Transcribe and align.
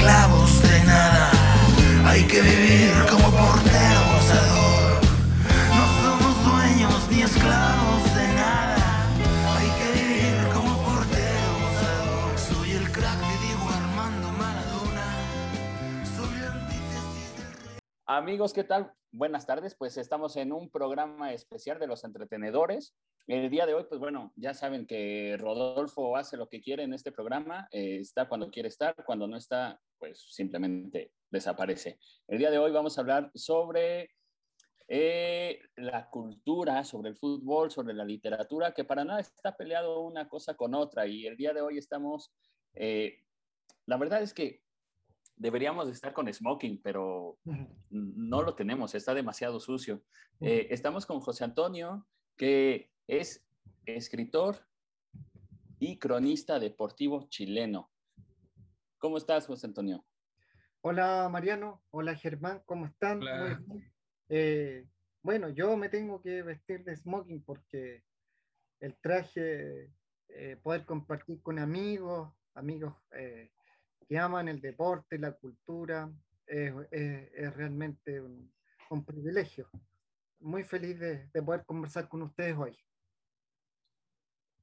esclavos 0.00 0.62
de 0.62 0.84
nada. 0.84 1.30
Hay 2.06 2.26
que 2.26 2.40
vivir 2.40 2.90
como 3.10 3.28
portero 3.30 4.00
gozador. 4.14 5.02
No 5.76 5.84
somos 6.02 6.34
dueños 6.42 7.10
ni 7.10 7.20
esclavos 7.20 8.04
de 8.16 8.26
nada. 8.32 8.76
Hay 9.56 9.68
que 9.78 9.88
vivir 10.00 10.36
como 10.54 10.72
portero 10.88 11.48
gozador. 11.60 12.38
Soy 12.38 12.70
el 12.72 12.90
crack 12.90 13.20
de 13.28 13.36
Diego 13.44 13.68
Armando 13.68 14.28
Maradona. 14.40 15.06
Soy 16.16 16.32
la 16.40 16.52
antítesis 16.52 17.36
del 17.36 17.52
rey. 17.52 17.78
Amigos, 18.06 18.54
¿qué 18.54 18.64
tal? 18.64 18.94
Buenas 19.12 19.44
tardes, 19.44 19.74
pues 19.74 19.98
estamos 19.98 20.36
en 20.36 20.52
un 20.52 20.70
programa 20.70 21.34
especial 21.34 21.78
de 21.78 21.88
los 21.88 22.04
entretenedores. 22.04 22.94
El 23.26 23.50
día 23.50 23.66
de 23.66 23.74
hoy, 23.74 23.84
pues 23.86 24.00
bueno, 24.00 24.32
ya 24.34 24.54
saben 24.54 24.86
que 24.86 25.36
Rodolfo 25.38 26.16
hace 26.16 26.38
lo 26.38 26.48
que 26.48 26.62
quiere 26.62 26.84
en 26.84 26.94
este 26.94 27.12
programa, 27.12 27.68
eh, 27.70 27.98
está 28.00 28.28
cuando 28.28 28.50
quiere 28.50 28.68
estar, 28.68 28.94
cuando 29.04 29.26
no 29.26 29.36
está, 29.36 29.78
pues 30.00 30.26
simplemente 30.32 31.12
desaparece. 31.30 32.00
El 32.26 32.38
día 32.38 32.50
de 32.50 32.58
hoy 32.58 32.72
vamos 32.72 32.96
a 32.96 33.02
hablar 33.02 33.30
sobre 33.34 34.10
eh, 34.88 35.60
la 35.76 36.10
cultura, 36.10 36.82
sobre 36.82 37.10
el 37.10 37.16
fútbol, 37.16 37.70
sobre 37.70 37.94
la 37.94 38.04
literatura, 38.04 38.72
que 38.72 38.84
para 38.84 39.04
nada 39.04 39.20
está 39.20 39.56
peleado 39.56 40.00
una 40.00 40.28
cosa 40.28 40.54
con 40.54 40.74
otra. 40.74 41.06
Y 41.06 41.26
el 41.26 41.36
día 41.36 41.52
de 41.52 41.60
hoy 41.60 41.78
estamos, 41.78 42.32
eh, 42.74 43.22
la 43.86 43.98
verdad 43.98 44.22
es 44.22 44.34
que 44.34 44.62
deberíamos 45.36 45.88
estar 45.88 46.12
con 46.12 46.32
smoking, 46.32 46.80
pero 46.82 47.38
no 47.90 48.42
lo 48.42 48.54
tenemos, 48.54 48.94
está 48.94 49.14
demasiado 49.14 49.60
sucio. 49.60 50.02
Eh, 50.40 50.66
estamos 50.70 51.06
con 51.06 51.20
José 51.20 51.44
Antonio, 51.44 52.06
que 52.36 52.90
es 53.06 53.46
escritor 53.84 54.66
y 55.78 55.98
cronista 55.98 56.58
deportivo 56.58 57.28
chileno. 57.28 57.90
¿Cómo 59.00 59.16
estás, 59.16 59.46
José 59.46 59.66
Antonio? 59.66 60.04
Hola 60.82 61.28
Mariano, 61.30 61.82
hola 61.90 62.14
Germán, 62.14 62.62
¿cómo 62.66 62.86
están? 62.86 63.22
Hola. 63.22 63.60
Muy 63.66 63.78
bien. 63.80 63.92
Eh, 64.28 64.86
bueno, 65.22 65.48
yo 65.48 65.76
me 65.76 65.88
tengo 65.88 66.22
que 66.22 66.42
vestir 66.42 66.84
de 66.84 66.94
smoking 66.96 67.42
porque 67.42 68.04
el 68.78 68.96
traje, 69.00 69.90
eh, 70.28 70.56
poder 70.62 70.84
compartir 70.84 71.42
con 71.42 71.58
amigos, 71.58 72.32
amigos 72.54 72.94
eh, 73.12 73.50
que 74.06 74.18
aman 74.18 74.48
el 74.48 74.60
deporte, 74.60 75.18
la 75.18 75.32
cultura, 75.32 76.10
es, 76.46 76.72
es- 76.90 77.30
es 77.34 77.54
realmente 77.56 78.20
un, 78.20 78.52
un 78.90 79.04
privilegio. 79.04 79.68
Muy 80.40 80.62
feliz 80.64 80.98
de, 81.00 81.26
de 81.28 81.42
poder 81.42 81.64
conversar 81.64 82.08
con 82.08 82.22
ustedes 82.22 82.56
hoy. 82.56 82.78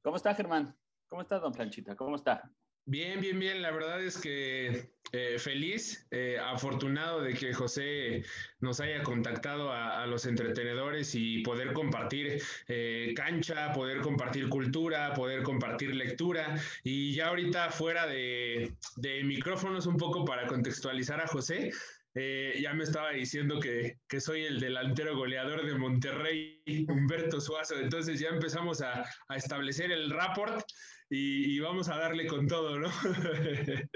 ¿Cómo 0.02 0.16
está, 0.16 0.34
Germán? 0.34 0.76
¿Cómo 1.08 1.22
está, 1.22 1.40
don 1.40 1.54
Planchita? 1.54 1.96
¿Cómo 1.96 2.16
está? 2.16 2.52
Bien, 2.90 3.20
bien, 3.20 3.38
bien. 3.38 3.62
La 3.62 3.72
verdad 3.72 4.02
es 4.02 4.18
que 4.18 4.94
eh, 5.12 5.38
feliz, 5.40 6.08
eh, 6.12 6.38
afortunado 6.40 7.22
de 7.22 7.34
que 7.34 7.54
José 7.54 8.24
nos 8.62 8.80
haya 8.80 9.04
contactado 9.04 9.74
a, 9.74 10.02
a 10.04 10.08
los 10.08 10.26
entretenedores 10.26 11.14
y 11.14 11.40
poder 11.44 11.74
compartir 11.74 12.42
eh, 12.70 13.14
cancha, 13.14 13.74
poder 13.74 14.00
compartir 14.00 14.48
cultura, 14.48 15.14
poder 15.16 15.44
compartir 15.44 15.94
lectura. 15.96 16.56
Y 16.82 17.14
ya 17.14 17.28
ahorita 17.28 17.72
fuera 17.72 18.08
de, 18.08 18.74
de 18.96 19.24
micrófonos 19.26 19.86
un 19.86 19.98
poco 19.98 20.24
para 20.24 20.48
contextualizar 20.48 21.20
a 21.20 21.28
José. 21.28 21.72
eh, 22.16 22.58
ya 22.62 22.74
me 22.74 22.84
estaba 22.86 23.12
diciendo 23.12 23.60
que, 23.60 24.00
que 24.08 24.22
soy 24.22 24.46
el 24.46 24.60
delantero 24.62 25.16
goleador 25.16 25.66
de 25.66 25.76
Monterrey, 25.76 26.64
Humberto 26.88 27.42
Suazo. 27.42 27.78
Entonces 27.80 28.20
ya 28.20 28.30
empezamos 28.30 28.82
a, 28.82 29.04
a 29.28 29.36
establecer 29.36 29.92
el 29.92 30.10
rapport 30.10 30.66
y, 31.10 31.56
y 31.56 31.60
vamos 31.60 31.90
a 31.90 31.98
darle 31.98 32.28
con 32.28 32.48
todo, 32.48 32.80
¿no? 32.80 32.90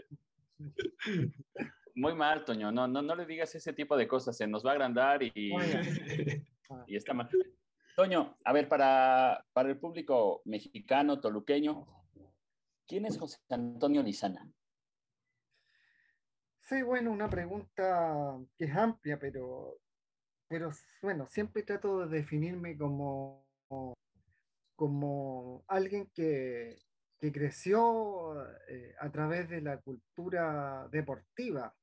Muy 1.95 2.15
mal, 2.15 2.45
Toño. 2.45 2.71
No, 2.71 2.87
no, 2.87 3.01
no 3.01 3.15
le 3.15 3.25
digas 3.25 3.53
ese 3.55 3.73
tipo 3.73 3.97
de 3.97 4.07
cosas. 4.07 4.37
Se 4.37 4.47
nos 4.47 4.65
va 4.65 4.71
a 4.71 4.73
agrandar 4.73 5.21
y, 5.23 5.31
y 6.87 6.95
está 6.95 7.13
mal. 7.13 7.29
Toño, 7.95 8.37
a 8.43 8.53
ver, 8.53 8.69
para, 8.69 9.45
para 9.53 9.69
el 9.69 9.77
público 9.77 10.41
mexicano, 10.45 11.19
toluqueño, 11.19 11.85
¿quién 12.87 13.05
es 13.05 13.17
José 13.17 13.37
Antonio 13.49 14.01
Lizana? 14.01 14.49
Sí, 16.61 16.81
bueno, 16.83 17.11
una 17.11 17.29
pregunta 17.29 18.39
que 18.57 18.65
es 18.65 18.75
amplia, 18.75 19.19
pero, 19.19 19.77
pero 20.47 20.71
bueno, 21.01 21.27
siempre 21.27 21.63
trato 21.63 22.07
de 22.07 22.17
definirme 22.17 22.77
como, 22.77 23.45
como 24.77 25.65
alguien 25.67 26.09
que, 26.15 26.77
que 27.21 27.31
creció 27.31 28.35
eh, 28.67 28.95
a 28.99 29.09
través 29.11 29.47
de 29.47 29.61
la 29.61 29.77
cultura 29.77 30.89
deportiva, 30.91 31.73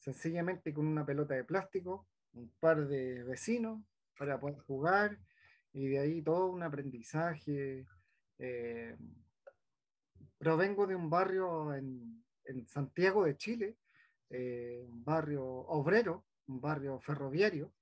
sencillamente 0.00 0.74
con 0.74 0.86
una 0.86 1.06
pelota 1.06 1.34
de 1.34 1.44
plástico, 1.44 2.06
un 2.34 2.52
par 2.60 2.86
de 2.86 3.22
vecinos 3.22 3.80
para 4.18 4.38
poder 4.38 4.58
jugar 4.58 5.18
y 5.72 5.86
de 5.88 6.00
ahí 6.00 6.22
todo 6.22 6.48
un 6.50 6.62
aprendizaje. 6.62 7.86
eh, 8.38 8.96
provengo 10.38 10.86
de 10.86 10.96
un 10.96 11.08
barrio 11.08 11.72
en, 11.74 12.22
en 12.44 12.66
Santiago 12.66 13.24
de 13.24 13.36
Chile 13.36 13.76
eh, 14.30 14.82
un 14.88 15.04
barrio 15.04 15.44
obrero, 15.44 16.24
un 16.48 16.60
barrio 16.60 16.98
ferroviario. 17.00 17.72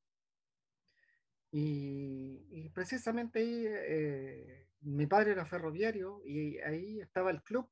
Y, 1.50 2.68
precisamente 2.74 3.40
ahí 3.40 4.61
mi 4.82 5.06
padre 5.06 5.32
era 5.32 5.46
ferroviario 5.46 6.20
y 6.24 6.58
ahí 6.58 7.00
estaba 7.00 7.30
el 7.30 7.42
club 7.42 7.68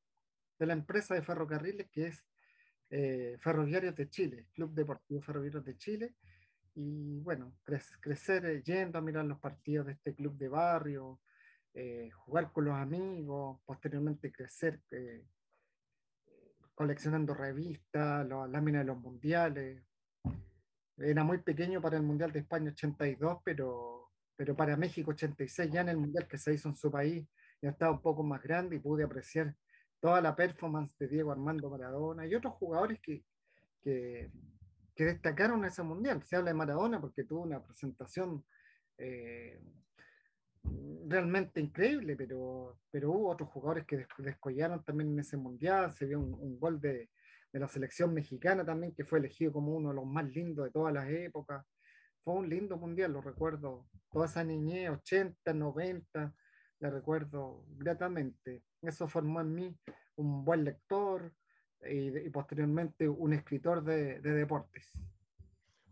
de 0.59 0.67
la 0.67 0.73
empresa 0.75 1.15
de 1.15 1.23
ferrocarriles 1.23 1.89
que 1.91 2.09
es 2.09 2.25
eh, 2.91 3.37
Ferroviarios 3.41 3.95
de 3.95 4.09
Chile, 4.09 4.47
Club 4.53 4.73
Deportivo 4.75 5.21
Ferroviarios 5.23 5.65
de 5.65 5.77
Chile. 5.77 6.15
Y 6.75 7.21
bueno, 7.21 7.55
cre- 7.65 7.99
crecer 8.01 8.45
eh, 8.47 8.63
yendo 8.63 8.99
a 8.99 9.03
mirar 9.03 9.25
los 9.25 9.39
partidos 9.39 9.87
de 9.87 9.93
este 9.93 10.15
club 10.15 10.37
de 10.37 10.49
barrio, 10.49 11.21
eh, 11.75 12.11
jugar 12.11 12.53
con 12.53 12.65
los 12.65 12.75
amigos, 12.75 13.61
posteriormente 13.65 14.33
crecer 14.33 14.81
eh, 14.91 15.25
coleccionando 16.75 17.35
revistas, 17.35 18.27
las 18.27 18.49
láminas 18.51 18.83
de 18.83 18.87
los 18.87 18.99
mundiales. 18.99 19.83
Era 20.97 21.25
muy 21.25 21.39
pequeño 21.39 21.81
para 21.81 21.97
el 21.97 22.03
Mundial 22.03 22.33
de 22.33 22.41
España 22.41 22.71
82, 22.71 23.39
pero, 23.45 24.00
pero 24.41 24.57
para 24.57 24.75
México 24.75 25.11
86, 25.11 25.71
ya 25.71 25.83
en 25.83 25.91
el 25.91 25.99
Mundial 25.99 26.27
que 26.27 26.39
se 26.39 26.55
hizo 26.55 26.67
en 26.67 26.75
su 26.75 26.91
país, 26.91 27.29
ya 27.61 27.69
estaba 27.69 27.93
un 27.93 28.01
poco 28.01 28.23
más 28.23 28.43
grande 28.43 28.75
y 28.77 28.79
pude 28.79 29.05
apreciar 29.05 29.55
toda 30.01 30.23
la 30.23 30.35
performance 30.35 30.97
de 30.99 31.09
Diego 31.09 31.31
Armando 31.31 31.69
Maradona 31.69 32.27
y 32.27 32.35
otros 32.35 32.55
jugadores 32.55 32.99
que, 33.03 33.23
que, 33.83 34.31
que 34.95 35.05
destacaron 35.05 35.63
ese 35.67 35.83
Mundial. 35.83 36.23
Se 36.25 36.37
habla 36.37 36.53
de 36.53 36.55
Maradona 36.57 36.99
porque 36.99 37.25
tuvo 37.25 37.43
una 37.43 37.63
presentación 37.63 38.43
eh, 38.97 39.61
realmente 41.07 41.61
increíble, 41.61 42.17
pero, 42.17 42.79
pero 42.91 43.11
hubo 43.11 43.29
otros 43.29 43.51
jugadores 43.51 43.85
que 43.85 43.99
des- 43.99 44.09
descollaron 44.17 44.83
también 44.83 45.11
en 45.11 45.19
ese 45.19 45.37
mundial. 45.37 45.93
Se 45.93 46.07
vio 46.07 46.19
un, 46.19 46.33
un 46.33 46.59
gol 46.59 46.81
de, 46.81 47.11
de 47.53 47.61
la 47.61 47.69
selección 47.69 48.15
mexicana 48.15 48.65
también, 48.65 48.95
que 48.95 49.05
fue 49.05 49.19
elegido 49.19 49.53
como 49.53 49.75
uno 49.77 49.91
de 49.91 49.97
los 49.97 50.07
más 50.07 50.25
lindos 50.31 50.65
de 50.65 50.71
todas 50.71 50.95
las 50.95 51.11
épocas. 51.11 51.63
Fue 52.25 52.35
un 52.35 52.49
lindo 52.49 52.77
mundial, 52.77 53.13
lo 53.13 53.21
recuerdo. 53.21 53.89
Toda 54.11 54.27
esa 54.27 54.45
niñez, 54.45 54.91
80, 54.91 55.55
90, 55.55 56.35
la 56.81 56.91
recuerdo 56.91 57.65
gratamente. 57.77 58.63
Eso 58.83 59.09
formó 59.09 59.41
en 59.41 59.55
mí 59.55 59.77
un 60.17 60.45
buen 60.45 60.65
lector 60.65 61.33
y, 61.89 62.19
y 62.19 62.31
posteriormente 62.31 63.09
un 63.09 63.33
escritor 63.33 63.83
de, 63.83 64.21
de 64.21 64.33
deportes. 64.33 64.93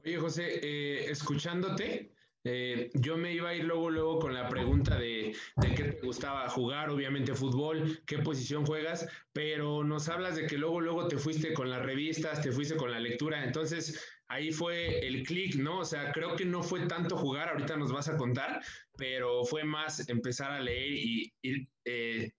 Oye, 0.05 0.16
José, 0.16 0.61
eh, 0.62 1.11
escuchándote, 1.11 2.12
eh, 2.45 2.91
yo 2.95 3.16
me 3.16 3.33
iba 3.33 3.50
a 3.50 3.55
ir 3.55 3.65
luego, 3.65 3.91
luego 3.91 4.19
con 4.21 4.33
la 4.33 4.49
pregunta 4.49 4.97
de, 4.97 5.34
de 5.56 5.75
qué 5.75 5.84
te 5.84 6.06
gustaba 6.06 6.49
jugar, 6.49 6.89
obviamente 6.89 7.34
fútbol, 7.34 8.00
qué 8.06 8.19
posición 8.19 8.65
juegas, 8.65 9.09
pero 9.33 9.83
nos 9.83 10.09
hablas 10.09 10.37
de 10.37 10.47
que 10.47 10.56
luego, 10.56 10.81
luego 10.81 11.09
te 11.09 11.19
fuiste 11.19 11.53
con 11.53 11.69
las 11.69 11.84
revistas, 11.84 12.41
te 12.41 12.53
fuiste 12.53 12.77
con 12.77 12.91
la 12.91 13.01
lectura, 13.01 13.45
entonces 13.45 14.03
ahí 14.28 14.53
fue 14.53 15.07
el 15.07 15.22
clic, 15.25 15.57
¿no? 15.57 15.80
O 15.80 15.84
sea, 15.84 16.13
creo 16.13 16.36
que 16.36 16.45
no 16.45 16.63
fue 16.63 16.86
tanto 16.86 17.16
jugar, 17.16 17.48
ahorita 17.48 17.77
nos 17.77 17.92
vas 17.92 18.09
a 18.09 18.16
contar, 18.16 18.63
pero 18.97 19.45
fue 19.45 19.65
más 19.65 20.09
empezar 20.09 20.51
a 20.51 20.60
leer 20.60 20.92
y 20.92 21.33
eh, 21.84 22.30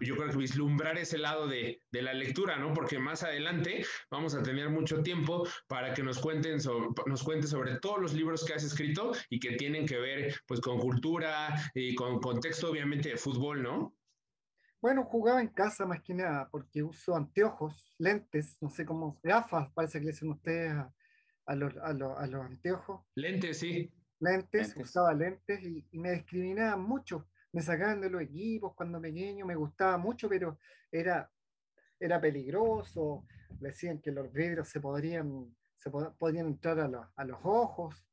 yo 0.00 0.16
creo 0.16 0.30
que 0.30 0.36
vislumbrar 0.36 0.98
ese 0.98 1.18
lado 1.18 1.46
de, 1.46 1.82
de, 1.90 2.02
la 2.02 2.14
lectura, 2.14 2.56
¿no? 2.56 2.72
Porque 2.72 2.98
más 2.98 3.22
adelante 3.22 3.84
vamos 4.10 4.34
a 4.34 4.42
tener 4.42 4.70
mucho 4.70 5.02
tiempo 5.02 5.46
para 5.66 5.94
que 5.94 6.02
nos 6.02 6.18
cuenten 6.18 6.60
sobre, 6.60 6.88
nos 7.06 7.22
cuentes 7.22 7.50
sobre 7.50 7.78
todos 7.78 8.00
los 8.00 8.14
libros 8.14 8.44
que 8.44 8.54
has 8.54 8.64
escrito 8.64 9.12
y 9.28 9.40
que 9.40 9.56
tienen 9.56 9.86
que 9.86 9.98
ver 9.98 10.34
pues 10.46 10.60
con 10.60 10.78
cultura 10.78 11.54
y 11.74 11.94
con 11.94 12.20
contexto 12.20 12.70
obviamente 12.70 13.10
de 13.10 13.16
fútbol, 13.16 13.62
¿no? 13.62 13.94
Bueno, 14.80 15.04
jugaba 15.04 15.40
en 15.40 15.48
casa 15.48 15.86
más 15.86 16.02
que 16.02 16.14
nada 16.14 16.48
porque 16.50 16.82
uso 16.82 17.14
anteojos, 17.14 17.94
lentes, 17.98 18.58
no 18.60 18.68
sé 18.68 18.84
cómo, 18.84 19.20
gafas, 19.22 19.70
parece 19.72 20.00
que 20.00 20.06
le 20.06 20.10
dicen 20.10 20.30
ustedes 20.30 20.74
a, 21.46 21.54
los, 21.54 21.76
a, 21.76 21.92
los, 21.92 22.18
a 22.18 22.26
los 22.26 22.44
anteojos. 22.44 23.02
Lentes, 23.14 23.58
sí. 23.58 23.92
Lentes, 24.20 24.68
lentes. 24.68 24.76
usaba 24.76 25.12
lentes 25.14 25.62
y, 25.62 25.84
y, 25.90 25.98
me 25.98 26.12
discriminaban 26.12 26.82
mucho. 26.82 27.28
Me 27.52 27.60
sacaban 27.60 28.00
de 28.00 28.10
los 28.10 28.22
equipos 28.22 28.74
cuando 28.74 29.00
pequeño, 29.00 29.44
me 29.44 29.56
gustaba 29.56 29.98
mucho, 29.98 30.28
pero 30.28 30.58
era, 30.90 31.30
era 31.98 32.20
peligroso, 32.20 33.26
decían 33.60 34.00
que 34.00 34.10
los 34.10 34.32
vidrios 34.32 34.68
se 34.68 34.80
podrían, 34.80 35.54
se 35.76 35.90
podían 35.90 36.46
entrar 36.46 36.80
a, 36.80 37.12
a 37.14 37.24
los 37.24 37.38
ojos. 37.42 38.06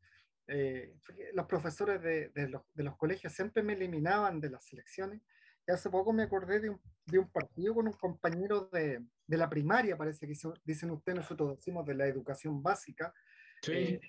Eh, 0.47 0.95
los 1.33 1.45
profesores 1.45 2.01
de, 2.01 2.29
de, 2.29 2.49
los, 2.49 2.63
de, 2.73 2.83
los, 2.83 2.97
colegios 2.97 3.33
siempre 3.33 3.61
me 3.61 3.73
eliminaban 3.73 4.41
de 4.41 4.49
las 4.49 4.65
selecciones. 4.65 5.21
Y 5.69 5.71
hace 5.71 5.91
poco 5.91 6.11
me 6.11 6.23
acordé 6.23 6.59
de 6.59 6.71
un, 6.71 6.81
de 7.05 7.19
un 7.19 7.29
partido 7.29 7.75
con 7.75 7.85
un 7.85 7.93
compañero 7.93 8.71
de, 8.73 9.05
de, 9.27 9.37
la 9.37 9.47
primaria, 9.47 9.95
parece 9.95 10.25
que 10.25 10.33
dicen 10.65 10.89
ustedes, 10.89 11.19
nosotros 11.19 11.57
decimos 11.57 11.85
de 11.85 11.93
la 11.93 12.07
educación 12.07 12.63
básica. 12.63 13.13
Sí. 13.61 13.71
Eh, 13.71 14.01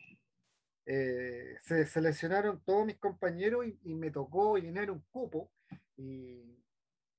eh, 0.86 1.58
se 1.60 1.84
seleccionaron 1.84 2.64
todos 2.64 2.86
mis 2.86 2.96
compañeros 2.96 3.66
y, 3.66 3.78
y, 3.82 3.94
me 3.94 4.10
tocó 4.10 4.56
llenar 4.56 4.90
un 4.90 5.04
cupo 5.10 5.52
y, 5.98 6.58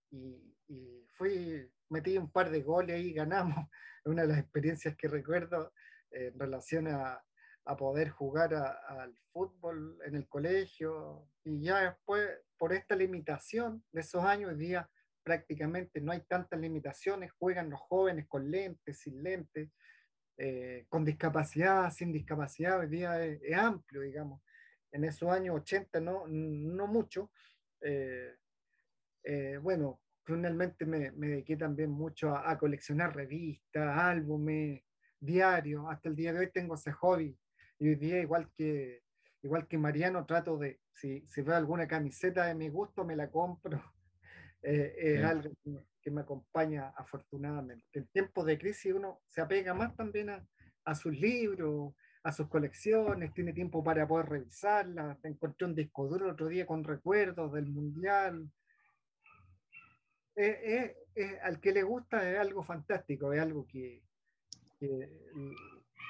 y, 0.10 0.56
y, 0.70 1.06
fui, 1.14 1.72
metí 1.90 2.18
un 2.18 2.32
par 2.32 2.50
de 2.50 2.64
goles 2.64 3.00
y 3.00 3.14
ganamos. 3.14 3.68
Una 4.06 4.24
de 4.24 4.30
las 4.30 4.40
experiencias 4.40 4.96
que 4.98 5.08
recuerdo 5.08 5.72
en 6.10 6.40
relación 6.40 6.88
a, 6.88 7.24
a 7.66 7.78
poder 7.78 8.10
jugar 8.10 8.56
al 8.56 9.16
fútbol 9.32 10.00
en 10.04 10.16
el 10.16 10.28
colegio 10.28 11.28
y 11.44 11.62
ya 11.62 11.92
después 11.92 12.28
por 12.62 12.74
esta 12.74 12.96
limitación 12.96 13.84
de 13.92 14.02
esos 14.02 14.24
años, 14.24 14.52
hoy 14.52 14.58
día 14.60 14.88
prácticamente 15.24 16.00
no 16.00 16.12
hay 16.12 16.22
tantas 16.28 16.60
limitaciones, 16.60 17.32
juegan 17.32 17.72
los 17.72 17.80
jóvenes 17.80 18.28
con 18.28 18.52
lentes, 18.52 19.00
sin 19.00 19.24
lentes, 19.24 19.72
eh, 20.38 20.86
con 20.88 21.04
discapacidad, 21.04 21.90
sin 21.90 22.14
discapacidad, 22.14 22.78
hoy 22.78 22.88
día 22.88 23.26
es, 23.26 23.42
es, 23.42 23.58
amplio, 23.58 24.02
digamos. 24.02 24.44
En 24.92 25.06
esos 25.06 25.32
años 25.32 25.56
80 25.56 26.02
no, 26.02 26.28
no 26.28 26.86
mucho. 26.86 27.32
Eh, 27.82 28.36
eh, 29.24 29.58
bueno, 29.58 30.00
finalmente 30.24 30.86
me, 30.86 31.10
me, 31.14 31.30
dediqué 31.30 31.58
también 31.58 31.90
mucho 31.90 32.30
a, 32.30 32.48
a 32.48 32.60
coleccionar 32.60 33.16
revistas, 33.16 33.98
álbumes, 33.98 34.84
diarios. 35.20 35.84
Hasta 35.90 36.10
el 36.10 36.16
día 36.16 36.32
de 36.32 36.38
hoy 36.42 36.52
tengo 36.52 36.76
ese 36.76 36.92
hobby 36.92 37.36
y 37.80 37.88
hoy 37.88 37.96
día, 37.96 38.22
igual 38.22 38.52
que, 38.56 39.02
igual 39.44 39.68
que 39.68 39.78
Mariano, 39.78 40.26
trato 40.26 40.58
de, 40.58 40.80
si, 40.94 41.26
si 41.28 41.42
veo 41.42 41.56
alguna 41.56 41.88
camiseta 41.88 42.46
de 42.46 42.56
mi 42.56 42.70
gusto, 42.70 43.06
me 43.06 43.16
la 43.16 43.30
compro. 43.30 43.82
Eh, 44.64 44.94
es 44.96 45.20
sí. 45.20 45.26
algo 45.26 45.52
que, 46.04 46.12
me 46.12 46.22
acompaña 46.22 46.90
afortunadamente. 46.90 47.84
En 47.94 48.06
tiempos 48.10 48.46
de 48.46 48.60
crisis 48.60 48.94
uno 48.94 49.20
se 49.28 49.42
apega 49.42 49.74
más 49.74 49.96
también 49.96 50.30
a, 50.30 50.48
a 50.86 50.94
sus 50.94 51.20
libros, 51.20 51.96
a 52.24 52.32
sus 52.32 52.48
colecciones, 52.48 53.34
tiene 53.34 53.54
tiempo 53.54 53.84
para 53.84 54.08
poder 54.08 54.30
revisarlas. 54.30 55.18
Encontré 55.26 55.66
un 55.66 55.76
disco 55.76 56.08
duro 56.08 56.26
el 56.26 56.34
otro 56.34 56.48
día 56.48 56.66
con 56.66 56.84
recuerdos 56.84 57.54
del 57.54 57.68
Mundial. 57.68 58.52
Eh, 60.36 60.60
eh, 60.64 60.98
eh, 61.16 61.40
al 61.44 61.60
que 61.60 61.74
le 61.74 61.84
gusta 61.84 62.30
es 62.30 62.40
algo 62.40 62.64
fantástico, 62.64 63.34
es 63.34 63.42
algo 63.42 63.66
que, 63.68 64.02
que 64.80 64.88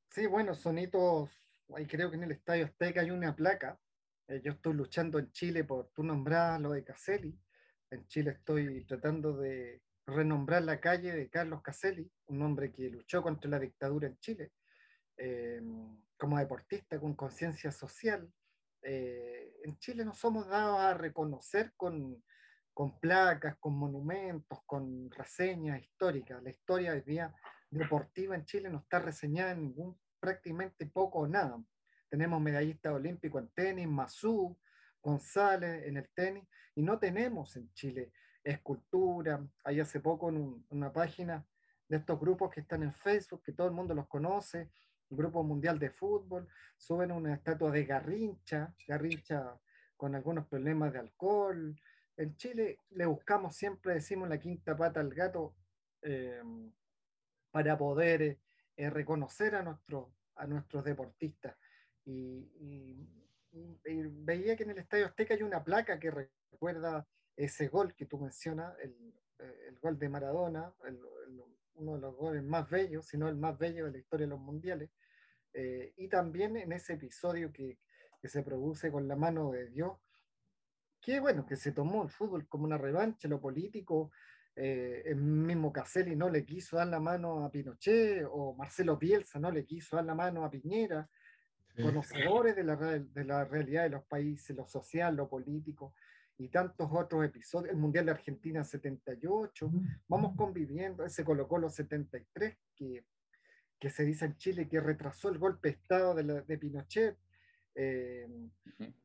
Sí, 0.09 0.25
bueno, 0.25 0.55
sonitos, 0.55 1.29
ahí 1.75 1.85
creo 1.85 2.09
que 2.09 2.17
en 2.17 2.23
el 2.23 2.31
Estadio 2.31 2.65
Azteca 2.65 3.01
hay 3.01 3.11
una 3.11 3.35
placa. 3.35 3.79
Eh, 4.27 4.41
yo 4.43 4.53
estoy 4.53 4.73
luchando 4.73 5.19
en 5.19 5.31
Chile 5.31 5.63
por, 5.63 5.91
tú 5.93 6.03
nombrás 6.03 6.59
lo 6.59 6.71
de 6.71 6.83
Caselli. 6.83 7.37
En 7.91 8.07
Chile 8.07 8.31
estoy 8.31 8.83
tratando 8.85 9.37
de 9.37 9.81
renombrar 10.05 10.63
la 10.63 10.79
calle 10.79 11.13
de 11.13 11.29
Carlos 11.29 11.61
Caselli, 11.61 12.09
un 12.27 12.41
hombre 12.41 12.71
que 12.71 12.89
luchó 12.89 13.21
contra 13.21 13.49
la 13.49 13.59
dictadura 13.59 14.07
en 14.07 14.17
Chile. 14.19 14.51
Eh, 15.17 15.61
como 16.17 16.37
deportista 16.37 16.99
con 16.99 17.15
conciencia 17.15 17.71
social. 17.71 18.31
Eh, 18.81 19.55
en 19.63 19.77
Chile 19.79 20.03
no 20.03 20.13
somos 20.13 20.47
dados 20.47 20.79
a 20.79 20.93
reconocer 20.93 21.73
con, 21.75 22.23
con, 22.77 22.99
placas, 22.99 23.57
con 23.57 23.75
monumentos, 23.75 24.59
con 24.67 25.09
reseñas 25.09 25.81
históricas. 25.81 26.43
La 26.43 26.51
historia 26.51 26.91
hoy 26.91 27.01
día 27.01 27.33
deportiva 27.71 28.35
en 28.35 28.45
Chile 28.45 28.69
no 28.69 28.77
está 28.77 28.99
reseñada 28.99 29.53
en 29.53 29.61
ningún, 29.63 29.99
prácticamente 30.19 30.85
poco 30.85 31.21
o 31.21 31.27
nada. 31.27 31.59
Tenemos 32.07 32.39
medallistas 32.39 32.93
olímpicos 32.93 33.41
en 33.41 33.49
tenis, 33.49 33.87
Mazú, 33.87 34.55
González 35.01 35.87
en 35.87 35.97
el 35.97 36.07
tenis, 36.13 36.43
y 36.75 36.83
no 36.83 36.99
tenemos 36.99 37.55
en 37.55 37.73
Chile 37.73 38.13
escultura. 38.43 39.43
Hay 39.63 39.79
hace 39.79 39.99
poco 39.99 40.29
en 40.29 40.37
un, 40.37 40.65
una 40.69 40.93
página 40.93 41.43
de 41.89 41.97
estos 41.97 42.19
grupos 42.19 42.51
que 42.51 42.59
están 42.59 42.83
en 42.83 42.93
Facebook, 42.93 43.41
que 43.41 43.53
todo 43.53 43.65
el 43.65 43.73
mundo 43.73 43.95
los 43.95 44.07
conoce, 44.07 44.69
el 45.09 45.17
Grupo 45.17 45.41
Mundial 45.41 45.79
de 45.79 45.89
Fútbol, 45.89 46.47
suben 46.77 47.11
una 47.11 47.33
estatua 47.33 47.71
de 47.71 47.85
Garrincha, 47.85 48.71
Garrincha 48.87 49.59
con 49.95 50.13
algunos 50.13 50.45
problemas 50.45 50.93
de 50.93 50.99
alcohol. 50.99 51.75
En 52.17 52.35
Chile 52.35 52.79
le 52.91 53.05
buscamos 53.05 53.55
siempre, 53.55 53.93
decimos, 53.93 54.27
la 54.27 54.39
quinta 54.39 54.75
pata 54.75 54.99
al 54.99 55.13
gato 55.13 55.55
eh, 56.01 56.41
para 57.51 57.77
poder 57.77 58.39
eh, 58.75 58.89
reconocer 58.89 59.55
a, 59.55 59.63
nuestro, 59.63 60.13
a 60.35 60.45
nuestros 60.47 60.83
deportistas. 60.83 61.55
Y, 62.05 62.51
y, 62.59 63.07
y, 63.51 64.01
veía 64.23 64.55
que 64.55 64.63
en 64.63 64.71
el 64.71 64.79
Estadio 64.79 65.05
Azteca 65.05 65.33
hay 65.33 65.43
una 65.43 65.63
placa 65.63 65.99
que 65.99 66.11
recuerda 66.51 67.07
ese 67.35 67.67
gol 67.67 67.93
que 67.95 68.05
tú 68.05 68.17
mencionas, 68.17 68.73
el, 68.79 69.13
el 69.67 69.79
gol 69.79 69.99
de 69.99 70.09
Maradona, 70.09 70.73
el, 70.85 70.95
el, 70.95 71.41
uno 71.77 71.95
de 71.95 71.99
los 71.99 72.15
goles 72.15 72.43
más 72.43 72.69
bellos, 72.69 73.05
si 73.05 73.17
no 73.17 73.27
el 73.27 73.35
más 73.35 73.57
bello 73.57 73.85
de 73.85 73.91
la 73.91 73.97
historia 73.97 74.25
de 74.25 74.31
los 74.31 74.39
mundiales. 74.39 74.89
Eh, 75.53 75.93
y 75.97 76.07
también 76.07 76.57
en 76.57 76.71
ese 76.71 76.93
episodio 76.93 77.51
que, 77.51 77.79
que, 78.21 78.29
se 78.29 78.43
produce 78.43 78.91
con 78.91 79.07
la 79.07 79.15
mano 79.15 79.51
de 79.51 79.67
Dios, 79.67 79.97
que 81.01 81.19
bueno, 81.19 81.45
que 81.45 81.55
se 81.55 81.71
tomó 81.71 82.03
el 82.03 82.09
fútbol 82.09 82.47
como 82.47 82.65
una 82.65 82.77
revancha, 82.77 83.27
lo 83.27 83.39
político, 83.39 84.11
eh, 84.55 85.03
el 85.05 85.17
mismo 85.17 85.71
Caselli 85.71 86.15
no 86.15 86.29
le 86.29 86.43
quiso 86.43 86.77
dar 86.77 86.87
la 86.87 86.99
mano 86.99 87.45
a 87.45 87.51
Pinochet, 87.51 88.25
o 88.29 88.55
Marcelo 88.55 88.97
Bielsa 88.97 89.39
no 89.39 89.51
le 89.51 89.65
quiso 89.65 89.95
dar 89.95 90.05
la 90.05 90.15
mano 90.15 90.43
a 90.43 90.49
Piñera, 90.49 91.07
sí. 91.75 91.83
conocedores 91.83 92.55
de 92.55 92.63
la, 92.63 92.75
de 92.75 93.23
la 93.23 93.45
realidad 93.45 93.83
de 93.83 93.89
los 93.89 94.03
países, 94.05 94.55
lo 94.55 94.67
social, 94.67 95.15
lo 95.15 95.29
político, 95.29 95.93
y 96.39 96.49
tantos 96.49 96.89
otros 96.91 97.25
episodios, 97.25 97.71
el 97.71 97.77
Mundial 97.77 98.05
de 98.05 98.11
Argentina 98.11 98.63
78, 98.63 99.71
vamos 100.07 100.35
conviviendo, 100.35 101.03
ese 101.03 101.23
colocó 101.23 101.57
los 101.57 101.73
73, 101.75 102.57
que, 102.75 103.05
que 103.79 103.89
se 103.89 104.05
dice 104.05 104.25
en 104.25 104.37
Chile 104.37 104.67
que 104.67 104.79
retrasó 104.79 105.29
el 105.29 105.39
golpe 105.39 105.69
de 105.69 105.75
Estado 105.75 106.13
de, 106.13 106.23
la, 106.23 106.41
de 106.41 106.57
Pinochet, 106.57 107.17
Eh, 107.79 108.27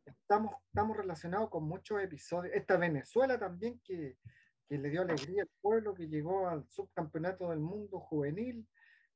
estamos, 0.07 0.55
estamos 0.67 0.97
relacionados 0.97 1.51
con 1.51 1.65
muchos 1.65 2.03
episodios. 2.03 2.55
Esta 2.55 2.79
Venezuela 2.79 3.39
también 3.39 3.81
que, 3.85 4.17
que 4.67 4.79
le 4.79 4.89
dio 4.89 5.03
alegría 5.03 5.43
al 5.43 5.51
pueblo, 5.61 5.95
que 5.95 6.09
llegó 6.09 6.49
al 6.49 6.67
subcampeonato 6.69 7.51
del 7.51 7.61
mundo 7.61 8.01
juvenil 8.01 8.67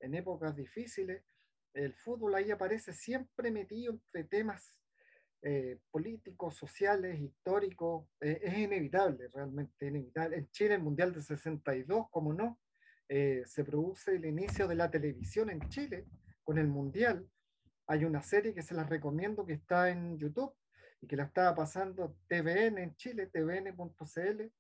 en 0.00 0.14
épocas 0.14 0.54
difíciles. 0.54 1.24
El 1.72 1.94
fútbol 1.94 2.34
ahí 2.34 2.50
aparece 2.50 2.92
siempre 2.92 3.50
metido 3.50 3.94
entre 3.94 4.24
temas 4.24 4.76
eh, 5.42 5.78
políticos, 5.90 6.56
sociales, 6.56 7.20
históricos. 7.20 8.06
Eh, 8.20 8.40
es 8.42 8.58
inevitable, 8.58 9.28
realmente 9.32 9.86
inevitable. 9.86 10.36
En 10.36 10.50
Chile, 10.50 10.74
el 10.74 10.82
Mundial 10.82 11.14
de 11.14 11.22
62, 11.22 12.10
como 12.10 12.34
no, 12.34 12.58
eh, 13.08 13.42
se 13.46 13.64
produce 13.64 14.16
el 14.16 14.24
inicio 14.24 14.66
de 14.66 14.74
la 14.74 14.90
televisión 14.90 15.48
en 15.50 15.60
Chile 15.68 16.06
con 16.42 16.58
el 16.58 16.66
Mundial. 16.66 17.28
Hay 17.86 18.04
una 18.04 18.22
serie 18.22 18.54
que 18.54 18.62
se 18.62 18.74
las 18.74 18.88
recomiendo 18.88 19.46
que 19.46 19.54
está 19.54 19.90
en 19.90 20.18
YouTube 20.18 20.52
y 21.00 21.06
que 21.06 21.16
la 21.16 21.24
estaba 21.24 21.54
pasando 21.54 22.16
TVN 22.28 22.78
en 22.78 22.96
Chile, 22.96 23.26
tvn.cl, 23.26 24.50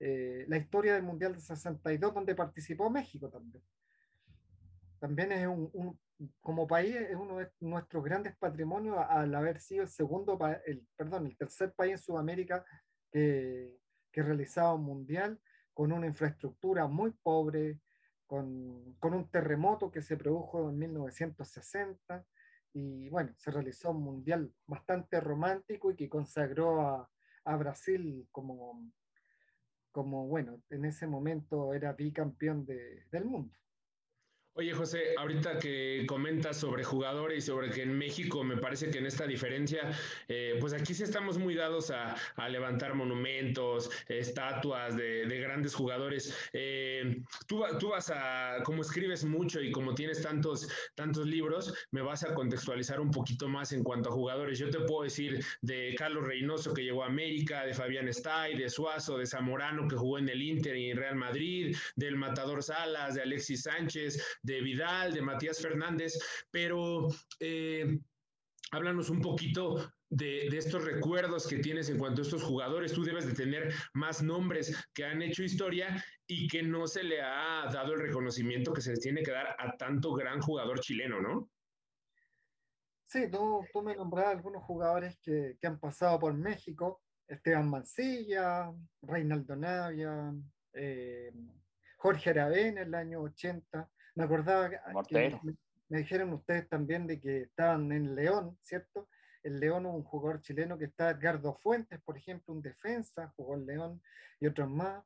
eh, 0.00 0.44
la 0.48 0.56
historia 0.58 0.94
del 0.94 1.02
Mundial 1.02 1.34
de 1.34 1.40
62, 1.40 2.12
donde 2.12 2.34
participó 2.34 2.90
México 2.90 3.30
también. 3.30 3.64
También 4.98 5.32
es 5.32 5.46
un, 5.46 5.98
como 6.40 6.66
país, 6.66 6.96
es 6.96 7.16
uno 7.16 7.38
de 7.38 7.50
nuestros 7.60 8.04
grandes 8.04 8.36
patrimonios 8.36 8.96
al 9.08 9.34
haber 9.34 9.60
sido 9.60 9.82
el 9.82 9.88
segundo, 9.88 10.38
el, 10.64 10.86
perdón, 10.96 11.26
el 11.26 11.36
tercer 11.36 11.72
país 11.72 11.92
en 11.92 11.98
Sudamérica 11.98 12.64
que, 13.10 13.78
que 14.10 14.22
realizaba 14.22 14.74
un 14.74 14.84
mundial 14.84 15.40
con 15.72 15.92
una 15.92 16.06
infraestructura 16.06 16.86
muy 16.86 17.10
pobre, 17.10 17.80
con, 18.26 18.94
con, 18.98 19.14
un 19.14 19.30
terremoto 19.30 19.90
que 19.90 20.02
se 20.02 20.16
produjo 20.16 20.70
en 20.70 20.78
1960 20.78 22.26
y 22.78 23.08
bueno, 23.08 23.32
se 23.38 23.50
realizó 23.50 23.90
un 23.90 24.02
mundial 24.02 24.52
bastante 24.66 25.18
romántico 25.18 25.90
y 25.90 25.96
que 25.96 26.10
consagró 26.10 26.82
a, 26.82 27.10
a 27.46 27.56
Brasil 27.56 28.28
como, 28.30 28.92
como, 29.90 30.26
bueno, 30.26 30.60
en 30.68 30.84
ese 30.84 31.06
momento 31.06 31.72
era 31.72 31.94
bicampeón 31.94 32.66
de, 32.66 33.06
del 33.10 33.24
mundo. 33.24 33.56
Oye, 34.58 34.72
José, 34.72 35.14
ahorita 35.18 35.58
que 35.58 36.06
comentas 36.08 36.56
sobre 36.56 36.82
jugadores 36.82 37.44
y 37.44 37.46
sobre 37.46 37.68
que 37.68 37.82
en 37.82 37.92
México 37.92 38.42
me 38.42 38.56
parece 38.56 38.88
que 38.88 38.96
en 38.96 39.04
esta 39.04 39.26
diferencia, 39.26 39.90
eh, 40.28 40.56
pues 40.58 40.72
aquí 40.72 40.94
sí 40.94 41.02
estamos 41.02 41.36
muy 41.36 41.54
dados 41.54 41.90
a, 41.90 42.16
levantar 42.48 42.94
monumentos, 42.94 43.90
estatuas 44.08 44.96
de, 44.96 45.26
grandes 45.40 45.74
jugadores. 45.74 46.34
Eh, 46.54 47.20
tú, 47.46 47.64
tú, 47.78 47.90
vas 47.90 48.10
a, 48.10 48.62
como 48.64 48.80
escribes 48.80 49.26
mucho 49.26 49.60
y 49.60 49.70
como 49.70 49.94
tienes 49.94 50.22
tantos, 50.22 50.66
tantos 50.94 51.26
libros, 51.26 51.74
me 51.90 52.00
vas 52.00 52.24
a 52.24 52.32
contextualizar 52.32 52.98
un 52.98 53.10
poquito 53.10 53.48
más 53.48 53.72
en 53.72 53.84
cuanto 53.84 54.08
a 54.08 54.12
jugadores. 54.12 54.58
Yo 54.58 54.70
te 54.70 54.80
puedo 54.80 55.02
decir 55.02 55.44
de 55.60 55.94
Carlos 55.98 56.26
Reynoso 56.26 56.72
que 56.72 56.82
llegó 56.82 57.02
a 57.02 57.08
América, 57.08 57.66
de 57.66 57.74
Fabián 57.74 58.08
Stay, 58.08 58.56
de 58.56 58.70
Suazo, 58.70 59.18
de 59.18 59.26
Zamorano 59.26 59.86
que 59.86 59.96
jugó 59.96 60.18
en 60.18 60.30
el 60.30 60.40
Inter 60.40 60.78
y 60.78 60.92
en 60.92 60.96
Real 60.96 61.16
Madrid, 61.16 61.76
del 61.94 62.16
Matador 62.16 62.62
Salas, 62.62 63.16
de 63.16 63.20
Alexis 63.20 63.64
Sánchez 63.64 64.18
de 64.46 64.60
Vidal, 64.60 65.12
de 65.12 65.22
Matías 65.22 65.60
Fernández, 65.60 66.18
pero 66.50 67.08
eh, 67.40 67.98
háblanos 68.70 69.10
un 69.10 69.20
poquito 69.20 69.92
de, 70.08 70.46
estos 70.46 70.84
recuerdos 70.84 71.46
que 71.46 71.58
tienes 71.58 71.90
en 71.90 71.98
cuanto 71.98 72.22
a 72.22 72.24
estos 72.24 72.42
jugadores. 72.42 72.92
Tú 72.92 73.02
debes 73.02 73.26
de 73.26 73.34
tener 73.34 73.74
más 73.92 74.22
nombres 74.22 74.74
que 74.94 75.04
han 75.04 75.20
hecho 75.20 75.42
historia 75.42 76.02
y 76.26 76.46
que 76.46 76.62
no 76.62 76.86
se 76.86 77.02
le 77.02 77.20
ha 77.20 77.68
dado 77.72 77.94
el 77.94 78.00
reconocimiento 78.00 78.72
que 78.72 78.80
se 78.80 78.90
les 78.90 79.00
tiene 79.00 79.22
que 79.22 79.32
dar 79.32 79.56
a 79.58 79.76
tanto 79.76 80.14
gran 80.14 80.40
jugador 80.40 80.80
chileno, 80.80 81.20
¿no? 81.20 81.50
Sí, 83.08 83.30
tú, 83.30 83.64
me 83.82 83.94
nombrabas 83.94 84.36
algunos 84.36 84.62
jugadores 84.64 85.18
que, 85.22 85.56
que, 85.60 85.66
han 85.66 85.78
pasado 85.78 86.18
por 86.18 86.34
México, 86.34 87.02
Esteban 87.28 87.70
Mancilla, 87.70 88.72
Reinaldo 89.02 89.54
Navia, 89.54 90.32
eh, 90.72 91.32
Jorge 91.96 92.30
Aravena 92.30 92.82
en 92.82 92.88
el 92.88 92.94
año 92.94 93.22
80, 93.22 93.88
me 94.16 94.24
acordaba 94.24 94.70
que 94.70 94.78
me, 95.88 95.98
dijeron 95.98 96.32
ustedes 96.32 96.68
también 96.68 97.06
de 97.06 97.20
que 97.20 97.42
estaban 97.42 97.92
en 97.92 98.16
León, 98.16 98.58
¿cierto? 98.62 99.08
El 99.42 99.60
León 99.60 99.86
un 99.86 100.02
jugador 100.02 100.40
chileno 100.40 100.76
que 100.76 100.86
está 100.86 101.10
Edgardo 101.10 101.54
Fuentes, 101.54 102.00
por 102.00 102.16
ejemplo, 102.16 102.52
un 102.52 102.62
defensa, 102.62 103.32
jugó 103.36 103.54
en 103.54 103.66
León 103.66 104.02
y 104.40 104.48
otros 104.48 104.68
más. 104.68 105.04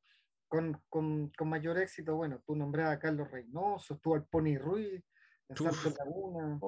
Con, 0.48 0.82
con, 0.88 1.28
con, 1.36 1.48
mayor 1.48 1.78
éxito, 1.78 2.16
bueno, 2.16 2.42
tú 2.44 2.56
nombrabas 2.56 2.96
a 2.96 2.98
Carlos 2.98 3.30
Reynoso, 3.30 3.94
estuvo 3.94 4.16
el 4.16 4.24
Pony 4.24 4.58
Ruiz, 4.58 5.00
en 5.48 5.56
Santo 5.56 5.94
Laguna. 5.96 6.58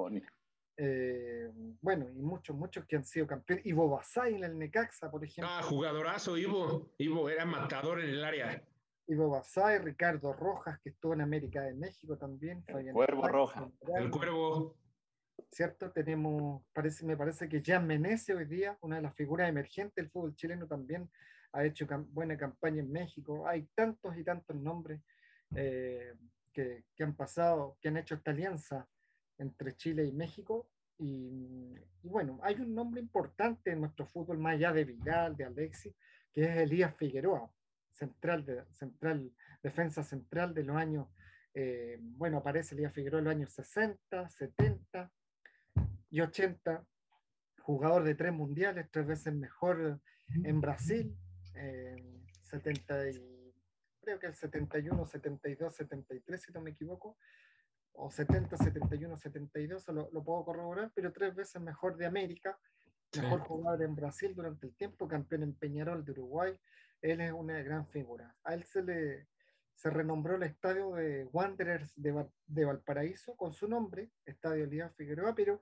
Eh, 0.76 1.50
bueno, 1.80 2.08
y 2.08 2.22
muchos, 2.22 2.54
muchos 2.54 2.84
que 2.86 2.94
han 2.94 3.04
sido 3.04 3.26
campeones. 3.26 3.66
Ivo 3.66 3.88
Basay 3.88 4.34
en 4.34 4.44
el 4.44 4.56
Necaxa, 4.56 5.10
por 5.10 5.24
ejemplo. 5.24 5.52
Ah, 5.52 5.62
jugadorazo, 5.62 6.36
Ivo. 6.36 6.92
Ivo 6.98 7.28
era 7.28 7.44
matador 7.44 8.00
en 8.00 8.10
el 8.10 8.24
área. 8.24 8.62
Ivo 9.12 9.28
Basay, 9.28 9.78
Ricardo 9.78 10.32
Rojas, 10.32 10.80
que 10.80 10.88
estuvo 10.88 11.12
en 11.12 11.20
América 11.20 11.62
de 11.62 11.74
México 11.74 12.16
también. 12.16 12.64
El 12.66 12.92
Cuervo 12.92 13.28
Roja. 13.28 13.70
El 13.94 14.10
Cuervo. 14.10 14.74
¿Cierto? 15.50 15.92
Tenemos, 15.92 16.62
parece, 16.72 17.04
me 17.04 17.16
parece 17.16 17.46
que 17.48 17.62
Jan 17.62 17.86
Menezes 17.86 18.34
hoy 18.34 18.46
día, 18.46 18.78
una 18.80 18.96
de 18.96 19.02
las 19.02 19.14
figuras 19.14 19.48
emergentes 19.48 19.96
del 19.96 20.10
fútbol 20.10 20.34
chileno 20.34 20.66
también, 20.66 21.10
ha 21.52 21.64
hecho 21.64 21.86
buena 22.08 22.38
campaña 22.38 22.80
en 22.80 22.90
México. 22.90 23.46
Hay 23.46 23.68
tantos 23.74 24.16
y 24.16 24.24
tantos 24.24 24.56
nombres 24.56 25.02
eh, 25.54 26.14
que, 26.50 26.84
que, 26.96 27.04
han 27.04 27.14
pasado, 27.14 27.76
que 27.82 27.88
han 27.88 27.98
hecho 27.98 28.14
esta 28.14 28.30
alianza 28.30 28.88
entre 29.36 29.76
Chile 29.76 30.06
y 30.06 30.12
México. 30.12 30.70
Y, 30.98 31.74
y, 32.02 32.08
bueno, 32.08 32.38
hay 32.42 32.54
un 32.60 32.74
nombre 32.74 33.00
importante 33.00 33.72
en 33.72 33.80
nuestro 33.80 34.06
fútbol, 34.06 34.38
más 34.38 34.54
allá 34.54 34.72
de 34.72 34.84
Vidal, 34.84 35.36
de 35.36 35.44
Alexis, 35.44 35.94
que 36.32 36.44
es 36.44 36.56
Elías 36.56 36.96
Figueroa 36.96 37.50
central, 37.92 38.44
de, 38.44 38.64
central, 38.72 39.32
defensa 39.62 40.02
central 40.02 40.54
de 40.54 40.64
los 40.64 40.76
años, 40.76 41.08
eh, 41.54 41.98
bueno, 42.00 42.38
aparece 42.38 42.74
Elías 42.74 42.92
Figueroa 42.92 43.20
en 43.20 43.24
los 43.24 43.34
años 43.34 43.52
60, 43.52 44.28
70 44.28 45.12
y 46.10 46.20
80, 46.20 46.84
jugador 47.60 48.04
de 48.04 48.14
tres 48.14 48.32
mundiales, 48.32 48.90
tres 48.90 49.06
veces 49.06 49.34
mejor 49.34 50.00
en 50.28 50.60
Brasil, 50.60 51.16
70 52.42 53.10
y, 53.10 53.42
creo 54.00 54.18
que 54.18 54.26
el 54.26 54.34
71, 54.34 55.06
72, 55.06 55.74
73, 55.74 56.42
si 56.42 56.52
no 56.52 56.60
me 56.60 56.70
equivoco, 56.70 57.16
o 57.92 58.10
70, 58.10 58.56
71, 58.56 59.16
72, 59.16 59.88
lo, 59.88 60.10
lo 60.10 60.24
puedo 60.24 60.44
corroborar, 60.44 60.90
pero 60.94 61.12
tres 61.12 61.34
veces 61.34 61.60
mejor 61.60 61.96
de 61.96 62.06
América, 62.06 62.58
mejor 63.16 63.40
jugador 63.40 63.82
en 63.82 63.94
Brasil 63.94 64.34
durante 64.34 64.66
el 64.66 64.74
tiempo, 64.74 65.06
campeón 65.06 65.42
en 65.42 65.54
Peñarol 65.54 66.04
de 66.04 66.12
Uruguay, 66.12 66.58
él 67.02 67.20
es 67.20 67.32
una 67.32 67.60
gran 67.62 67.86
figura. 67.88 68.34
A 68.44 68.54
él 68.54 68.64
se 68.64 68.82
le 68.82 69.28
se 69.82 69.90
renombró 69.90 70.36
el 70.36 70.44
estadio 70.44 70.92
de 70.92 71.24
Wanderers 71.32 71.92
de, 71.96 72.26
de 72.46 72.64
Valparaíso 72.64 73.36
con 73.36 73.52
su 73.52 73.66
nombre, 73.66 74.12
Estadio 74.24 74.62
Elías 74.62 74.94
Figueroa, 74.94 75.34
pero 75.34 75.60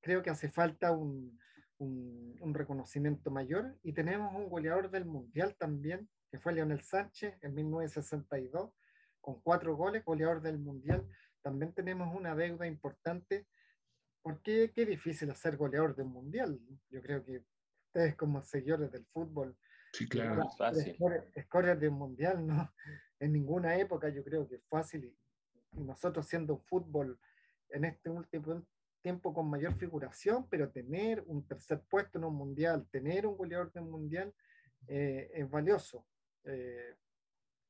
creo 0.00 0.22
que 0.22 0.30
hace 0.30 0.48
falta 0.48 0.92
un, 0.92 1.36
un, 1.78 2.36
un, 2.40 2.54
reconocimiento 2.54 3.32
mayor. 3.32 3.76
Y 3.82 3.92
tenemos 3.92 4.32
un 4.36 4.48
goleador 4.48 4.88
del 4.88 5.04
Mundial 5.04 5.56
también, 5.58 6.08
que 6.30 6.38
fue 6.38 6.52
Leonel 6.52 6.80
Sánchez 6.80 7.34
en 7.42 7.54
1962, 7.56 8.70
con 9.20 9.40
cuatro 9.40 9.74
goles, 9.74 10.04
goleador 10.04 10.42
del 10.42 10.58
Mundial. 10.58 11.04
También 11.42 11.72
tenemos 11.72 12.14
una 12.14 12.36
deuda 12.36 12.68
importante, 12.68 13.48
porque 14.22 14.70
qué 14.72 14.86
difícil 14.86 15.28
hacer 15.30 15.56
goleador 15.56 15.96
del 15.96 16.06
Mundial. 16.06 16.60
Yo 16.88 17.02
creo 17.02 17.24
que 17.24 17.42
ustedes 17.88 18.14
como 18.14 18.42
seguidores 18.42 18.92
del 18.92 19.06
fútbol 19.06 19.56
Sí, 19.96 20.06
claro. 20.06 20.42
Es 20.42 20.56
fácil. 20.56 20.96
Escoria 21.34 21.74
de 21.74 21.90
mundial, 21.90 22.46
¿no? 22.46 22.72
En 23.18 23.32
ninguna 23.32 23.74
época 23.78 24.10
yo 24.10 24.22
creo 24.22 24.46
que 24.46 24.56
es 24.56 24.64
fácil. 24.68 25.04
Y, 25.04 25.16
nosotros 25.80 26.26
siendo 26.26 26.54
un 26.54 26.62
fútbol 26.62 27.18
en 27.70 27.84
este 27.86 28.10
último 28.10 28.66
tiempo 29.02 29.32
con 29.32 29.48
mayor 29.48 29.74
figuración, 29.74 30.48
pero 30.48 30.70
tener 30.70 31.22
un 31.26 31.46
tercer 31.46 31.82
puesto 31.88 32.18
en 32.18 32.24
un 32.24 32.34
mundial, 32.34 32.86
tener 32.90 33.26
un 33.26 33.36
goleador 33.36 33.72
de 33.72 33.80
un 33.80 33.90
mundial 33.90 34.34
eh, 34.86 35.30
es 35.32 35.48
valioso. 35.50 36.06
Eh, 36.44 36.94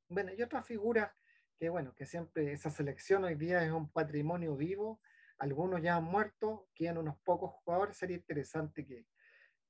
bueno, 0.09 0.33
y 0.35 0.43
otra 0.43 0.63
figura 0.63 1.15
que, 1.57 1.69
bueno, 1.69 1.95
que 1.95 2.07
siempre 2.07 2.53
esa 2.53 2.71
selección 2.71 3.25
hoy 3.25 3.37
día 3.37 3.65
es 3.65 3.71
un 3.71 3.91
patrimonio 3.91 4.57
vivo. 4.57 5.01
Algunos 5.39 5.81
ya 5.81 5.97
han 5.97 6.05
muerto, 6.05 6.69
quedan 6.75 6.99
unos 6.99 7.19
pocos 7.19 7.53
jugadores. 7.63 7.97
Sería 7.97 8.17
interesante 8.17 8.85
que, 8.85 9.07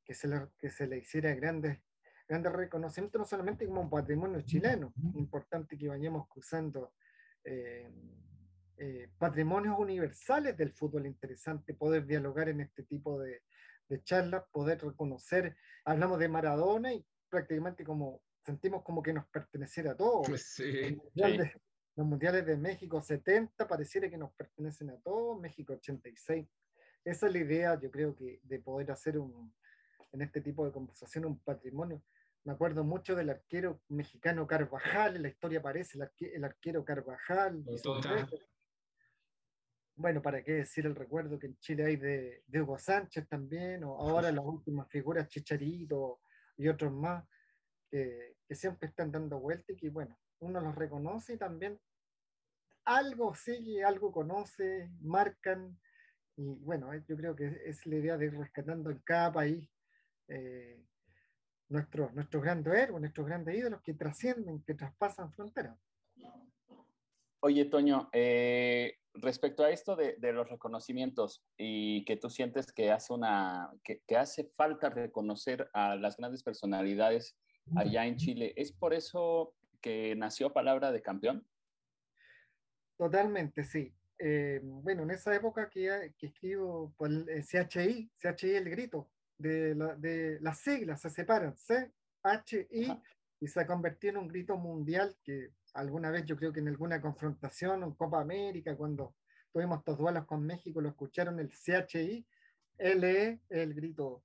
que, 0.04 0.14
se, 0.14 0.28
le, 0.28 0.48
que 0.58 0.70
se 0.70 0.86
le 0.86 0.98
hiciera 0.98 1.34
grandes 1.34 1.80
grande 2.28 2.50
reconocimiento, 2.50 3.18
no 3.18 3.25
solamente 3.25 3.66
como 3.66 3.83
un 3.83 3.90
patrimonio 3.90 4.40
chileno, 4.42 4.92
importante 5.14 5.76
que 5.76 5.88
vayamos 5.88 6.28
cruzando 6.28 6.95
eh, 7.45 7.90
eh, 8.78 9.09
patrimonios 9.18 9.78
universales 9.78 10.56
del 10.56 10.73
fútbol, 10.73 11.06
interesante 11.06 11.75
poder 11.75 12.04
dialogar 12.06 12.49
en 12.49 12.61
este 12.61 12.83
tipo 12.83 13.18
de, 13.18 13.42
de 13.88 14.02
charlas, 14.02 14.45
poder 14.52 14.83
reconocer, 14.83 15.56
hablamos 15.85 16.18
de 16.18 16.28
Maradona 16.28 16.92
y 16.92 17.06
prácticamente 17.28 17.85
como 17.85 18.23
sentimos 18.45 18.83
como 18.83 19.02
que 19.02 19.12
nos 19.12 19.26
perteneciera 19.26 19.92
a 19.92 19.97
todos. 19.97 20.26
Sí, 20.56 21.00
los 21.97 22.06
mundiales 22.06 22.45
de 22.45 22.59
México 22.59 23.00
70 23.00 23.66
pareciera 23.66 24.11
que 24.11 24.18
nos 24.18 24.30
pertenecen 24.35 24.90
a 24.90 24.99
todos, 24.99 25.40
México 25.40 25.73
86 25.73 26.47
esa 27.06 27.28
es 27.28 27.33
la 27.33 27.38
idea, 27.38 27.80
yo 27.80 27.88
creo 27.90 28.16
que 28.16 28.40
de 28.42 28.59
poder 28.59 28.90
hacer 28.90 29.16
un, 29.16 29.54
en 30.12 30.23
este 30.23 30.40
tipo 30.40 30.66
de 30.66 30.73
conversación 30.73 31.25
un 31.25 31.38
patrimonio. 31.38 32.02
Me 32.46 32.52
acuerdo 32.52 32.84
mucho 32.84 33.16
del 33.16 33.30
arquero 33.30 33.80
mexicano 33.88 34.46
Carvajal, 34.46 35.16
en 35.16 35.22
la 35.22 35.28
historia 35.28 35.58
aparece 35.58 35.98
el, 36.20 36.44
arquero 36.44 36.84
Carvajal. 36.84 37.64
Bueno, 39.96 40.22
para 40.22 40.44
qué 40.44 40.52
decir 40.52 40.86
el 40.86 40.94
recuerdo 40.94 41.40
que 41.40 41.48
en 41.48 41.58
Chile 41.58 41.86
hay 41.86 41.96
de, 41.96 42.44
Hugo 42.54 42.78
Sánchez 42.78 43.26
también, 43.26 43.82
o 43.82 43.96
ahora 43.96 44.30
las 44.30 44.44
últimas 44.44 44.88
figuras 44.88 45.26
Chicharito 45.26 46.20
y 46.56 46.68
otros 46.68 46.92
más, 46.92 47.24
que, 47.90 48.36
que 48.46 48.54
siempre 48.54 48.90
están 48.90 49.10
dando 49.10 49.40
vuelta 49.40 49.72
y 49.72 49.76
que, 49.76 49.90
bueno, 49.90 50.16
uno 50.38 50.60
los 50.60 50.76
reconoce 50.76 51.34
y 51.34 51.38
también 51.38 51.80
algo 52.84 53.34
sigue, 53.34 53.82
algo 53.82 54.12
conoce, 54.12 54.92
marcan, 55.00 55.76
y 56.36 56.44
bueno, 56.60 56.94
yo 57.08 57.16
creo 57.16 57.34
que 57.34 57.60
es 57.64 57.84
la 57.86 57.96
idea 57.96 58.16
de 58.16 58.26
ir 58.26 58.38
rescatando 58.38 58.90
en 58.90 58.98
cada 58.98 59.32
país 59.32 59.68
eh, 60.28 60.80
nuestros, 61.68 62.12
nuestros 62.14 62.42
grandes 62.42 62.75
héroes, 62.75 63.00
nuestros 63.00 63.26
grandes 63.26 63.56
ídolos 63.56 63.82
que 63.82 63.94
trascienden, 63.94 64.62
que 64.62 64.75
traspasan 64.75 65.32
fronteras. 65.32 65.76
Oye, 67.40 67.66
Toño, 67.66 68.08
eh, 68.12 68.99
respecto 69.14 69.62
a 69.62 69.70
esto 69.70 69.94
de, 69.94 70.16
de, 70.18 70.32
los 70.32 70.49
reconocimientos 70.49 71.44
y 71.56 72.04
que 72.04 72.16
tú 72.16 72.30
sientes 72.30 72.73
que 72.73 72.90
hace, 72.90 73.12
una, 73.12 73.70
que, 73.85 74.02
que, 74.06 74.16
hace 74.16 74.44
falta 74.56 74.88
reconocer 74.88 75.70
a 75.73 75.96
las 75.96 76.16
grandes 76.16 76.42
personalidades 76.42 77.37
allá 77.75 78.06
en 78.06 78.16
Chile, 78.16 78.52
¿es 78.56 78.73
por 78.73 78.94
eso 78.94 79.54
que 79.80 80.14
nació 80.16 80.52
Palabra 80.52 80.92
de 80.92 81.02
Campeón? 81.02 81.46
Totalmente, 82.96 83.64
sí. 83.64 83.94
Eh, 84.18 84.61
bueno, 84.62 85.02
en 85.02 85.11
esa 85.11 85.35
época 85.35 85.68
que, 85.68 86.14
que 86.16 86.26
escribo 86.26 86.94
por 86.96 87.11
el 87.11 87.28
eh, 87.28 87.42
CHI, 87.42 88.11
CHI 88.18 88.54
el 88.54 88.70
grito, 88.70 89.11
de, 89.38 89.74
la, 89.74 89.94
de 89.94 90.38
las 90.40 90.58
siglas 90.58 91.00
se 91.00 91.10
separan, 91.10 91.56
C, 91.56 91.92
H, 92.22 92.68
I, 92.70 92.92
y 93.40 93.48
se 93.48 93.60
ha 93.60 93.66
convertido 93.66 94.12
en 94.12 94.18
un 94.18 94.28
grito 94.28 94.56
mundial 94.56 95.16
que 95.22 95.50
alguna 95.74 96.10
vez 96.10 96.24
yo 96.24 96.36
creo 96.36 96.52
que 96.52 96.60
en 96.60 96.68
alguna 96.68 97.00
confrontación 97.00 97.82
en 97.82 97.92
Copa 97.92 98.20
América, 98.20 98.76
cuando 98.76 99.14
tuvimos 99.52 99.78
estos 99.78 99.98
duelos 99.98 100.24
con 100.26 100.44
México, 100.44 100.80
lo 100.80 100.88
escucharon 100.88 101.38
el 101.38 101.50
CHI, 101.50 102.26
LE, 102.78 103.40
el 103.48 103.74
grito 103.74 104.22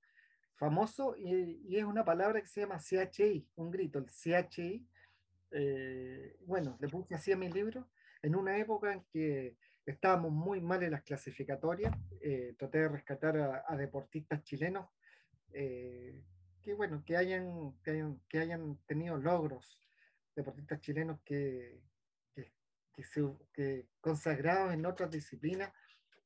famoso, 0.56 1.16
y, 1.16 1.60
y, 1.68 1.76
es 1.76 1.84
una 1.84 2.04
palabra 2.04 2.40
que 2.40 2.48
se 2.48 2.60
llama 2.60 2.78
CHI, 2.78 3.48
un 3.56 3.70
grito, 3.70 3.98
el 3.98 4.06
CHI. 4.06 4.86
Eh, 5.50 6.36
bueno, 6.46 6.76
le 6.80 6.88
puse 6.88 7.14
así 7.14 7.32
a 7.32 7.36
mi 7.36 7.50
libro, 7.50 7.88
en 8.22 8.36
una 8.36 8.56
época 8.56 8.92
en 8.92 9.04
que 9.12 9.56
estábamos 9.84 10.32
muy 10.32 10.60
mal 10.60 10.82
en 10.82 10.92
las 10.92 11.02
clasificatorias, 11.02 11.94
eh, 12.20 12.54
traté 12.58 12.78
de 12.78 12.88
rescatar 12.88 13.64
a, 13.66 13.76
deportistas 13.76 14.42
chilenos 14.44 14.86
eh, 15.54 16.22
que, 16.62 16.74
bueno, 16.74 17.02
que 17.04 17.16
hayan, 17.16 17.74
que 17.82 17.90
hayan, 17.90 18.20
que, 18.28 18.38
hayan, 18.38 18.78
tenido 18.86 19.16
logros, 19.16 19.78
deportistas 20.34 20.80
chilenos 20.80 21.20
que, 21.24 21.82
que, 22.34 22.52
que, 22.92 23.04
se, 23.04 23.22
que 23.52 23.86
consagrados 24.00 24.72
en 24.72 24.86
otras 24.86 25.10
disciplinas, 25.10 25.72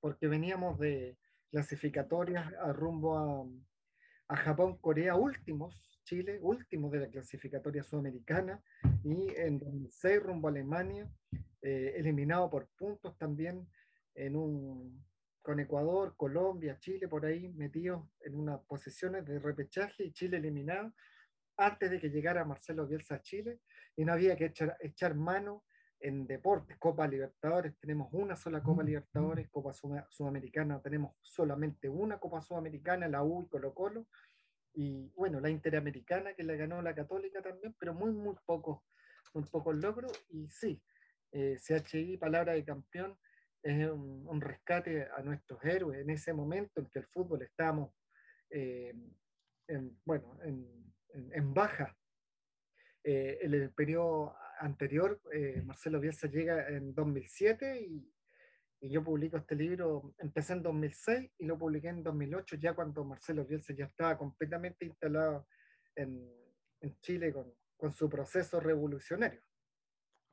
porque 0.00 0.28
veníamos 0.28 0.78
de 0.78 1.16
clasificatorias 1.50 2.52
a 2.54 2.72
rumbo 2.72 3.16
a, 3.16 4.34
a 4.34 4.36
Japón, 4.36 4.76
Corea, 4.78 5.14
últimos, 5.14 6.00
Chile, 6.04 6.38
últimos 6.40 6.92
de 6.92 7.00
la 7.00 7.08
clasificatoria 7.08 7.82
sudamericana, 7.82 8.62
y 9.02 9.32
en 9.36 9.58
2006 9.58 10.22
rumbo 10.22 10.48
a 10.48 10.50
Alemania, 10.50 11.10
eh, 11.62 11.94
eliminado 11.96 12.48
por 12.50 12.68
puntos 12.76 13.16
también 13.18 13.66
en 14.14 14.36
un, 14.36 15.04
con 15.46 15.60
Ecuador, 15.60 16.16
Colombia, 16.16 16.76
Chile, 16.80 17.06
por 17.06 17.24
ahí 17.24 17.50
metidos 17.50 18.04
en 18.22 18.34
unas 18.34 18.60
posiciones 18.62 19.24
de 19.24 19.38
repechaje 19.38 20.02
y 20.02 20.12
Chile 20.12 20.38
eliminado 20.38 20.92
antes 21.56 21.88
de 21.88 22.00
que 22.00 22.10
llegara 22.10 22.44
Marcelo 22.44 22.84
Bielsa 22.84 23.14
a 23.14 23.22
Chile. 23.22 23.60
Y 23.94 24.04
no 24.04 24.12
había 24.12 24.34
que 24.34 24.46
echar, 24.46 24.76
echar 24.80 25.14
mano 25.14 25.62
en 26.00 26.26
deportes, 26.26 26.76
Copa 26.78 27.06
Libertadores, 27.06 27.78
tenemos 27.78 28.08
una 28.10 28.34
sola 28.34 28.60
Copa 28.60 28.82
Libertadores, 28.82 29.48
Copa 29.48 29.72
Sudamericana, 29.72 30.82
tenemos 30.82 31.14
solamente 31.22 31.88
una 31.88 32.18
Copa 32.18 32.42
Sudamericana, 32.42 33.06
la 33.06 33.22
U 33.22 33.44
y 33.44 33.48
Colo 33.48 33.72
Colo, 33.72 34.08
y 34.74 35.12
bueno, 35.14 35.38
la 35.38 35.48
Interamericana 35.48 36.34
que 36.34 36.42
la 36.42 36.56
ganó 36.56 36.82
la 36.82 36.92
Católica 36.92 37.40
también, 37.40 37.72
pero 37.78 37.94
muy, 37.94 38.10
muy 38.10 38.34
pocos, 38.44 38.82
muy 39.32 39.44
pocos 39.44 39.76
logros, 39.76 40.12
y 40.28 40.48
sí, 40.48 40.82
eh, 41.30 41.56
CHI, 41.56 42.16
palabra 42.16 42.54
de 42.54 42.64
campeón, 42.64 43.16
es 43.66 43.90
un, 43.90 44.40
rescate 44.40 45.08
a 45.16 45.22
nuestros 45.22 45.62
héroes 45.64 46.00
en 46.00 46.10
ese 46.10 46.32
momento 46.32 46.80
en 46.80 46.86
que 46.86 47.00
el 47.00 47.06
fútbol 47.06 47.42
estábamos, 47.42 47.92
eh, 48.50 48.94
en, 49.66 49.98
bueno, 50.04 50.38
en, 50.44 50.94
en, 51.32 51.52
baja. 51.52 51.96
Eh, 53.02 53.38
en 53.42 53.54
el 53.54 53.72
periodo 53.72 54.36
anterior, 54.60 55.20
Marcelo 55.64 56.00
Bielsa 56.00 56.28
llega 56.28 56.68
en 56.68 56.94
2007 56.94 57.80
y, 57.80 58.12
yo 58.88 59.02
publico 59.02 59.36
este 59.36 59.56
libro, 59.56 60.14
empecé 60.18 60.52
en 60.52 60.62
2006 60.62 61.32
y 61.38 61.46
lo 61.46 61.58
publiqué 61.58 61.88
en 61.88 62.04
2008, 62.04 62.56
ya 62.56 62.74
cuando 62.74 63.04
Marcelo 63.04 63.44
Bielsa 63.44 63.74
ya 63.74 63.86
estaba 63.86 64.16
completamente 64.16 64.84
instalado 64.84 65.48
en, 65.96 66.30
en 66.80 66.96
Chile 67.00 67.32
con, 67.32 67.52
con 67.76 67.92
su 67.92 68.08
proceso 68.08 68.60
revolucionario. 68.60 69.40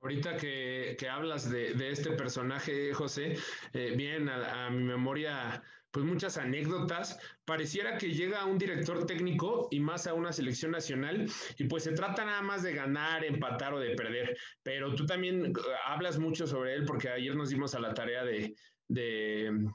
Ahorita 0.04 0.36
que, 0.36 0.98
que 1.00 1.08
hablas 1.08 1.50
de, 1.50 1.76
de, 1.76 1.92
este 1.92 2.12
personaje, 2.12 2.94
José, 2.94 3.38
eh, 3.72 3.94
vienen 3.96 4.28
a, 4.28 4.66
a, 4.66 4.70
mi 4.70 4.84
memoria 4.84 5.64
pues 5.92 6.06
muchas 6.06 6.38
anécdotas. 6.38 7.18
Pareciera 7.46 7.98
que 7.98 8.12
llega 8.12 8.44
un 8.44 8.58
director 8.58 9.06
técnico 9.06 9.70
y 9.72 9.80
más 9.80 10.06
a 10.06 10.14
una 10.14 10.34
selección 10.34 10.72
nacional 10.72 11.32
y 11.58 11.64
pues 11.66 11.86
se 11.86 11.94
trata 11.94 12.26
nada 12.26 12.42
más 12.42 12.64
de 12.64 12.74
ganar, 12.74 13.24
empatar 13.24 13.74
o 13.76 13.80
de 13.80 13.96
perder. 13.96 14.36
Pero 14.62 14.94
tú 14.94 15.06
también 15.06 15.46
eh, 15.46 15.52
hablas 15.86 16.20
mucho 16.20 16.48
sobre 16.48 16.74
él 16.74 16.84
porque 16.84 17.08
ayer 17.08 17.34
nos 17.38 17.50
dimos 17.50 17.74
a 17.74 17.80
la 17.80 17.94
tarea 17.94 18.26
de, 18.26 18.54
de 18.90 19.70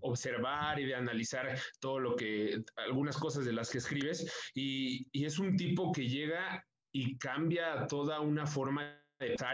observar 0.00 0.80
y 0.80 0.86
de 0.86 0.94
analizar 0.94 1.58
todo 1.78 2.00
lo 2.00 2.16
que, 2.16 2.62
algunas 2.76 3.18
cosas 3.18 3.44
de 3.44 3.52
las 3.52 3.70
que 3.70 3.78
escribes 3.78 4.50
y, 4.54 5.06
y 5.12 5.26
es 5.26 5.38
un 5.38 5.58
tipo 5.58 5.92
que 5.92 6.08
llega 6.08 6.64
y 6.90 7.18
cambia 7.18 7.86
toda 7.86 8.20
una 8.20 8.46
forma 8.46 9.03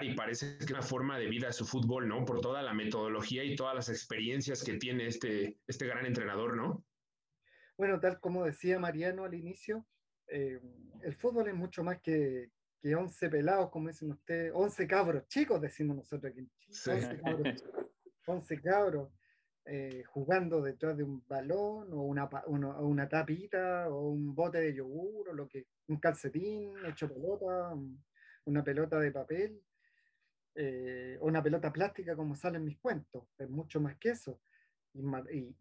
y 0.03 0.15
parece 0.15 0.59
que 0.59 0.65
es 0.65 0.71
una 0.71 0.83
forma 0.83 1.19
de 1.19 1.29
vida 1.29 1.53
su 1.53 1.65
fútbol, 1.65 2.09
¿no? 2.09 2.25
Por 2.25 2.41
toda 2.41 2.63
la 2.63 2.75
metodología 2.75 3.45
y 3.45 3.57
todas 3.57 3.75
las 3.75 3.89
experiencias 3.89 4.63
que 4.65 4.79
tiene 4.79 5.07
este, 5.07 5.57
este 5.67 5.87
gran 5.87 6.07
entrenador, 6.07 6.57
¿no? 6.57 6.85
Bueno, 7.77 7.99
tal 8.01 8.21
como 8.21 8.45
decía 8.45 8.79
Mariano 8.79 9.25
al 9.25 9.35
inicio, 9.35 9.87
eh, 10.29 10.61
el 11.03 11.15
fútbol 11.17 11.49
es 11.49 11.55
mucho 11.55 11.83
más 11.83 12.01
que, 12.01 12.51
que 12.81 12.95
11 12.95 13.29
pelados, 13.29 13.71
como 13.71 13.89
dicen 13.89 14.11
ustedes, 14.11 14.53
11 14.55 14.87
cabros 14.87 15.29
chicos, 15.29 15.61
decimos 15.61 15.97
nosotros 15.97 16.31
aquí 16.31 16.41
en 16.41 16.51
Chile. 16.59 17.57
11 18.27 18.61
cabros, 18.61 19.11
eh, 19.65 20.03
jugando 20.09 20.63
detrás 20.63 20.97
de 20.97 21.05
un 21.05 21.25
balón 21.27 21.93
o 21.93 22.03
una, 22.03 22.29
una, 22.47 22.79
una, 22.81 23.09
tapita 23.09 23.89
o 23.89 24.11
un 24.11 24.35
bote 24.35 24.59
de 24.61 24.75
yogur 24.75 25.29
o 25.29 25.33
lo 25.33 25.49
que, 25.49 25.67
un 25.89 25.99
calcetín 25.99 26.75
hecho 26.87 27.09
pelota, 27.09 27.75
una 28.51 28.65
pelota 28.65 28.99
de 28.99 29.13
papel 29.13 29.63
eh, 30.55 31.17
o 31.21 31.27
una 31.27 31.43
pelota 31.43 31.73
plástica 31.73 32.17
como 32.17 32.35
salen 32.35 32.65
mis 32.65 32.79
cuentos, 32.79 33.25
es 33.39 33.49
mucho 33.49 33.81
más 33.81 33.97
que 33.97 34.11
eso. 34.11 34.41
Y, 34.93 35.55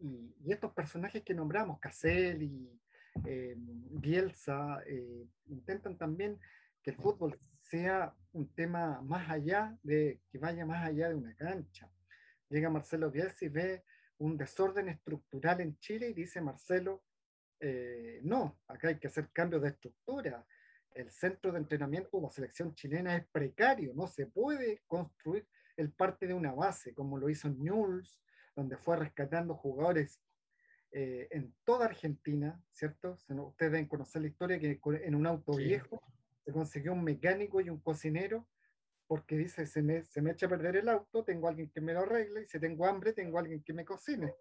estos 0.52 0.74
personajes 0.74 1.24
que 1.24 1.36
nombramos, 1.36 1.80
Cassell 1.80 2.42
y 2.42 2.82
eh, 3.26 3.54
Bielsa, 3.56 4.82
eh, 4.88 5.28
intentan 5.46 5.98
también 5.98 6.40
que 6.82 6.90
el 6.92 6.98
fútbol 6.98 7.40
sea 7.62 8.16
un 8.32 8.52
tema 8.56 9.02
más 9.02 9.30
allá 9.30 9.78
de, 9.84 10.20
que 10.32 10.40
vaya 10.40 10.66
más 10.66 10.84
allá 10.84 11.10
de 11.10 11.16
una 11.16 11.36
cancha. 11.36 11.88
Llega 12.50 12.72
Marcelo 12.72 13.12
Bielsa 13.12 13.46
y 13.46 13.50
ve 13.50 13.84
un 14.18 14.36
desorden 14.36 14.90
estructural 14.90 15.62
en 15.62 15.78
Chile 15.78 16.10
y 16.10 16.14
dice 16.14 16.42
Marcelo, 16.42 17.04
no, 18.24 18.58
acá 18.68 18.88
hay 18.88 18.98
que 18.98 19.08
hacer 19.08 19.30
cambios 19.32 19.62
de 19.62 19.70
estructura, 19.70 20.46
el 20.94 21.12
centro 21.12 21.52
de 21.52 21.60
entrenamiento 21.60 22.18
de 22.18 22.24
la 22.24 22.30
selección 22.30 22.74
chilena 22.76 23.16
es 23.16 23.26
precario, 23.28 23.94
no 23.94 24.08
se 24.08 24.26
puede 24.26 24.82
construir 24.88 25.48
el 25.78 25.92
parte 25.92 26.28
de 26.28 26.34
una 26.34 26.52
base, 26.52 26.94
como 26.94 27.18
lo 27.18 27.30
hizo 27.30 27.50
Newell's, 27.50 28.20
donde 28.56 28.78
fue 28.78 28.98
rescatando 28.98 29.56
jugadores 29.56 30.20
eh, 30.92 31.28
en 31.32 31.54
toda 31.64 31.86
Argentina, 31.86 32.62
¿cierto? 32.72 33.18
Ustedes 33.30 33.72
deben 33.72 33.88
conocer 33.88 34.22
la 34.22 34.28
historia 34.28 34.60
que 34.60 34.80
en 35.04 35.16
un 35.16 35.28
auto 35.28 35.54
sí. 35.54 35.64
viejo 35.64 36.02
se 36.44 36.52
consiguió 36.52 36.94
un 36.94 37.04
mecánico 37.04 37.62
y 37.62 37.70
un 37.70 37.80
cocinero, 37.80 38.48
porque 39.08 39.38
dice, 39.38 39.66
se 39.66 39.82
me, 39.82 40.04
se 40.04 40.22
me 40.22 40.32
echa 40.32 40.48
a 40.48 40.50
perder 40.50 40.78
el 40.78 40.90
auto, 40.90 41.24
tengo 41.24 41.48
alguien 41.48 41.70
que 41.70 41.82
me 41.82 41.94
lo 41.94 42.02
arregle, 42.02 42.44
y 42.44 42.48
si 42.48 42.60
tengo 42.60 42.86
hambre, 42.86 43.14
tengo 43.14 43.40
alguien 43.40 43.64
que 43.64 43.74
me 43.74 43.86
cocine. 43.86 44.34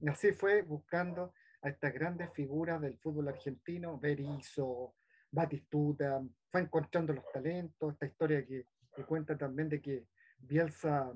Y 0.00 0.08
así 0.08 0.32
fue 0.32 0.62
buscando 0.62 1.32
a 1.62 1.68
estas 1.68 1.94
grandes 1.94 2.32
figuras 2.32 2.80
del 2.80 2.98
fútbol 2.98 3.28
argentino, 3.28 3.98
Berizzo, 3.98 4.94
Batistuta, 5.34 6.22
fue 6.50 6.60
encontrando 6.60 7.12
los 7.12 7.30
talentos, 7.32 7.92
esta 7.92 8.06
historia 8.06 8.46
que, 8.46 8.66
que 8.94 9.04
cuenta 9.04 9.36
también 9.36 9.68
de 9.68 9.82
que 9.82 10.06
Bielsa 10.38 11.12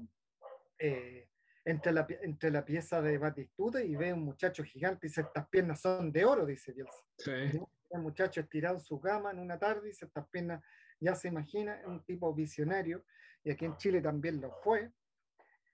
eh, 0.78 1.28
entre 1.64 1.92
la, 1.92 2.06
entre 2.22 2.50
la 2.50 2.64
pieza 2.64 3.00
de 3.00 3.18
Batistuta 3.18 3.82
y 3.82 3.94
ve 3.94 4.12
un 4.12 4.24
muchacho 4.24 4.64
gigante 4.64 5.06
y 5.06 5.08
dice, 5.08 5.20
estas 5.20 5.48
piernas 5.48 5.80
son 5.80 6.10
de 6.10 6.24
oro, 6.24 6.46
dice 6.46 6.72
Bielsa. 6.72 7.04
Sí. 7.18 7.60
El 7.90 8.02
muchacho 8.02 8.40
estirado 8.40 8.76
en 8.76 8.82
su 8.82 9.00
cama 9.00 9.30
en 9.30 9.38
una 9.38 9.58
tarde 9.58 9.86
y 9.86 9.90
dice, 9.90 10.06
estas 10.06 10.26
piernas 10.28 10.62
ya 11.00 11.14
se 11.14 11.28
imagina, 11.28 11.80
un 11.86 12.02
tipo 12.04 12.34
visionario, 12.34 13.04
y 13.44 13.50
aquí 13.50 13.64
en 13.66 13.76
Chile 13.76 14.00
también 14.00 14.40
lo 14.40 14.50
fue, 14.62 14.90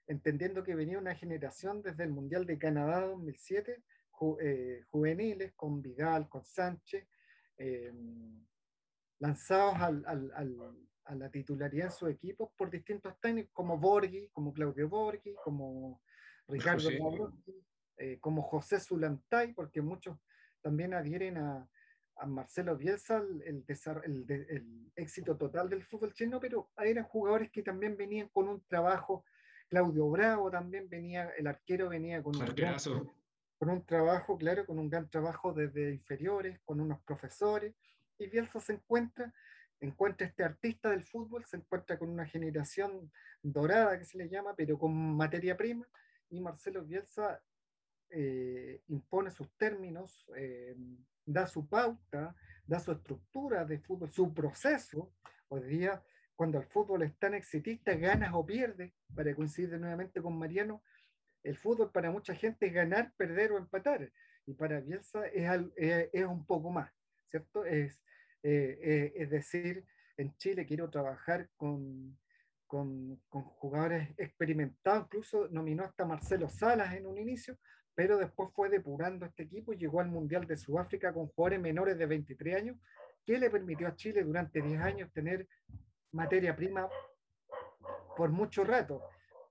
entendiendo 0.06 0.62
que 0.62 0.74
venía 0.74 0.98
una 0.98 1.14
generación 1.14 1.80
desde 1.82 2.04
el 2.04 2.10
Mundial 2.10 2.44
de 2.44 2.58
Canadá 2.58 3.00
2007, 3.06 3.82
eh, 4.40 4.84
juveniles, 4.90 5.54
con 5.54 5.80
Vidal, 5.80 6.28
con 6.28 6.44
Sánchez, 6.44 7.06
eh, 7.58 7.92
lanzados 9.18 9.74
al, 9.76 10.04
al, 10.06 10.32
al, 10.34 10.76
a 11.04 11.14
la 11.14 11.30
titularidad 11.30 11.86
en 11.86 11.92
su 11.92 12.08
equipo 12.08 12.52
por 12.56 12.70
distintos 12.70 13.18
técnicos, 13.20 13.52
como 13.52 13.78
Borghi, 13.78 14.28
como 14.32 14.52
Claudio 14.52 14.88
Borghi, 14.88 15.34
como 15.44 16.00
Ricardo 16.48 16.88
eh, 17.96 18.18
como 18.20 18.42
José 18.42 18.80
Zulantay, 18.80 19.52
porque 19.52 19.80
muchos 19.80 20.18
también 20.60 20.94
adhieren 20.94 21.36
a, 21.38 21.68
a 22.16 22.26
Marcelo 22.26 22.76
Bielsa 22.76 23.18
el, 23.18 23.64
el, 23.66 24.26
el, 24.28 24.92
éxito 24.96 25.36
total 25.36 25.68
del 25.68 25.84
fútbol 25.84 26.12
chino, 26.12 26.40
pero 26.40 26.70
eran 26.78 27.04
jugadores 27.04 27.50
que 27.50 27.62
también 27.62 27.96
venían 27.96 28.28
con 28.28 28.48
un 28.48 28.64
trabajo, 28.66 29.24
Claudio 29.68 30.08
Bravo 30.08 30.50
también 30.50 30.88
venía, 30.88 31.30
el 31.36 31.46
arquero 31.46 31.88
venía 31.88 32.22
con 32.22 32.36
un, 32.36 32.44
con 33.64 33.72
un 33.72 33.86
trabajo, 33.86 34.36
claro, 34.36 34.66
con 34.66 34.78
un 34.78 34.90
gran 34.90 35.08
trabajo 35.08 35.54
desde 35.54 35.94
inferiores, 35.94 36.60
con 36.66 36.80
unos 36.80 37.00
profesores, 37.00 37.74
y 38.18 38.28
Bielsa 38.28 38.60
se 38.60 38.74
encuentra, 38.74 39.32
encuentra 39.80 40.26
este 40.26 40.44
artista 40.44 40.90
del 40.90 41.02
fútbol, 41.02 41.46
se 41.46 41.56
encuentra 41.56 41.98
con 41.98 42.10
una 42.10 42.26
generación 42.26 43.10
dorada 43.42 43.98
que 43.98 44.04
se 44.04 44.18
le 44.18 44.28
llama, 44.28 44.54
pero 44.54 44.78
con 44.78 45.16
materia 45.16 45.56
prima, 45.56 45.88
y 46.28 46.42
Marcelo 46.42 46.84
Bielsa 46.84 47.40
eh, 48.10 48.82
impone 48.88 49.30
sus 49.30 49.50
términos, 49.56 50.26
eh, 50.36 50.76
da 51.24 51.46
su 51.46 51.66
pauta, 51.66 52.36
da 52.66 52.78
su 52.80 52.92
estructura 52.92 53.64
de 53.64 53.78
fútbol, 53.78 54.10
su 54.10 54.34
proceso. 54.34 55.10
Hoy 55.48 55.62
día, 55.62 56.02
cuando 56.36 56.58
el 56.58 56.66
fútbol 56.66 57.02
es 57.04 57.16
tan 57.18 57.32
exitista, 57.32 57.94
ganas 57.94 58.32
o 58.34 58.44
pierdes, 58.44 58.92
para 59.14 59.34
coincidir 59.34 59.80
nuevamente 59.80 60.20
con 60.20 60.38
Mariano, 60.38 60.82
el 61.44 61.56
fútbol 61.56 61.92
para 61.92 62.10
mucha 62.10 62.34
gente 62.34 62.66
es 62.66 62.72
ganar, 62.72 63.12
perder 63.16 63.52
o 63.52 63.58
empatar. 63.58 64.10
Y 64.46 64.54
para 64.54 64.80
Bielsa 64.80 65.26
es, 65.28 65.48
es 66.12 66.24
un 66.24 66.44
poco 66.44 66.70
más, 66.70 66.90
¿cierto? 67.30 67.64
Es, 67.64 68.02
eh, 68.42 68.78
eh, 68.82 69.12
es 69.16 69.30
decir, 69.30 69.86
en 70.16 70.36
Chile 70.36 70.66
quiero 70.66 70.90
trabajar 70.90 71.48
con, 71.56 72.18
con, 72.66 73.20
jugadores 73.30 74.10
experimentados, 74.18 75.04
incluso 75.04 75.48
nominó 75.48 75.84
hasta 75.84 76.04
Marcelo 76.04 76.48
Salas 76.48 76.94
en 76.94 77.06
un 77.06 77.18
inicio, 77.18 77.58
pero 77.94 78.18
después 78.18 78.50
fue 78.52 78.68
depurando 78.68 79.24
este 79.24 79.44
equipo 79.44 79.72
y 79.72 79.76
llegó 79.76 80.00
al 80.00 80.08
Mundial 80.08 80.46
de 80.46 80.56
Sudáfrica 80.56 81.12
con 81.12 81.28
jugadores 81.28 81.60
menores 81.60 81.96
de 81.96 82.06
23 82.06 82.56
años, 82.56 82.76
que 83.24 83.38
le 83.38 83.50
permitió 83.50 83.88
a 83.88 83.96
Chile 83.96 84.22
durante 84.22 84.60
10 84.60 84.80
años 84.80 85.12
tener 85.12 85.46
materia 86.12 86.54
prima 86.54 86.88
por 88.16 88.30
mucho 88.30 88.64
rato. 88.64 89.02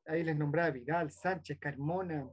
Ahí 0.06 0.24
les 0.24 0.38
nombraba 0.38 0.72
Vidal, 0.72 1.12
Sánchez, 1.12 1.58
Carmona, 1.60 2.30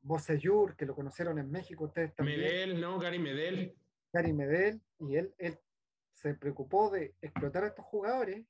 Bosellur, 0.00 0.76
que 0.76 0.86
lo 0.86 0.94
conocieron 0.94 1.38
en 1.38 1.50
México 1.50 1.84
ustedes 1.84 2.14
también. 2.14 2.40
Medel, 2.40 2.80
¿no? 2.80 2.98
Gary 2.98 3.18
Medel. 3.18 3.74
Gary 4.12 4.32
Medel, 4.32 4.80
y 5.00 5.16
él, 5.16 5.34
él 5.38 5.58
se 6.12 6.34
preocupó 6.34 6.90
de 6.90 7.14
explotar 7.20 7.64
a 7.64 7.68
estos 7.68 7.84
jugadores, 7.86 8.46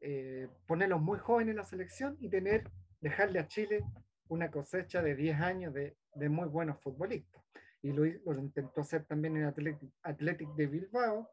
eh, 0.00 0.48
ponerlos 0.66 1.00
muy 1.00 1.18
jóvenes 1.18 1.52
en 1.52 1.56
la 1.56 1.64
selección 1.64 2.16
y 2.20 2.28
tener, 2.28 2.70
dejarle 3.00 3.38
a 3.38 3.48
Chile 3.48 3.84
una 4.28 4.50
cosecha 4.50 5.02
de 5.02 5.14
10 5.14 5.40
años 5.40 5.74
de, 5.74 5.96
de 6.14 6.28
muy 6.28 6.48
buenos 6.48 6.80
futbolistas. 6.80 7.42
Y 7.82 7.92
lo, 7.92 8.04
lo, 8.04 8.38
intentó 8.40 8.80
hacer 8.80 9.04
también 9.04 9.36
en 9.36 9.44
Athletic, 9.44 9.90
Athletic 10.02 10.48
de 10.54 10.66
Bilbao. 10.66 11.30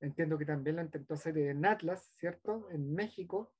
Entiendo 0.00 0.36
que 0.36 0.44
también 0.44 0.76
lo 0.76 0.82
intentó 0.82 1.14
hacer 1.14 1.38
en 1.38 1.64
Atlas, 1.64 2.12
¿cierto? 2.16 2.68
En 2.70 2.92
México. 2.92 3.52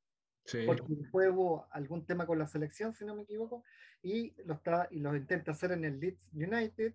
Sí. 0.48 0.64
Porque 0.64 0.94
después 0.94 1.28
hubo 1.28 1.66
algún 1.70 2.06
tema 2.06 2.26
con 2.26 2.38
la 2.38 2.46
selección, 2.46 2.94
si 2.94 3.04
no 3.04 3.14
me 3.14 3.22
equivoco. 3.22 3.64
Y 4.02 4.32
lo, 4.44 4.54
está, 4.54 4.88
y 4.90 4.98
lo 4.98 5.14
intenta 5.14 5.52
hacer 5.52 5.72
en 5.72 5.84
el 5.84 6.00
Leeds 6.00 6.32
United. 6.32 6.94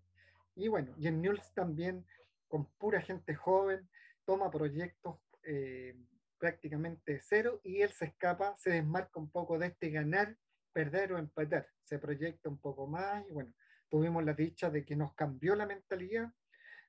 Y 0.56 0.68
bueno, 0.70 0.96
y 0.98 1.08
en 1.08 1.22
Newell's 1.22 1.54
también, 1.54 2.04
con 2.48 2.66
pura 2.78 3.00
gente 3.02 3.36
joven, 3.36 3.88
toma 4.26 4.50
proyectos 4.50 5.20
eh, 5.44 5.96
prácticamente 6.40 7.20
cero 7.22 7.62
y 7.64 7.82
él 7.82 7.92
se 7.92 8.06
escapa, 8.06 8.56
se 8.58 8.72
desmarca 8.72 9.20
un 9.20 9.30
poco 9.30 9.60
de 9.60 9.68
este 9.68 9.92
ganar 9.92 10.36
perder 10.72 11.14
o 11.14 11.20
empatar. 11.20 11.70
Se 11.84 12.00
proyecta 12.00 12.50
un 12.50 12.58
poco 12.58 12.88
más 12.88 13.24
y 13.30 13.32
bueno, 13.32 13.54
tuvimos 13.88 14.24
la 14.26 14.34
dicha 14.34 14.72
de 14.72 14.84
que 14.84 14.96
nos 14.96 15.14
cambió 15.14 15.56
la 15.56 15.68
mentalidad. 15.68 16.34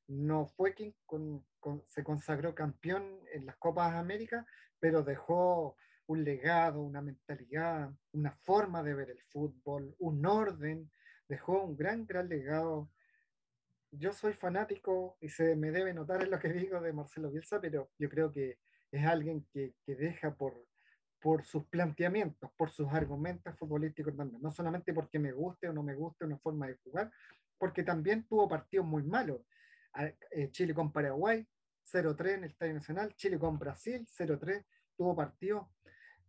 No 0.06 0.46
fue 0.46 0.72
quien 0.74 0.94
con, 1.04 1.44
con, 1.60 1.84
se 1.88 2.02
consagró 2.02 2.54
campeón 2.54 3.20
en 3.32 3.44
las 3.44 3.56
Copas 3.56 3.94
América, 3.94 4.46
pero 4.80 5.02
dejó 5.02 5.76
un 6.06 6.24
legado, 6.24 6.82
una 6.82 7.00
mentalidad, 7.00 7.90
una 8.12 8.32
forma 8.32 8.82
de 8.82 8.94
ver 8.94 9.10
el 9.10 9.20
fútbol, 9.22 9.94
un 9.98 10.24
orden, 10.26 10.90
dejó 11.28 11.62
un 11.62 11.76
gran, 11.76 12.06
gran 12.06 12.28
legado. 12.28 12.90
Yo 13.90 14.12
soy 14.12 14.34
fanático 14.34 15.16
y 15.20 15.28
se 15.28 15.56
me 15.56 15.70
debe 15.70 15.94
notar 15.94 16.22
en 16.22 16.30
lo 16.30 16.38
que 16.38 16.52
digo 16.52 16.80
de 16.80 16.92
Marcelo 16.92 17.30
Bielsa, 17.30 17.60
pero 17.60 17.90
yo 17.98 18.08
creo 18.08 18.32
que 18.32 18.58
es 18.90 19.04
alguien 19.06 19.46
que, 19.52 19.74
que 19.84 19.94
deja 19.94 20.34
por, 20.34 20.66
por 21.20 21.44
sus 21.44 21.64
planteamientos, 21.66 22.50
por 22.56 22.70
sus 22.70 22.92
argumentos 22.92 23.56
futbolísticos 23.56 24.16
también. 24.16 24.42
No 24.42 24.50
solamente 24.50 24.92
porque 24.92 25.18
me 25.18 25.32
guste 25.32 25.68
o 25.68 25.72
no 25.72 25.82
me 25.82 25.94
guste 25.94 26.24
una 26.24 26.38
forma 26.38 26.66
de 26.66 26.76
jugar, 26.84 27.10
porque 27.56 27.82
también 27.82 28.26
tuvo 28.26 28.48
partidos 28.48 28.86
muy 28.86 29.02
malos. 29.02 29.40
Eh, 30.30 30.50
Chile 30.50 30.74
con 30.74 30.92
Paraguay, 30.92 31.46
0-3 31.90 32.34
en 32.34 32.44
el 32.44 32.50
Estadio 32.50 32.74
Nacional, 32.74 33.14
Chile 33.14 33.38
con 33.38 33.58
Brasil, 33.58 34.06
0-3, 34.06 34.64
tuvo 34.96 35.14
partidos 35.14 35.66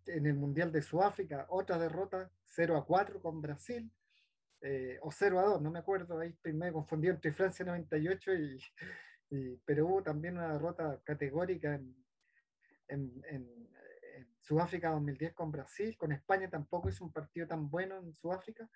en 0.07 0.25
el 0.25 0.35
Mundial 0.35 0.71
de 0.71 0.81
Sudáfrica, 0.81 1.45
otra 1.49 1.77
derrota, 1.77 2.29
0-4 2.55 3.21
con 3.21 3.41
Brasil, 3.41 3.91
eh, 4.61 4.97
o 5.01 5.09
0-2, 5.09 5.61
no 5.61 5.71
me 5.71 5.79
acuerdo, 5.79 6.19
ahí 6.19 6.35
medio 6.53 6.73
confundido 6.73 7.13
entre 7.13 7.33
Francia 7.33 7.65
98 7.65 8.33
y, 8.33 8.59
y 9.29 9.57
pero 9.65 9.85
hubo 9.87 10.03
también 10.03 10.37
una 10.37 10.53
derrota 10.53 10.99
categórica 11.03 11.75
en, 11.75 11.95
en, 12.87 13.21
en 13.29 13.47
Sudáfrica 14.41 14.91
2010 14.91 15.33
con 15.33 15.51
Brasil, 15.51 15.97
con 15.97 16.11
España 16.11 16.49
tampoco 16.49 16.89
es 16.89 17.01
un 17.01 17.11
partido 17.11 17.47
tan 17.47 17.69
bueno 17.69 17.97
en 17.97 18.13
Sudáfrica, 18.13 18.69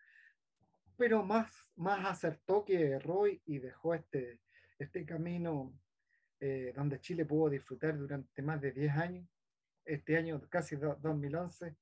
pero 0.97 1.23
más, 1.23 1.51
más 1.75 2.05
acertó 2.05 2.65
que 2.65 2.91
erró 2.91 3.27
y 3.27 3.59
dejó 3.59 3.93
este, 3.93 4.41
este 4.79 5.05
camino 5.05 5.73
eh, 6.41 6.73
donde 6.75 7.01
Chile 7.01 7.25
pudo 7.25 7.49
disfrutar 7.49 7.97
durante 7.97 8.41
más 8.41 8.61
de 8.61 8.71
10 8.71 8.95
años, 8.95 9.27
este 9.85 10.17
año 10.17 10.41
casi 10.49 10.75
2011, 10.75 11.75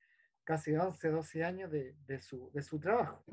casi 0.44 0.76
11, 0.76 1.10
12 1.10 1.44
años 1.44 1.72
de, 1.72 1.96
de, 2.06 2.22
su, 2.22 2.52
de 2.54 2.62
su 2.62 2.80
trabajo. 2.80 3.24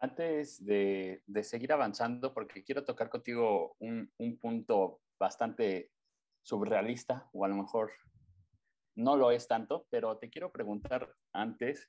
Antes 0.00 0.64
de, 0.64 1.22
de, 1.26 1.44
seguir 1.44 1.72
avanzando, 1.72 2.34
porque 2.34 2.64
quiero 2.64 2.84
tocar 2.84 3.08
contigo 3.08 3.76
un, 3.78 4.10
un 4.18 4.38
punto 4.38 5.00
bastante 5.18 5.92
surrealista, 6.42 7.28
o 7.32 7.44
a 7.44 7.48
lo 7.48 7.54
mejor 7.54 7.92
no 8.96 9.16
lo 9.16 9.30
es 9.30 9.46
tanto, 9.46 9.86
pero 9.90 10.18
te 10.18 10.28
quiero 10.28 10.50
preguntar 10.50 11.14
antes, 11.32 11.88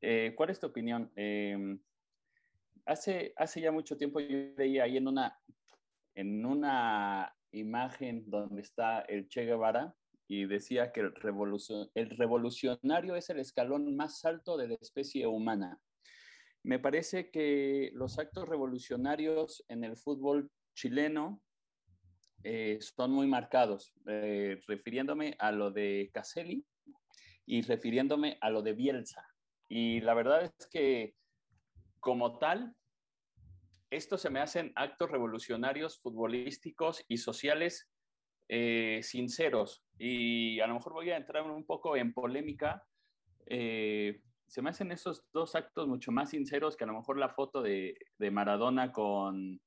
eh, 0.00 0.32
¿cuál 0.36 0.50
es 0.50 0.60
tu 0.60 0.66
opinión? 0.66 1.12
Eh, 1.16 1.78
hace, 2.86 3.32
hace 3.36 3.60
ya 3.60 3.72
mucho 3.72 3.96
tiempo 3.96 4.20
yo 4.20 4.54
leí 4.56 4.78
ahí 4.78 4.96
en 4.96 5.08
una, 5.08 5.38
en 6.14 6.44
una 6.44 7.36
imagen 7.52 8.28
donde 8.28 8.62
está 8.62 9.00
el 9.02 9.28
Che 9.28 9.44
Guevara 9.44 9.94
y 10.28 10.46
decía 10.46 10.92
que 10.92 11.00
el, 11.00 11.14
revolucion, 11.14 11.90
el 11.94 12.10
revolucionario 12.10 13.16
es 13.16 13.30
el 13.30 13.40
escalón 13.40 13.94
más 13.96 14.24
alto 14.24 14.56
de 14.56 14.68
la 14.68 14.74
especie 14.74 15.26
humana. 15.26 15.78
Me 16.62 16.78
parece 16.78 17.30
que 17.30 17.90
los 17.94 18.18
actos 18.18 18.48
revolucionarios 18.48 19.64
en 19.68 19.84
el 19.84 19.96
fútbol 19.96 20.50
chileno 20.74 21.42
eh, 22.44 22.78
son 22.80 23.12
muy 23.12 23.26
marcados, 23.26 23.94
eh, 24.06 24.60
refiriéndome 24.66 25.36
a 25.38 25.52
lo 25.52 25.70
de 25.70 26.10
Caselli 26.12 26.64
y 27.46 27.62
refiriéndome 27.62 28.38
a 28.40 28.50
lo 28.50 28.62
de 28.62 28.72
Bielsa. 28.72 29.26
Y 29.68 30.00
la 30.00 30.14
verdad 30.14 30.44
es 30.44 30.66
que 30.68 31.14
como 32.00 32.38
tal, 32.38 32.74
estos 33.90 34.22
se 34.22 34.30
me 34.30 34.40
hacen 34.40 34.72
actos 34.74 35.10
revolucionarios, 35.10 36.00
futbolísticos 36.00 37.04
y 37.08 37.18
sociales 37.18 37.91
eh, 38.54 39.00
sinceros. 39.02 39.82
Y 39.96 40.60
a 40.60 40.66
lo 40.66 40.74
mejor 40.74 40.92
voy 40.92 41.10
a 41.10 41.16
entrar 41.16 41.42
un 41.50 41.64
poco 41.64 41.96
en 41.96 42.12
polémica. 42.12 42.86
Eh, 43.46 44.20
se 44.46 44.60
me 44.60 44.68
hacen 44.68 44.92
esos 44.92 45.24
dos 45.32 45.54
actos 45.54 45.88
mucho 45.88 46.12
más 46.12 46.28
sinceros 46.28 46.76
que 46.76 46.84
a 46.84 46.86
lo 46.86 46.92
mejor 46.92 47.16
la 47.16 47.30
foto 47.30 47.62
de, 47.62 47.96
de 48.18 48.30
Maradona 48.30 48.92
con, 48.92 49.58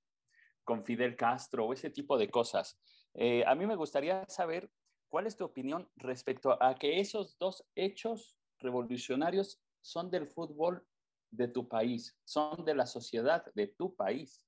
con 0.63 0.85
Fidel 0.85 1.15
Castro 1.15 1.65
o 1.65 1.73
ese 1.73 1.89
tipo 1.89 2.15
de 2.15 2.29
cosas. 2.29 2.79
Eh, 3.15 3.43
a 3.47 3.55
mí 3.55 3.65
me 3.65 3.75
gustaría 3.75 4.23
saber 4.27 4.69
cuál 5.09 5.25
es 5.25 5.35
tu 5.35 5.45
opinión 5.45 5.89
respecto 5.95 6.61
a 6.61 6.75
que 6.75 6.99
esos 6.99 7.39
dos 7.39 7.67
hechos 7.73 8.37
revolucionarios 8.59 9.59
son 9.81 10.11
del 10.11 10.27
fútbol 10.27 10.85
de 11.31 11.47
tu 11.47 11.67
país, 11.67 12.15
son 12.23 12.63
de 12.63 12.75
la 12.75 12.85
sociedad 12.85 13.43
de 13.55 13.65
tu 13.65 13.95
país. 13.95 14.43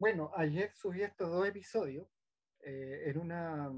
Bueno, 0.00 0.32
ayer 0.34 0.72
subí 0.72 1.02
estos 1.02 1.30
dos 1.30 1.46
episodios 1.46 2.08
eh, 2.62 3.02
en, 3.04 3.18
una, 3.18 3.70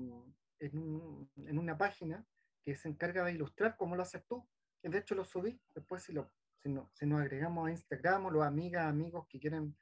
en, 0.60 1.58
una 1.58 1.76
página 1.76 2.24
que 2.64 2.76
se 2.76 2.88
encarga 2.88 3.24
de 3.24 3.32
ilustrar 3.32 3.76
cómo 3.76 3.96
lo 3.96 4.04
haces 4.04 4.24
tú. 4.28 4.48
De 4.84 4.98
hecho, 4.98 5.16
lo 5.16 5.24
subí. 5.24 5.60
Después, 5.74 6.04
si, 6.04 6.12
lo, 6.12 6.30
si, 6.60 6.68
nos 6.70 7.20
agregamos 7.20 7.66
a 7.66 7.72
Instagram 7.72 8.26
o 8.26 8.30
los 8.30 8.44
amigas, 8.44 8.86
amigos 8.86 9.26
que 9.28 9.40
quieren, 9.40 9.76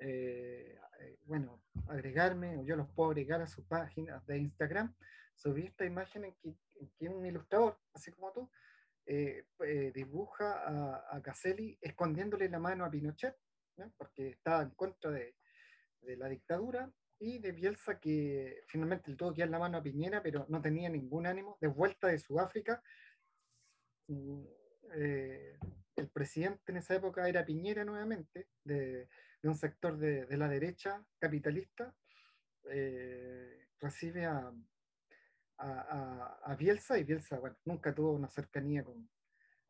eh, 0.00 0.76
eh, 0.98 1.18
bueno, 1.22 1.62
agregarme, 1.86 2.58
o 2.58 2.64
yo 2.64 2.74
los 2.74 2.88
puedo 2.90 3.10
agregar 3.10 3.40
a 3.40 3.46
su 3.46 3.64
página 3.64 4.24
de 4.26 4.38
Instagram, 4.38 4.92
subí 5.36 5.66
esta 5.66 5.84
imagen 5.84 6.24
en 6.24 6.34
que, 6.34 7.08
un 7.08 7.24
ilustrador, 7.24 7.78
así 7.94 8.10
como 8.10 8.32
tú, 8.32 8.50
dibuja 9.94 10.64
a, 10.66 11.16
a 11.16 11.22
Caselli 11.22 11.78
escondiéndole 11.80 12.48
la 12.48 12.58
mano 12.58 12.84
a 12.84 12.90
Pinochet, 12.90 13.36
porque 13.96 14.30
estaba 14.30 14.62
en 14.62 14.70
contra 14.70 15.12
de, 15.12 15.36
de 16.02 16.16
la 16.16 16.28
dictadura 16.28 16.90
y 17.18 17.38
de 17.38 17.52
Bielsa 17.52 17.98
que 17.98 18.62
finalmente 18.66 19.10
le 19.10 19.16
tuvo 19.16 19.32
que 19.32 19.42
dar 19.42 19.50
la 19.50 19.58
mano 19.58 19.78
a 19.78 19.82
Piñera, 19.82 20.22
pero 20.22 20.46
no 20.48 20.60
tenía 20.60 20.88
ningún 20.88 21.26
ánimo, 21.26 21.56
de 21.60 21.68
vuelta 21.68 22.08
de 22.08 22.18
Sudáfrica. 22.18 22.82
Eh, 24.08 25.58
el 25.96 26.08
presidente 26.10 26.72
en 26.72 26.78
esa 26.78 26.94
época 26.94 27.28
era 27.28 27.44
Piñera 27.44 27.84
nuevamente, 27.84 28.48
de, 28.64 29.08
un 29.42 29.56
sector 29.56 29.96
de, 29.96 30.36
la 30.36 30.48
derecha 30.48 31.04
capitalista, 31.18 31.94
eh, 32.68 33.68
recibe 33.80 34.26
a, 34.26 34.52
a, 35.58 36.56
Bielsa 36.58 36.98
y 36.98 37.04
Bielsa 37.04 37.38
bueno, 37.38 37.56
nunca 37.64 37.94
tuvo 37.94 38.12
una 38.12 38.28
cercanía 38.28 38.82
con, 38.82 39.08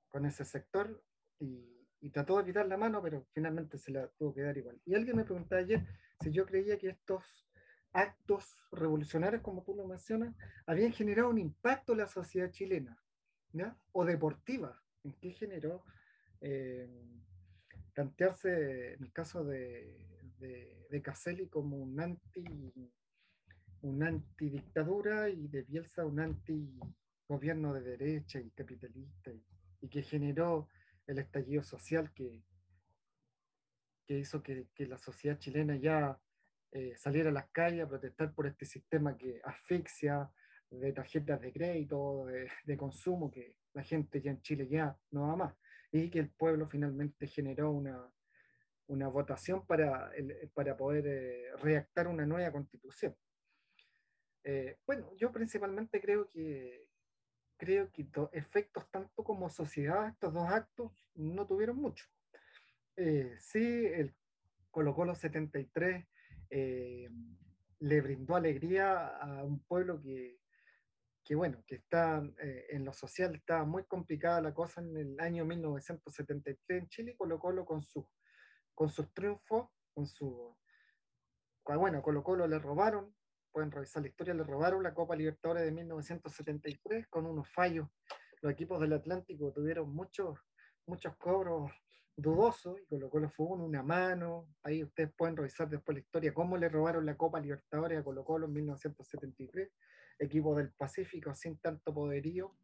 con 0.09 0.25
ese 0.25 0.45
sector 0.45 1.03
y, 1.39 1.87
y 2.01 2.11
trató 2.11 2.39
de 2.39 2.47
quitar 2.47 2.67
la 2.67 2.77
mano, 2.77 3.03
pero 3.03 3.27
finalmente 3.33 3.79
se 3.79 3.93
la 3.93 4.09
tuvo 4.09 4.35
que 4.35 4.43
dar 4.43 4.57
igual. 4.57 4.81
Y 4.85 4.95
alguien 4.95 5.17
me 5.17 5.25
preguntaba 5.25 5.61
ayer 5.61 5.87
si 6.21 6.31
yo 6.31 6.47
creía 6.47 6.79
que 6.79 6.89
estos 6.89 7.47
actos 7.93 8.57
revolucionarios, 8.73 9.43
como 9.43 9.63
tú 9.63 9.75
lo 9.75 9.87
mencionas, 9.87 10.35
habían 10.67 10.93
generado 10.93 11.31
un 11.31 11.39
impacto 11.39 11.93
en 11.93 11.99
la 11.99 12.07
sociedad 12.07 12.51
chilena, 12.51 13.01
o 13.93 14.05
deportiva. 14.05 14.83
¿En 15.03 15.13
qué 15.15 15.31
generó 15.31 15.85
eh, 16.41 16.89
plantearse, 17.95 18.95
en 18.95 19.05
el 19.05 19.13
caso 19.13 19.45
de, 19.45 19.97
de, 20.39 21.03
Caselli, 21.03 21.49
como 21.49 21.77
un 21.77 22.01
anti 22.01 22.45
un 23.83 24.03
antidictadura 24.03 25.29
y 25.29 25.47
de 25.49 25.63
Bielsa 25.63 26.05
un 26.05 26.19
anti 26.19 26.79
gobierno 27.29 27.73
de 27.75 27.83
derecha 27.83 28.41
y 28.41 28.51
capitalista 28.51 29.31
y 29.81 29.89
que 29.89 30.03
generó 30.03 30.69
el 31.07 31.19
estallido 31.19 31.63
social 31.63 32.13
que, 32.13 32.43
que 34.07 34.19
hizo 34.19 34.43
que, 34.43 34.67
la 34.79 34.99
sociedad 34.99 35.39
chilena 35.39 35.77
ya 35.77 36.19
eh, 36.73 36.95
saliera 36.97 37.31
a 37.31 37.33
las 37.33 37.49
calles 37.51 37.85
a 37.85 37.89
protestar 37.89 38.33
por 38.35 38.47
este 38.47 38.65
sistema 38.65 39.17
que 39.17 39.41
asfixia 39.45 40.31
de 40.71 40.93
tarjetas 40.93 41.41
de 41.41 41.53
crédito, 41.53 42.27
de, 42.65 42.77
consumo, 42.77 43.31
que 43.31 43.57
la 43.73 43.83
gente 43.83 44.21
ya 44.21 44.31
en 44.31 44.41
Chile 44.43 44.69
ya 44.69 44.97
no 45.11 45.29
va 45.29 45.37
más, 45.37 45.55
y 45.93 46.11
que 46.11 46.19
el 46.19 46.31
pueblo 46.31 46.69
finalmente 46.69 47.27
generó 47.27 47.71
una, 47.71 48.11
una 48.89 49.09
votación 49.09 49.67
para, 49.67 50.11
para 50.55 50.77
poder 50.77 51.07
eh, 51.07 51.57
redactar 51.57 52.09
una 52.09 52.27
nueva 52.27 52.51
constitución. 52.53 53.17
Eh, 54.45 54.79
bueno, 54.87 55.13
yo 55.17 55.33
principalmente 55.33 56.01
creo 56.01 56.31
que, 56.31 56.87
creo 57.57 57.91
que 57.91 58.07
efectos 58.33 58.89
tanto 58.91 59.25
como 59.25 59.51
sociedad, 59.51 60.09
estos 60.09 60.33
dos 60.33 60.49
actos 60.49 60.93
no 61.15 61.47
tuvieron 61.47 61.77
mucho. 61.77 62.07
Eh, 62.97 63.37
sí, 63.41 63.87
el 63.87 64.15
Colo 64.71 64.95
Colo 64.95 65.15
73 65.15 66.07
eh, 66.51 67.09
le 67.81 68.01
brindó 68.01 68.37
alegría 68.37 69.09
a 69.09 69.45
un 69.45 69.63
pueblo 69.65 70.01
que, 70.01 70.39
que 71.23 71.35
bueno, 71.35 71.63
que 71.67 71.77
está 71.77 72.23
eh, 72.41 72.67
en 72.71 72.85
lo 72.85 72.93
social, 72.93 73.35
estaba 73.35 73.65
muy 73.65 73.85
complicada 73.85 74.41
la 74.41 74.55
cosa 74.55 74.81
en 74.81 74.97
el 74.97 75.21
año 75.21 75.45
1973 75.45 76.83
en 76.83 76.89
Chile, 76.89 77.17
Colo 77.17 77.39
Colo 77.39 77.65
con, 77.65 77.83
su, 77.83 78.09
con 78.75 78.89
sus 78.89 79.13
triunfos, 79.13 79.69
con 79.93 80.07
su... 80.07 80.57
Bueno, 81.65 82.01
Colo 82.01 82.23
Colo 82.23 82.47
le 82.47 82.59
robaron 82.59 83.13
pueden 83.57 83.73
revisar 83.73 84.03
la 84.03 84.09
historia, 84.09 84.35
le 84.35 84.45
robaron 84.45 84.83
la 84.83 84.93
Copa 84.93 85.17
Libertadores 85.17 85.65
de 85.65 85.73
1973 85.73 87.07
con 87.09 87.25
unos 87.25 87.49
fallos. 87.49 87.89
Los 88.43 88.53
equipos 88.53 88.79
del 88.79 88.93
Atlántico 88.93 89.51
tuvieron 89.51 89.95
muchos, 89.95 90.39
muchos 90.85 91.17
cobros 91.17 91.73
dudosos 92.17 92.81
y 92.81 92.87
colocó 92.87 93.13
Colo 93.13 93.31
fue 93.31 93.47
una 93.47 93.83
mano. 93.83 94.49
Ahí 94.63 94.83
ustedes 94.83 95.13
pueden 95.17 95.37
revisar 95.37 95.69
después 95.69 95.95
la 95.95 96.01
historia, 96.01 96.35
cómo 96.35 96.57
le 96.57 96.69
robaron 96.69 97.05
la 97.05 97.17
Copa 97.17 97.41
Libertadores 97.41 97.99
a 97.99 98.03
Colo 98.05 98.25
Colo 98.25 98.47
en 98.47 98.55
1973, 98.55 99.71
equipo 100.19 100.55
del 100.57 100.73
Pacífico 100.73 101.35
sin 101.35 101.59
tanto 101.59 101.93
poderío 101.93 102.57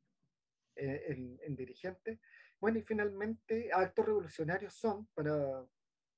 eh, 0.77 1.05
en, 1.09 1.39
en 1.43 1.57
dirigentes. 1.57 2.19
Bueno, 2.61 2.79
y 2.79 2.83
finalmente, 2.83 3.71
actos 3.73 4.07
revolucionarios 4.07 4.75
son, 4.75 5.07
para, 5.15 5.67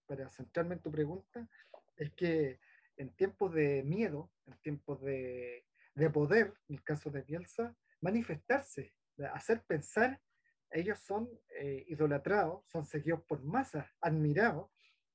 para 0.06 0.30
centrarme 0.30 0.74
en 0.74 0.82
tu 0.82 0.90
pregunta, 0.90 1.48
es 1.96 2.12
que 2.12 2.60
en 2.96 3.14
tiempos 3.16 3.52
de 3.54 3.82
miedo, 3.82 4.30
en 4.46 4.56
tiempos 4.58 5.00
de, 5.00 5.66
de 5.94 6.10
poder, 6.10 6.54
en 6.68 6.76
el 6.76 6.84
caso 6.84 7.10
de 7.10 7.22
Bielsa, 7.22 7.74
manifestarse, 8.00 8.94
hacer 9.32 9.62
pensar, 9.62 10.20
ellos 10.74 10.98
son 11.00 11.28
eh, 11.58 11.84
idolatrados, 11.88 12.64
son 12.66 12.84
seguidos 12.84 13.22
por 13.22 13.42
masas, 13.42 13.86
admirados, 14.00 14.70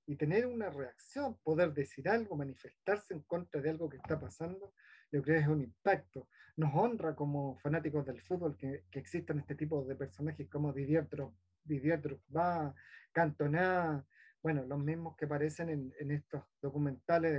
y 0.06 0.16
tener 0.16 0.48
una 0.48 0.72
reacción, 0.72 1.38
poder 1.44 1.72
decir 1.72 2.10
algo, 2.10 2.36
manifestarse 2.36 3.14
en 3.14 3.22
contra 3.22 3.62
de 3.62 3.70
algo 3.70 3.88
que 3.88 3.98
está 3.98 4.20
pasando, 4.20 4.74
yo 5.12 5.22
creo 5.22 5.38
que 5.38 5.44
es 5.44 5.48
un 5.48 5.62
impacto. 5.62 6.28
Nos 6.56 6.74
honra 6.74 7.16
como 7.16 7.60
fanáticos 7.60 8.06
del 8.08 8.20
fútbol 8.22 8.58
que, 8.58 8.86
que 8.90 9.00
existan 9.00 9.38
este 9.38 9.54
tipo 9.54 9.84
de 9.84 9.96
personajes 9.96 10.50
como 10.50 10.74
Didier 10.74 11.08
Drogba, 11.08 12.74
Cantona, 13.12 14.04
bueno, 14.42 14.64
los 14.66 14.80
mismos 14.80 15.16
que 15.16 15.26
aparecen 15.26 15.70
en, 15.70 15.94
en 16.00 16.12
estos 16.12 16.44
documentales 16.62 17.34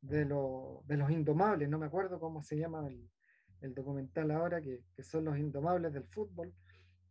de 0.00 0.24
los, 0.24 0.84
de, 0.86 0.96
los 0.96 1.10
indomables, 1.10 1.68
no 1.68 1.78
me 1.78 1.86
acuerdo 1.86 2.20
cómo 2.20 2.42
se 2.42 2.56
llama 2.56 2.86
el, 2.86 3.10
el 3.62 3.74
documental 3.74 4.30
ahora, 4.30 4.60
que, 4.60 4.84
que, 4.94 5.02
son 5.02 5.24
los 5.24 5.38
indomables 5.38 5.92
del 5.92 6.04
fútbol, 6.04 6.54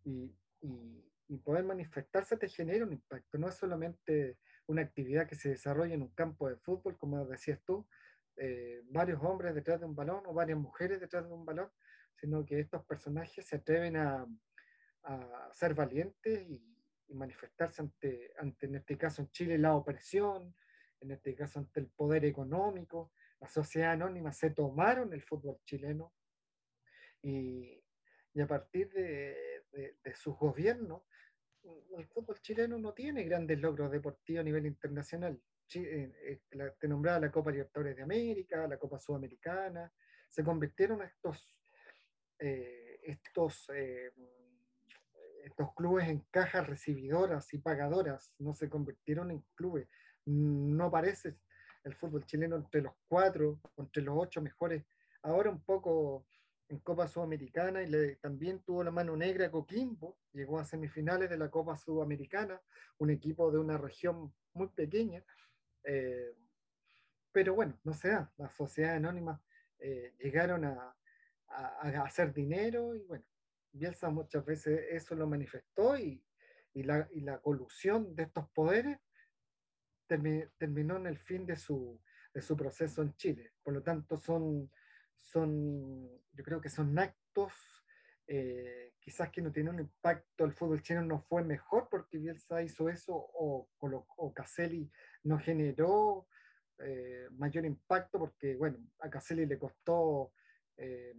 y, 0.07 1.37
poder 1.43 1.65
manifestarse 1.65 2.37
te 2.37 2.49
genera 2.49 2.85
un 2.85 2.93
impacto, 2.93 3.37
no 3.37 3.47
es 3.47 3.55
solamente 3.55 4.37
una 4.65 4.81
actividad 4.81 5.27
que 5.27 5.35
se 5.35 5.49
desarrolla 5.49 5.93
en 5.93 6.01
un 6.01 6.13
campo 6.13 6.49
de 6.49 6.57
fútbol, 6.57 6.97
como 6.97 7.25
decías 7.25 7.61
tú, 7.63 7.87
eh, 8.37 8.81
varios 8.85 9.21
hombres 9.23 9.53
detrás 9.53 9.79
de 9.79 9.85
un 9.85 9.95
balón 9.95 10.23
o 10.25 10.33
varias 10.33 10.57
mujeres 10.57 10.99
detrás 10.99 11.27
de 11.27 11.33
un 11.33 11.45
balón, 11.45 11.69
sino 12.15 12.45
que 12.45 12.59
estos 12.59 12.83
personajes 12.85 13.45
se 13.45 13.57
atreven 13.57 13.97
a, 13.97 14.25
a 15.03 15.49
ser 15.53 15.73
valientes 15.73 16.49
y, 16.49 16.61
y 17.07 17.13
manifestarse 17.13 17.81
ante, 17.81 18.33
ante, 18.37 18.65
en 18.65 18.75
este 18.75 18.97
caso 18.97 19.21
en 19.21 19.29
Chile, 19.31 19.57
la 19.57 19.75
opresión, 19.75 20.55
en 21.01 21.11
este 21.11 21.35
caso 21.35 21.59
ante 21.59 21.79
el 21.79 21.87
poder 21.87 22.25
económico. 22.25 23.11
La 23.39 23.47
sociedad 23.47 23.91
anónima 23.91 24.33
se 24.33 24.49
tomaron 24.49 25.13
el 25.13 25.21
fútbol 25.21 25.59
chileno 25.63 26.13
y, 27.21 27.83
y 28.33 28.41
a 28.41 28.47
partir 28.47 28.91
de, 28.91 29.56
de, 29.71 29.97
de 30.03 30.15
sus 30.15 30.37
gobiernos, 30.37 31.03
el 31.97 32.07
fútbol 32.07 32.39
chileno 32.41 32.77
no 32.77 32.93
tiene 32.93 33.23
grandes 33.23 33.59
logros 33.59 33.91
deportivos 33.91 34.41
a 34.41 34.43
nivel 34.43 34.65
internacional. 34.65 35.39
Eh, 35.73 36.39
eh, 36.51 36.71
te 36.79 36.87
nombraba 36.87 37.19
la 37.19 37.31
Copa 37.31 37.51
Libertadores 37.51 37.95
de 37.95 38.03
América, 38.03 38.67
la 38.67 38.77
Copa 38.77 38.99
Sudamericana, 38.99 39.91
se 40.29 40.43
convirtieron 40.43 41.01
estos, 41.01 41.57
eh, 42.39 42.99
estos 43.03 43.69
eh, 43.73 44.11
estos 45.43 45.73
clubes 45.73 46.07
en 46.09 46.19
cajas 46.29 46.67
recibidoras 46.67 47.53
y 47.53 47.59
pagadoras 47.59 48.33
no 48.37 48.53
se 48.53 48.69
convirtieron 48.69 49.31
en 49.31 49.45
clubes. 49.55 49.87
No 50.25 50.85
aparece 50.85 51.37
el 51.83 51.95
fútbol 51.95 52.25
chileno 52.25 52.57
entre 52.57 52.81
los 52.81 52.93
cuatro, 53.07 53.61
entre 53.77 54.03
los 54.03 54.15
ocho 54.17 54.41
mejores. 54.41 54.83
Ahora 55.21 55.49
un 55.49 55.63
poco 55.63 56.27
en 56.69 56.79
Copa 56.79 57.07
Sudamericana 57.07 57.81
y 57.81 57.87
le, 57.87 58.15
también 58.17 58.61
tuvo 58.61 58.83
la 58.83 58.91
mano 58.91 59.15
negra 59.15 59.49
Coquimbo, 59.49 60.17
llegó 60.33 60.59
a 60.59 60.65
semifinales 60.65 61.29
de 61.29 61.37
la 61.37 61.49
Copa 61.49 61.77
Sudamericana, 61.77 62.61
un 62.97 63.09
equipo 63.09 63.51
de 63.51 63.59
una 63.59 63.77
región 63.77 64.33
muy 64.53 64.67
pequeña. 64.69 65.23
Eh, 65.83 66.35
pero 67.31 67.53
bueno, 67.53 67.79
no 67.83 67.93
sé, 67.93 68.17
las 68.37 68.53
sociedades 68.53 68.97
anónimas 68.97 69.39
eh, 69.79 70.13
llegaron 70.19 70.65
a, 70.65 70.95
a, 71.47 71.67
a, 71.81 72.03
hacer 72.03 72.33
dinero 72.33 72.95
y 72.95 73.03
bueno, 73.03 73.25
Bielsa 73.71 74.09
muchas 74.09 74.43
veces 74.43 74.87
eso 74.89 75.15
lo 75.15 75.27
manifestó 75.27 75.97
y, 75.97 76.23
y, 76.73 76.83
la, 76.83 77.07
y 77.11 77.21
la, 77.21 77.39
colusión 77.39 78.15
de 78.15 78.23
estos 78.23 78.49
poderes 78.49 78.97
terminó 80.07 80.95
en 80.97 81.07
el 81.07 81.17
fin 81.17 81.45
de 81.45 81.55
su, 81.55 82.01
de 82.33 82.41
su, 82.41 82.55
proceso 82.55 83.01
en 83.01 83.15
Chile. 83.15 83.53
Por 83.61 83.73
lo 83.73 83.83
tanto, 83.83 84.17
son, 84.17 84.71
son, 85.19 86.09
yo 86.33 86.43
creo 86.43 86.61
que 86.61 86.69
son 86.69 86.97
actos 86.97 87.53
eh, 88.27 88.93
quizás 88.99 89.29
que 89.31 89.41
no 89.41 89.53
tiene 89.53 89.69
un 89.69 89.79
impacto, 89.79 90.43
el 90.43 90.51
fútbol 90.51 90.81
chino 90.81 91.01
no 91.01 91.21
fue 91.21 91.41
mejor 91.41 91.87
porque 91.89 92.17
Bielsa 92.17 92.61
hizo 92.61 92.89
eso 92.89 93.13
o, 93.15 93.69
o 93.79 94.33
Caselli 94.33 94.91
no 95.23 95.39
generó 95.39 96.27
eh, 96.79 97.27
mayor 97.31 97.65
impacto 97.65 98.19
porque, 98.19 98.55
bueno, 98.55 98.77
a 98.99 99.09
Caselli 99.09 99.45
le 99.45 99.57
costó 99.57 100.33
eh, 100.75 101.13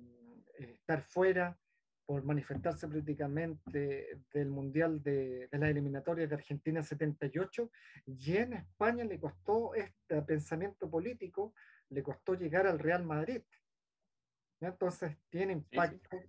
estar 0.59 1.03
fuera 1.03 1.59
por 2.05 2.23
manifestarse 2.25 2.87
prácticamente 2.89 4.21
del 4.33 4.51
Mundial 4.51 5.03
de, 5.03 5.49
de 5.49 5.59
las 5.59 5.71
eliminatorias 5.71 6.29
de 6.29 6.37
Argentina 6.37 6.83
78, 6.83 7.71
y 8.07 8.37
en 8.37 8.55
España 8.55 9.05
le 9.05 9.19
costó 9.19 9.75
este 9.75 10.23
pensamiento 10.23 10.91
político, 10.91 11.55
le 11.91 12.03
costó 12.03 12.35
llegar 12.35 12.67
al 12.67 12.79
Real 12.79 13.05
Madrid. 13.05 13.43
Entonces 14.61 15.17
tiene 15.31 15.53
impacto, 15.53 16.23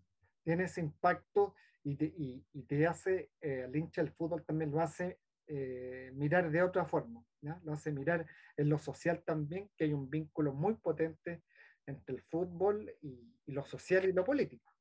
tiene 0.43 0.65
ese 0.65 0.81
impacto 0.81 1.55
y 1.83 1.95
te, 1.95 2.05
y, 2.05 2.63
te 2.67 2.85
hace, 2.85 3.31
eh, 3.41 3.63
al 3.63 3.75
hincha 3.75 4.01
del 4.03 4.11
fútbol 4.11 4.43
también 4.45 4.71
lo 4.71 4.81
hace 4.81 5.19
eh, 5.47 6.11
mirar 6.13 6.51
de 6.51 6.61
otra 6.61 6.85
forma, 6.85 7.25
¿ya? 7.41 7.59
lo 7.63 7.73
hace 7.73 7.91
mirar 7.91 8.25
en 8.57 8.69
lo 8.69 8.77
social 8.77 9.23
también, 9.25 9.69
que 9.75 9.85
hay 9.85 9.93
un 9.93 10.09
vínculo 10.09 10.53
muy 10.53 10.75
potente 10.75 11.43
entre 11.87 12.15
el 12.15 12.21
fútbol 12.21 12.93
y, 13.01 13.33
y 13.45 13.51
lo 13.51 13.65
social 13.65 14.05
y 14.05 14.13
lo 14.13 14.23
político. 14.23 14.71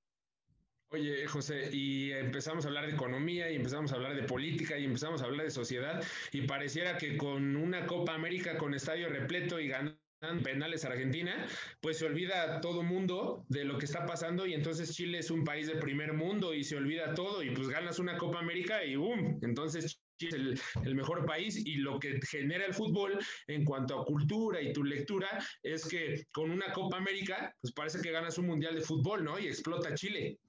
Oye, 0.91 1.27
José, 1.27 1.69
y 1.71 2.13
empezamos 2.13 2.65
a 2.65 2.69
hablar 2.69 2.87
de 2.87 2.93
economía 2.93 3.51
y 3.51 3.57
empezamos 3.57 3.93
a 3.93 3.97
hablar 3.97 4.15
de 4.15 4.23
política 4.23 4.79
y 4.79 4.85
empezamos 4.85 5.21
a 5.21 5.27
hablar 5.27 5.45
de 5.45 5.51
sociedad 5.51 6.03
y 6.33 6.43
pareciera 6.47 6.97
que 6.97 7.19
con 7.19 7.57
una 7.57 7.87
Copa 7.87 8.15
América 8.15 8.57
con 8.57 8.73
estadio 8.73 9.11
repleto 9.11 9.61
y 9.61 9.69
ganando 9.69 9.99
penales 10.43 10.85
a 10.85 10.89
Argentina, 10.89 11.47
pues 11.81 11.99
se 11.99 12.07
olvida 12.07 12.61
todo 12.61 12.83
mundo 12.83 13.45
de 13.49 13.65
lo 13.65 13.79
que 13.79 13.85
está 13.85 14.05
pasando 14.05 14.47
y 14.47 14.55
entonces 14.55 14.93
Chile 14.95 15.19
es 15.19 15.31
un 15.31 15.45
país 15.45 15.67
de 15.67 15.77
primer 15.77 16.13
mundo 16.13 16.55
y 16.55 16.65
se 16.65 16.77
olvida 16.77 17.15
todo 17.15 17.43
y 17.43 17.51
pues 17.51 17.69
ganas 17.69 17.99
una 17.99 18.17
Copa 18.17 18.41
América 18.41 18.85
y 18.85 18.97
¡boom! 18.97 19.39
Entonces 19.43 19.85
es 19.85 20.03
el, 20.33 20.95
mejor 20.97 21.25
país 21.25 21.57
y 21.65 21.77
lo 21.77 22.01
que 22.01 22.19
genera 22.29 22.67
el 22.67 22.75
fútbol 22.75 23.19
en 23.47 23.65
cuanto 23.65 24.01
a 24.01 24.05
cultura 24.05 24.61
y 24.61 24.73
tu 24.73 24.83
lectura 24.83 25.29
es 25.63 25.87
que 25.87 26.25
con 26.33 26.51
una 26.51 26.73
Copa 26.73 26.97
América, 26.97 27.55
pues 27.61 27.73
parece 27.73 28.01
que 28.01 28.11
ganas 28.11 28.37
un 28.39 28.47
mundial 28.47 28.75
de 28.75 28.81
fútbol, 28.81 29.23
¿no? 29.23 29.39
Y 29.39 29.47
explota 29.47 29.95
Chile. 29.95 30.41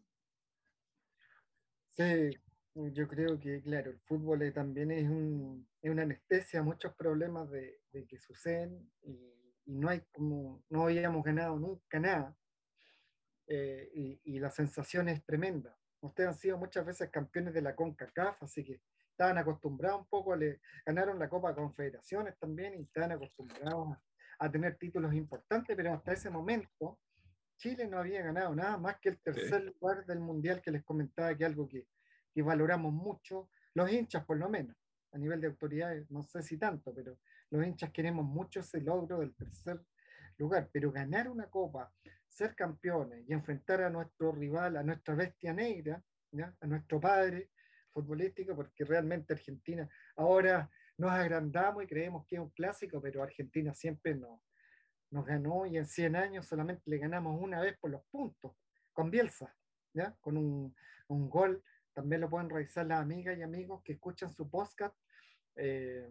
Sí, 1.91 2.31
yo 2.73 3.07
creo 3.07 3.39
que, 3.39 3.61
claro, 3.61 3.91
el 3.91 3.99
fútbol 3.99 4.51
también 4.53 4.89
es, 4.89 5.07
un, 5.07 5.67
es 5.81 5.91
una 5.91 6.03
anestesia 6.03 6.61
a 6.61 6.63
muchos 6.63 6.95
problemas 6.95 7.51
de, 7.51 7.79
de 7.91 8.07
que 8.07 8.17
suceden 8.17 8.89
y 9.03 9.38
y 9.69 9.75
no 9.75 9.89
hay 9.89 10.01
como, 10.11 10.63
no 10.69 10.85
habíamos 10.85 11.23
ganado 11.23 11.55
nunca 11.59 11.99
nada. 11.99 12.35
Eh, 13.45 13.89
y, 13.93 14.21
y, 14.23 14.39
la 14.39 14.49
sensación 14.49 15.09
es 15.09 15.23
tremenda. 15.23 15.77
Ustedes 16.01 16.29
han 16.29 16.35
sido 16.35 16.57
muchas 16.57 16.83
veces 16.85 17.11
campeones 17.11 17.53
de 17.53 17.61
la 17.61 17.75
CONCACAF, 17.75 18.41
así 18.41 18.63
que 18.63 18.81
estaban 19.11 19.37
acostumbrados 19.37 20.01
un 20.01 20.07
poco, 20.07 20.35
le, 20.35 20.59
ganaron 20.83 21.19
la 21.19 21.29
Copa 21.29 21.53
Confederaciones 21.53 22.35
también 22.39 22.73
y 22.79 22.83
estaban 22.83 23.11
acostumbrados 23.11 23.89
a, 23.89 24.01
a, 24.39 24.51
tener 24.51 24.75
títulos 24.77 25.13
importantes, 25.13 25.75
pero 25.75 25.93
hasta 25.93 26.13
ese 26.13 26.31
momento 26.31 26.99
Chile 27.57 27.87
no 27.87 27.99
había 27.99 28.23
ganado 28.23 28.55
nada 28.55 28.77
más 28.77 28.99
que 28.99 29.09
el 29.09 29.19
tercer 29.19 29.61
sí. 29.61 29.77
lugar 29.79 30.03
del 30.05 30.19
Mundial 30.19 30.63
que 30.63 30.71
les 30.71 30.83
comentaba, 30.83 31.35
que 31.35 31.45
algo 31.45 31.67
que, 31.67 31.85
que 32.33 32.41
valoramos 32.41 32.91
mucho, 32.91 33.49
los 33.75 33.91
hinchas 33.91 34.25
por 34.25 34.37
lo 34.37 34.49
menos, 34.49 34.75
a 35.11 35.17
nivel 35.19 35.41
de 35.41 35.47
autoridades, 35.47 36.09
no 36.09 36.23
sé 36.23 36.41
si 36.41 36.57
tanto, 36.57 36.91
pero 36.93 37.19
los 37.51 37.65
hinchas 37.65 37.91
queremos 37.91 38.25
mucho 38.25 38.59
ese 38.59 38.81
logro 38.81 39.19
del 39.19 39.33
tercer 39.33 39.81
lugar, 40.37 40.69
pero 40.71 40.91
ganar 40.91 41.29
una 41.29 41.49
copa, 41.49 41.91
ser 42.27 42.55
campeones 42.55 43.27
y 43.27 43.33
enfrentar 43.33 43.81
a 43.81 43.89
nuestro 43.89 44.31
rival, 44.31 44.77
a 44.77 44.83
nuestra 44.83 45.15
bestia 45.15 45.53
negra, 45.53 46.01
¿ya? 46.31 46.55
a 46.61 46.67
nuestro 46.67 46.99
padre 46.99 47.49
futbolístico, 47.91 48.55
porque 48.55 48.85
realmente 48.85 49.33
Argentina, 49.33 49.89
ahora 50.15 50.69
nos 50.97 51.11
agrandamos 51.11 51.83
y 51.83 51.87
creemos 51.87 52.25
que 52.25 52.35
es 52.35 52.41
un 52.41 52.49
clásico, 52.51 53.01
pero 53.01 53.23
Argentina 53.23 53.73
siempre 53.73 54.15
nos, 54.15 54.39
nos 55.11 55.25
ganó 55.25 55.65
y 55.65 55.77
en 55.77 55.85
100 55.85 56.15
años 56.15 56.45
solamente 56.45 56.83
le 56.85 56.97
ganamos 56.97 57.41
una 57.41 57.61
vez 57.61 57.77
por 57.79 57.89
los 57.89 58.03
puntos, 58.05 58.53
con 58.93 59.09
Bielsa, 59.09 59.55
¿ya? 59.93 60.15
con 60.21 60.37
un, 60.37 60.75
un 61.07 61.29
gol. 61.29 61.63
También 61.93 62.21
lo 62.21 62.29
pueden 62.29 62.49
revisar 62.49 62.85
las 62.85 63.01
amigas 63.01 63.37
y 63.37 63.41
amigos 63.41 63.81
que 63.83 63.93
escuchan 63.93 64.29
su 64.29 64.49
podcast. 64.49 64.95
Eh, 65.55 66.07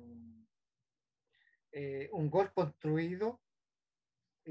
eh, 1.72 2.09
un 2.12 2.31
gol 2.31 2.52
construido 2.52 3.40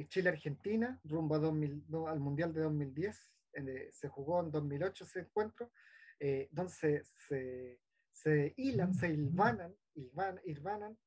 Chile-Argentina 0.07 0.99
rumbo 1.03 1.35
a 1.35 1.39
2000, 1.39 1.85
al 2.07 2.19
Mundial 2.19 2.53
de 2.53 2.61
2010. 2.61 3.33
Eh, 3.53 3.89
se 3.91 4.07
jugó 4.07 4.41
en 4.41 4.51
2008 4.51 5.03
ese 5.03 5.21
encuentro, 5.21 5.71
eh, 6.19 6.47
donde 6.51 6.71
se, 6.71 7.03
se, 7.27 7.79
se, 8.11 8.53
hilan, 8.57 8.93
se 8.93 9.09
hilvanan, 9.09 9.75
hilvan, 9.95 10.39
hilvanan 10.45 10.97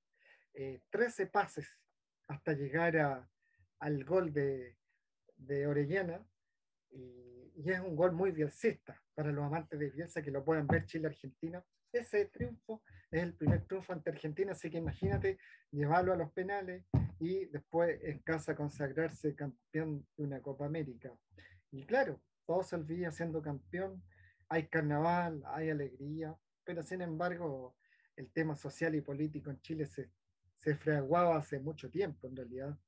13 0.90 1.27
pases 1.29 1.68
hasta 2.27 2.53
llegar 2.55 2.96
a, 2.96 3.31
al 3.79 4.05
gol 4.05 4.33
de, 4.33 4.77
de 5.37 5.66
Orellana. 5.68 6.27
Y, 6.90 7.53
y, 7.55 7.70
es 7.70 7.79
un 7.79 7.94
gol 7.94 8.11
muy 8.11 8.33
bielcista 8.33 9.01
para 9.14 9.31
los 9.31 9.44
amantes 9.44 9.79
de 9.79 9.90
Bielsa 9.90 10.23
que 10.23 10.33
lo 10.33 10.44
puedan 10.44 10.66
ver 10.66 10.87
Chile-Argentina 10.87 11.64
ese 11.92 12.26
triunfo 12.26 12.83
es 13.11 13.22
el 13.22 13.35
primer 13.35 13.64
triunfo 13.66 13.92
ante 13.92 14.11
Argentina, 14.11 14.53
así 14.53 14.70
que 14.70 14.79
imagínate 14.79 15.38
llevarlo 15.70 16.12
a 16.12 16.16
los 16.16 16.31
penales 16.33 16.85
y 17.18 17.46
después 17.46 17.98
en 18.03 18.20
casa 18.20 18.55
consagrarse 18.55 19.35
campeón 19.35 20.07
de 20.16 20.24
una 20.24 20.40
Copa 20.40 20.66
América. 20.66 21.12
Y 21.70 21.85
claro, 21.85 22.20
todo 22.46 22.62
se 22.62 22.76
olvida 22.76 23.11
siendo 23.12 23.42
campeón, 23.42 24.03
hay 24.48 24.68
carnaval, 24.68 25.42
hay 25.46 25.70
alegría, 25.70 26.37
pero 26.64 26.83
sin 26.83 27.03
embargo 27.03 27.76
el 28.16 28.31
tema 28.31 28.57
social 28.57 28.94
y 28.94 29.00
político 29.00 29.50
en 29.50 29.61
Chile 29.61 29.87
se, 29.87 30.11
se 30.59 30.76
fraguaba 30.76 31.37
hace 31.37 31.59
mucho 31.59 31.90
tiempo 31.90 32.29
en 32.29 32.37
realidad, 32.37 32.79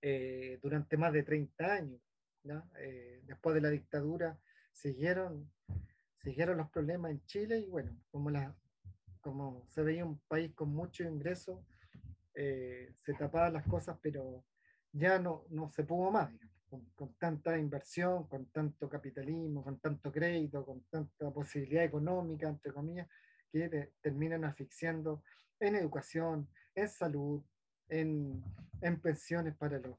eh, 0.00 0.58
durante 0.62 0.96
más 0.96 1.12
de 1.12 1.22
30 1.22 1.72
años. 1.72 2.00
Eh, 2.78 3.20
después 3.26 3.54
de 3.54 3.60
la 3.60 3.68
dictadura 3.68 4.38
siguieron 4.72 5.50
siguieron 6.28 6.58
los 6.58 6.68
problemas 6.70 7.10
en 7.10 7.24
Chile 7.24 7.58
y 7.58 7.68
bueno, 7.68 7.90
como, 8.10 8.30
la, 8.30 8.54
como 9.22 9.64
se 9.68 9.82
veía 9.82 10.04
un 10.04 10.18
país 10.28 10.52
con 10.54 10.68
mucho 10.68 11.02
ingreso, 11.04 11.64
eh, 12.34 12.92
se 13.02 13.14
tapaban 13.14 13.54
las 13.54 13.66
cosas, 13.66 13.96
pero 14.02 14.44
ya 14.92 15.18
no, 15.18 15.46
no 15.48 15.70
se 15.70 15.84
pudo 15.84 16.10
más, 16.10 16.30
digamos, 16.30 16.54
con, 16.68 16.84
con, 16.94 17.14
tanta 17.14 17.56
inversión, 17.56 18.28
con 18.28 18.44
tanto 18.50 18.90
capitalismo, 18.90 19.64
con 19.64 19.78
tanto 19.80 20.12
crédito, 20.12 20.66
con 20.66 20.82
tanta 20.90 21.30
posibilidad 21.30 21.84
económica, 21.84 22.46
entre 22.46 22.72
comillas, 22.72 23.08
que 23.50 23.68
te, 23.70 23.94
terminan 24.02 24.44
asfixiando 24.44 25.22
en 25.58 25.76
educación, 25.76 26.46
en 26.74 26.88
salud, 26.88 27.42
en, 27.88 28.44
en 28.82 29.00
pensiones 29.00 29.56
para, 29.56 29.78
los, 29.78 29.96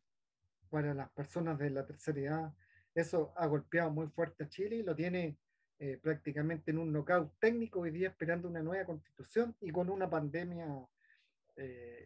para 0.70 0.94
las 0.94 1.10
personas 1.10 1.58
de 1.58 1.72
la 1.72 1.88
tercera 1.88 2.20
edad. 2.20 2.54
Eso 2.94 3.34
ha 3.36 3.48
golpeado 3.48 3.90
muy 3.90 4.08
fuerte 4.10 4.44
a 4.44 4.50
Chile 4.50 4.76
y 4.76 4.84
lo 4.84 4.96
tiene 4.96 5.40
eh, 5.82 5.98
prácticamente 6.02 6.72
en 6.72 6.78
un 6.78 6.92
knockout 6.92 7.40
técnico 7.40 7.80
hoy 7.80 7.92
día 7.92 8.10
esperando 8.10 8.50
una 8.50 8.62
nueva 8.62 8.84
constitución 8.84 9.56
y 9.62 9.72
con 9.72 9.90
una 9.90 10.10
pandemia 10.10 10.68
eh, 11.56 12.06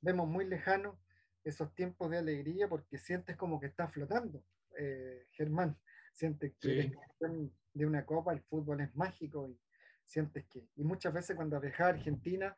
vemos 0.00 0.28
muy 0.28 0.44
lejano 0.44 0.96
esos 1.42 1.74
tiempos 1.74 2.08
de 2.12 2.18
alegría 2.18 2.68
porque 2.68 2.98
sientes 2.98 3.36
como 3.36 3.58
que 3.58 3.66
estás 3.66 3.92
flotando, 3.92 4.44
eh, 4.78 5.26
Germán, 5.32 5.76
sientes 6.12 6.52
que 6.60 6.94
sí. 7.18 7.52
de 7.72 7.84
una 7.84 8.06
copa, 8.06 8.32
el 8.32 8.42
fútbol 8.42 8.80
es 8.80 8.94
mágico 8.94 9.48
y 9.48 9.58
sientes 10.06 10.44
que, 10.46 10.64
y 10.76 10.84
muchas 10.84 11.12
veces 11.12 11.34
cuando 11.34 11.60
viajaba 11.60 11.90
a 11.90 11.94
Argentina, 11.94 12.56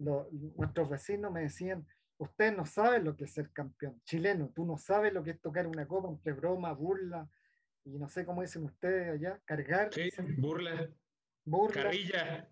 lo, 0.00 0.28
nuestros 0.30 0.90
vecinos 0.90 1.32
me 1.32 1.40
decían, 1.40 1.86
usted 2.18 2.54
no 2.54 2.66
sabe 2.66 3.00
lo 3.00 3.16
que 3.16 3.24
es 3.24 3.32
ser 3.32 3.50
campeón 3.52 4.02
chileno, 4.04 4.50
tú 4.54 4.66
no 4.66 4.76
sabes 4.76 5.14
lo 5.14 5.22
que 5.22 5.30
es 5.30 5.40
tocar 5.40 5.66
una 5.66 5.88
copa 5.88 6.10
entre 6.10 6.34
broma, 6.34 6.72
burla, 6.72 7.26
y 7.94 7.98
no 7.98 8.08
sé 8.08 8.24
cómo 8.24 8.42
dicen 8.42 8.64
ustedes 8.64 9.08
allá, 9.08 9.40
cargar. 9.44 9.92
Sí, 9.92 10.10
burla. 10.36 10.90
burla. 11.44 11.82
Carrilla. 11.84 12.48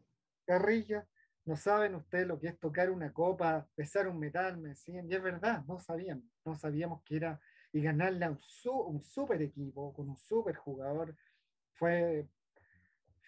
Carrilla. 0.47 1.07
No 1.45 1.57
saben 1.57 1.95
ustedes 1.95 2.27
lo 2.27 2.41
que 2.41 2.49
es 2.49 2.59
tocar 2.59 2.91
una 2.91 3.13
copa, 3.13 3.69
pesar 3.75 4.09
un 4.09 4.19
metal, 4.19 4.57
me 4.59 4.71
decían. 4.71 5.09
Y 5.11 5.15
es 5.15 5.23
verdad, 5.23 5.65
no 5.67 5.79
sabíamos. 5.79 6.25
No 6.45 6.57
sabíamos 6.57 7.03
que 7.05 7.17
era. 7.17 7.41
Y 7.73 7.83
ganarle 7.83 8.25
a 8.25 8.31
un, 8.31 8.41
su, 8.41 8.73
un 8.73 9.03
super 9.03 9.41
equipo, 9.43 9.93
con 9.93 10.09
un 10.09 10.17
super 10.17 10.57
jugador, 10.57 11.15
fue, 11.75 12.27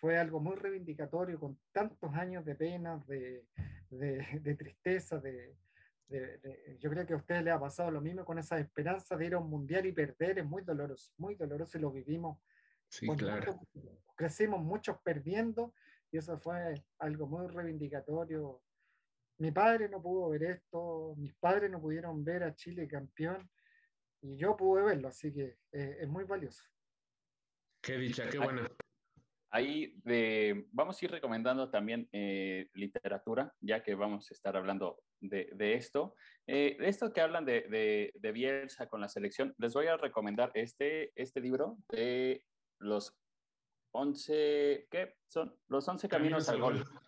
fue 0.01 0.17
algo 0.17 0.41
muy 0.41 0.57
reivindicatorio, 0.57 1.39
con 1.39 1.59
tantos 1.71 2.15
años 2.15 2.45
de 2.45 2.55
penas, 2.55 3.07
de, 3.07 3.45
de, 3.91 4.41
de 4.41 4.55
tristeza, 4.55 5.19
de, 5.19 5.55
de, 6.09 6.39
de, 6.39 6.79
yo 6.81 6.91
creo 6.91 7.07
que 7.07 7.13
a 7.13 7.17
ustedes 7.17 7.45
les 7.45 7.55
ha 7.55 7.61
pasado 7.61 7.91
lo 7.91 8.01
mismo 8.01 8.25
con 8.25 8.39
esa 8.39 8.59
esperanza 8.59 9.17
de 9.17 9.27
ir 9.27 9.35
a 9.35 9.39
un 9.39 9.51
mundial 9.51 9.87
y 9.87 9.93
perder, 9.93 10.39
es 10.39 10.47
muy 10.47 10.63
doloroso, 10.63 11.13
muy 11.19 11.35
doloroso 11.35 11.79
y 11.79 11.81
lo 11.81 11.91
vivimos. 11.91 12.39
Sí, 12.89 13.07
claro. 13.17 13.61
Crecimos 14.17 14.63
muchos 14.63 14.99
perdiendo 15.03 15.75
y 16.11 16.19
eso 16.19 16.39
fue 16.39 16.75
algo 16.99 17.27
muy 17.27 17.47
reivindicatorio. 17.49 18.63
Mi 19.39 19.53
padre 19.53 19.89
no 19.89 20.03
pudo 20.03 20.31
ver 20.31 20.43
esto, 20.45 21.15
mis 21.17 21.35
padres 21.35 21.71
no 21.71 21.81
pudieron 21.81 22.25
ver 22.25 22.43
a 22.43 22.55
Chile 22.55 22.89
campeón 22.89 23.49
y 24.23 24.37
yo 24.37 24.57
pude 24.57 24.83
verlo, 24.83 25.09
así 25.09 25.33
que 25.33 25.59
eh, 25.73 25.99
es 26.01 26.09
muy 26.09 26.25
valioso. 26.25 26.65
Qué 27.81 27.97
dicha, 27.99 28.29
qué 28.29 28.39
bueno. 28.39 28.63
Ahí 29.51 29.95
de, 30.05 30.67
vamos 30.73 31.01
a 31.01 31.05
ir 31.05 31.11
recomendando 31.11 31.71
también 31.71 32.09
eh, 32.13 32.69
literatura, 32.75 33.55
ya 33.61 33.83
que 33.83 33.95
vamos 33.95 34.31
a 34.31 34.35
estar 34.35 34.57
hablando 34.57 35.01
de, 35.21 35.51
de 35.55 35.75
esto. 35.75 36.15
Eh, 36.47 36.77
esto 36.81 37.13
que 37.13 37.21
hablan 37.21 37.45
de, 37.45 37.63
de, 37.63 38.13
de, 38.15 38.33
Bielsa 38.33 38.89
con 38.89 39.01
la 39.01 39.09
selección, 39.09 39.55
les 39.59 39.75
voy 39.75 39.87
a 39.87 39.97
recomendar 39.97 40.51
este, 40.55 41.13
este 41.15 41.41
libro 41.41 41.77
de 41.89 42.45
los 42.79 43.17
11, 43.93 44.87
¿qué 44.91 45.17
son? 45.29 45.55
Los 45.69 45.87
11 45.89 46.09
caminos, 46.09 46.47
caminos 46.47 46.49
al 46.49 46.61
gol, 46.61 46.85
gol, 46.85 47.01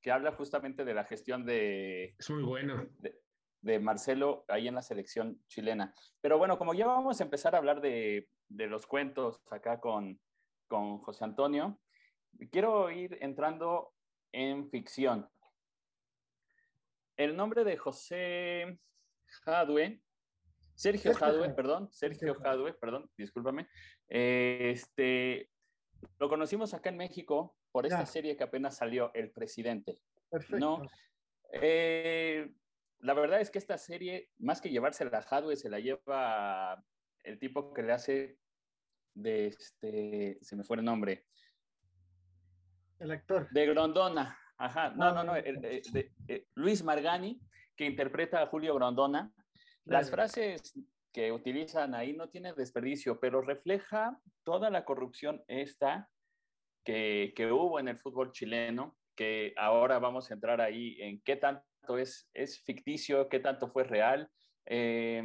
que 0.00 0.10
habla 0.10 0.32
justamente 0.32 0.84
de 0.84 0.94
la 0.94 1.04
gestión 1.04 1.44
de... 1.44 2.14
Es 2.18 2.30
muy 2.30 2.42
bueno. 2.42 2.86
De, 2.98 3.20
de 3.62 3.80
Marcelo 3.80 4.44
ahí 4.48 4.68
en 4.68 4.76
la 4.76 4.82
selección 4.82 5.42
chilena. 5.48 5.92
Pero 6.20 6.38
bueno, 6.38 6.58
como 6.58 6.74
ya 6.74 6.86
vamos 6.86 7.20
a 7.20 7.24
empezar 7.24 7.54
a 7.54 7.58
hablar 7.58 7.80
de, 7.80 8.28
de 8.48 8.66
los 8.66 8.86
cuentos 8.86 9.42
acá 9.50 9.80
con, 9.80 10.20
con 10.68 10.98
José 10.98 11.24
Antonio, 11.24 11.78
quiero 12.50 12.90
ir 12.90 13.18
entrando 13.20 13.92
en 14.32 14.68
ficción. 14.70 15.28
El 17.16 17.36
nombre 17.36 17.64
de 17.64 17.76
José 17.76 18.78
Jadwe, 19.44 20.02
Sergio 20.74 21.14
Jadwe, 21.14 21.54
perdón, 21.54 21.90
Sergio 21.90 22.34
Jadwe, 22.34 22.74
perdón, 22.74 23.10
discúlpame. 23.16 23.68
Este, 24.08 25.50
lo 26.18 26.28
conocimos 26.28 26.74
acá 26.74 26.90
en 26.90 26.98
México 26.98 27.56
por 27.72 27.86
esta 27.86 28.00
ya. 28.00 28.06
serie 28.06 28.36
que 28.36 28.44
apenas 28.44 28.76
salió, 28.76 29.10
El 29.14 29.30
Presidente. 29.30 30.02
Perfecto. 30.30 30.58
¿no? 30.58 30.82
Eh, 31.52 32.52
la 33.00 33.14
verdad 33.14 33.40
es 33.40 33.50
que 33.50 33.58
esta 33.58 33.78
serie, 33.78 34.30
más 34.38 34.60
que 34.60 34.70
llevársela 34.70 35.18
a 35.18 35.22
Jadwe, 35.22 35.56
se 35.56 35.70
la 35.70 35.80
lleva 35.80 36.84
el 37.22 37.38
tipo 37.38 37.72
que 37.72 37.82
le 37.82 37.92
hace 37.92 38.38
de 39.14 39.46
este, 39.46 40.38
se 40.42 40.56
me 40.56 40.64
fue 40.64 40.76
el 40.76 40.84
nombre. 40.84 41.26
El 42.98 43.10
actor. 43.10 43.48
De 43.50 43.66
Grondona. 43.66 44.38
Ajá, 44.58 44.90
no, 44.90 45.12
no, 45.12 45.24
no, 45.24 45.34
de, 45.34 45.82
de, 45.92 46.46
Luis 46.54 46.82
Margani, 46.82 47.40
que 47.76 47.84
interpreta 47.84 48.42
a 48.42 48.46
Julio 48.46 48.74
Grondona. 48.74 49.32
Las 49.84 50.10
frases 50.10 50.74
que 51.12 51.30
utilizan 51.30 51.94
ahí 51.94 52.12
no 52.12 52.28
tienen 52.28 52.54
desperdicio, 52.54 53.20
pero 53.20 53.40
refleja 53.42 54.18
toda 54.44 54.70
la 54.70 54.84
corrupción 54.84 55.42
esta 55.46 56.08
que, 56.84 57.32
que 57.36 57.52
hubo 57.52 57.78
en 57.78 57.88
el 57.88 57.98
fútbol 57.98 58.32
chileno, 58.32 58.96
que 59.14 59.54
ahora 59.56 59.98
vamos 59.98 60.30
a 60.30 60.34
entrar 60.34 60.60
ahí 60.60 60.96
en 61.00 61.20
qué 61.20 61.36
tanto 61.36 61.98
es, 61.98 62.28
es 62.34 62.60
ficticio, 62.62 63.28
qué 63.28 63.40
tanto 63.40 63.68
fue 63.68 63.84
real. 63.84 64.30
Eh, 64.66 65.22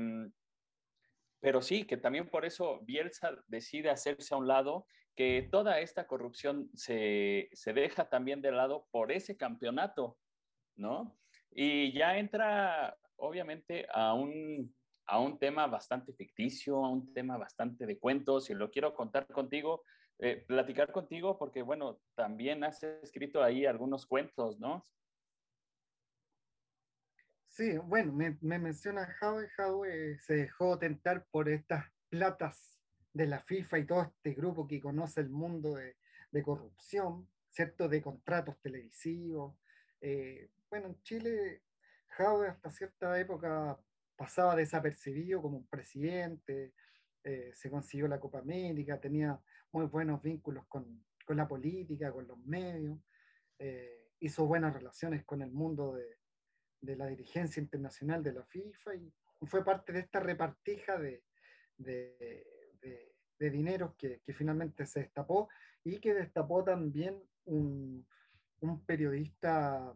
pero 1.41 1.61
sí, 1.61 1.85
que 1.85 1.97
también 1.97 2.29
por 2.29 2.45
eso 2.45 2.79
Bielsa 2.83 3.31
decide 3.47 3.89
hacerse 3.89 4.33
a 4.33 4.37
un 4.37 4.47
lado, 4.47 4.85
que 5.15 5.49
toda 5.51 5.79
esta 5.79 6.07
corrupción 6.07 6.69
se, 6.73 7.49
se 7.51 7.73
deja 7.73 8.09
también 8.09 8.41
de 8.41 8.51
lado 8.51 8.87
por 8.91 9.11
ese 9.11 9.35
campeonato, 9.35 10.17
¿no? 10.77 11.17
Y 11.51 11.91
ya 11.91 12.17
entra, 12.17 12.95
obviamente, 13.17 13.87
a 13.93 14.13
un, 14.13 14.73
a 15.05 15.19
un 15.19 15.37
tema 15.37 15.67
bastante 15.67 16.13
ficticio, 16.13 16.85
a 16.85 16.89
un 16.89 17.11
tema 17.13 17.37
bastante 17.37 17.85
de 17.85 17.99
cuentos, 17.99 18.49
y 18.49 18.53
lo 18.53 18.71
quiero 18.71 18.93
contar 18.93 19.27
contigo, 19.27 19.83
eh, 20.19 20.45
platicar 20.47 20.91
contigo, 20.91 21.37
porque, 21.37 21.61
bueno, 21.61 21.99
también 22.15 22.63
has 22.63 22.81
escrito 22.83 23.43
ahí 23.43 23.65
algunos 23.65 24.05
cuentos, 24.05 24.59
¿no? 24.59 24.87
Sí, 27.62 27.78
bueno, 27.78 28.12
me, 28.12 28.39
me 28.41 28.57
menciona 28.57 29.05
Jadwe, 29.05 29.47
Jadwe 29.49 30.18
se 30.18 30.34
dejó 30.34 30.80
tentar 30.80 31.28
por 31.30 31.47
estas 31.47 31.86
platas 32.09 32.80
de 33.14 33.28
la 33.28 33.39
FIFA 33.39 33.78
y 33.78 33.86
todo 33.86 34.01
este 34.01 34.34
grupo 34.34 34.68
que 34.68 34.82
conoce 34.82 35.22
el 35.22 35.30
mundo 35.30 35.76
de, 35.76 35.95
corrupción. 36.43 37.28
De 37.55 38.01
contratos 38.01 38.59
televisivos. 38.64 39.55
Eh, 39.99 40.49
bueno, 40.72 40.88
en 40.88 41.03
Chile, 41.03 41.62
Jadwe 42.07 42.47
hasta 42.47 42.72
cierta 42.72 43.20
época 43.20 43.80
pasaba 44.16 44.55
desapercibido 44.55 45.43
como 45.43 45.57
un 45.57 45.68
presidente, 45.68 46.74
eh, 47.24 47.51
se 47.53 47.70
consiguió 47.70 48.07
la 48.07 48.20
Copa 48.20 48.39
América, 48.39 48.99
tenía 48.99 49.39
muy 49.72 49.86
buenos 49.86 50.24
vínculos 50.24 50.66
con, 50.68 51.05
con 51.28 51.38
la 51.38 51.47
política, 51.47 52.12
con 52.12 52.28
los 52.28 52.39
medios, 52.39 52.97
eh, 53.59 54.09
hizo 54.20 54.47
buenas 54.47 54.74
relaciones 54.74 55.24
con 55.26 55.43
el 55.43 55.51
mundo 55.51 55.93
de, 55.93 56.20
de 56.82 56.95
la 56.95 57.07
dirigencia 57.07 57.61
internacional 57.61 58.23
de 58.23 58.34
la 58.34 58.43
FIFA 58.43 58.95
y 58.95 59.13
fue 59.43 59.63
parte 59.63 59.93
de 59.93 59.99
esta 59.99 60.19
repartija 60.19 60.97
de, 60.97 61.23
de, 61.77 62.47
de, 63.39 63.49
dineros 63.49 63.95
que, 63.95 64.21
finalmente 64.34 64.86
se 64.86 65.01
destapó 65.01 65.49
y 65.84 65.99
que 65.99 66.13
destapó 66.13 66.63
también 66.63 67.19
un, 67.45 68.05
un, 68.59 68.86
periodista, 68.86 69.93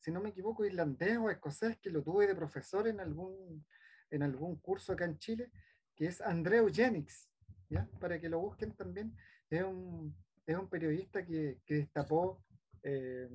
si 0.00 0.10
no 0.10 0.20
me 0.20 0.30
equivoco, 0.30 0.64
irlandés 0.64 1.18
o 1.18 1.30
escocés, 1.30 1.78
que 1.78 1.90
lo 1.90 2.02
tuve 2.02 2.26
de 2.26 2.34
profesor 2.34 2.88
en 2.88 2.98
algún, 2.98 3.64
en 4.10 4.22
algún 4.24 4.56
curso 4.56 4.92
acá 4.92 5.04
en 5.04 5.18
Chile, 5.18 5.52
que 5.94 6.06
es 6.06 6.20
Andreu 6.20 6.68
Jennings, 6.68 7.30
¿ya? 7.68 7.88
para 8.00 8.20
que 8.20 8.28
lo 8.28 8.40
busquen 8.40 8.74
también. 8.74 9.16
Es 9.48 9.62
un, 9.62 10.16
es 10.46 10.56
un 10.56 10.68
periodista 10.68 11.24
que, 11.24 11.60
que 11.64 11.74
destapó 11.74 12.44
eh, 12.82 13.28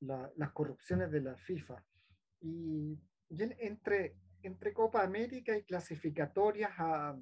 la, 0.00 0.32
las 0.36 0.52
corrupciones 0.52 1.10
de 1.10 1.20
la 1.20 1.36
FIFA 1.36 1.84
y, 2.44 2.98
entre, 3.30 4.16
entre 4.42 4.72
Copa 4.74 5.02
América 5.02 5.56
y 5.56 5.64
clasificatorias 5.64 6.72
a, 6.76 7.18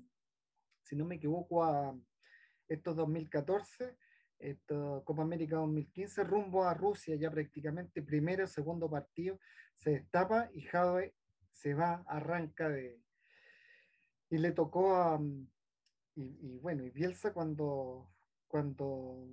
si 0.82 0.96
no 0.96 1.04
me 1.04 1.14
equivoco, 1.14 1.62
a 1.62 1.96
estos 2.68 2.96
2014, 2.96 3.96
esto, 4.40 5.02
Copa 5.04 5.22
América 5.22 5.56
2015, 5.56 6.24
rumbo 6.24 6.64
a 6.64 6.74
Rusia, 6.74 7.14
ya 7.14 7.30
prácticamente 7.30 8.02
primero, 8.02 8.46
segundo 8.48 8.90
partido, 8.90 9.38
se 9.76 9.90
destapa 9.90 10.50
y 10.52 10.62
Jadwe 10.62 11.14
se 11.52 11.74
va, 11.74 12.04
arranca 12.08 12.68
de... 12.68 13.00
Y 14.30 14.38
le 14.38 14.50
tocó 14.50 14.96
a... 14.96 15.20
Y, 16.16 16.38
y 16.40 16.58
bueno, 16.58 16.84
y 16.84 16.90
Bielsa 16.90 17.32
cuando, 17.32 18.10
cuando 18.48 19.28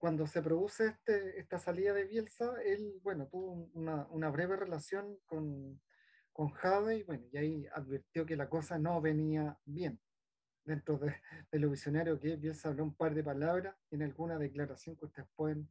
cuando 0.00 0.26
se 0.26 0.42
produce 0.42 0.86
este, 0.86 1.38
esta 1.38 1.58
salida 1.58 1.92
de 1.92 2.04
Bielsa, 2.04 2.54
él, 2.64 2.98
bueno, 3.02 3.28
tuvo 3.28 3.70
una, 3.74 4.06
una 4.08 4.30
breve 4.30 4.56
relación 4.56 5.18
con, 5.26 5.78
con 6.32 6.48
Jade 6.48 6.96
y, 6.96 7.02
bueno, 7.02 7.26
y 7.30 7.36
ahí 7.36 7.66
advirtió 7.74 8.24
que 8.24 8.34
la 8.34 8.48
cosa 8.48 8.78
no 8.78 9.00
venía 9.02 9.58
bien. 9.66 10.00
Dentro 10.64 10.96
de, 10.96 11.14
de 11.52 11.58
lo 11.58 11.68
visionario 11.68 12.18
que 12.18 12.32
es, 12.32 12.40
Bielsa 12.40 12.70
habló 12.70 12.84
un 12.84 12.94
par 12.94 13.14
de 13.14 13.22
palabras 13.22 13.76
en 13.90 14.02
alguna 14.02 14.38
declaración 14.38 14.96
que 14.96 15.04
ustedes 15.04 15.28
pueden, 15.36 15.70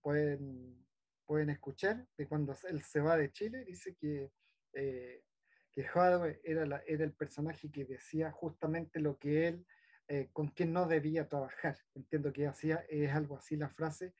pueden, 0.00 0.86
pueden 1.26 1.50
escuchar 1.50 2.06
de 2.16 2.28
cuando 2.28 2.54
él 2.68 2.82
se 2.82 3.00
va 3.00 3.16
de 3.16 3.32
Chile, 3.32 3.64
dice 3.64 3.96
que, 3.96 4.30
eh, 4.74 5.24
que 5.72 5.82
Jade 5.82 6.40
era, 6.44 6.66
la, 6.66 6.84
era 6.86 7.02
el 7.02 7.14
personaje 7.14 7.68
que 7.68 7.84
decía 7.84 8.30
justamente 8.30 9.00
lo 9.00 9.18
que 9.18 9.48
él 9.48 9.66
eh, 10.12 10.28
con 10.32 10.48
quien 10.48 10.72
no 10.72 10.88
debía 10.88 11.28
trabajar. 11.28 11.78
Entiendo 11.94 12.32
que 12.32 12.44
hacía, 12.44 12.84
es 12.88 13.12
algo 13.12 13.36
así 13.36 13.54
la 13.54 13.68
frase, 13.68 14.12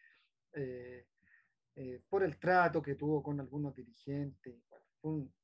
eh, 0.52 1.04
eh, 1.74 2.00
por 2.08 2.22
el 2.22 2.38
trato 2.38 2.80
que 2.80 2.94
tuvo 2.94 3.24
con 3.24 3.40
algunos 3.40 3.74
dirigentes. 3.74 4.54
Bueno, 4.68 4.84
fue, 5.00 5.10
un, 5.10 5.34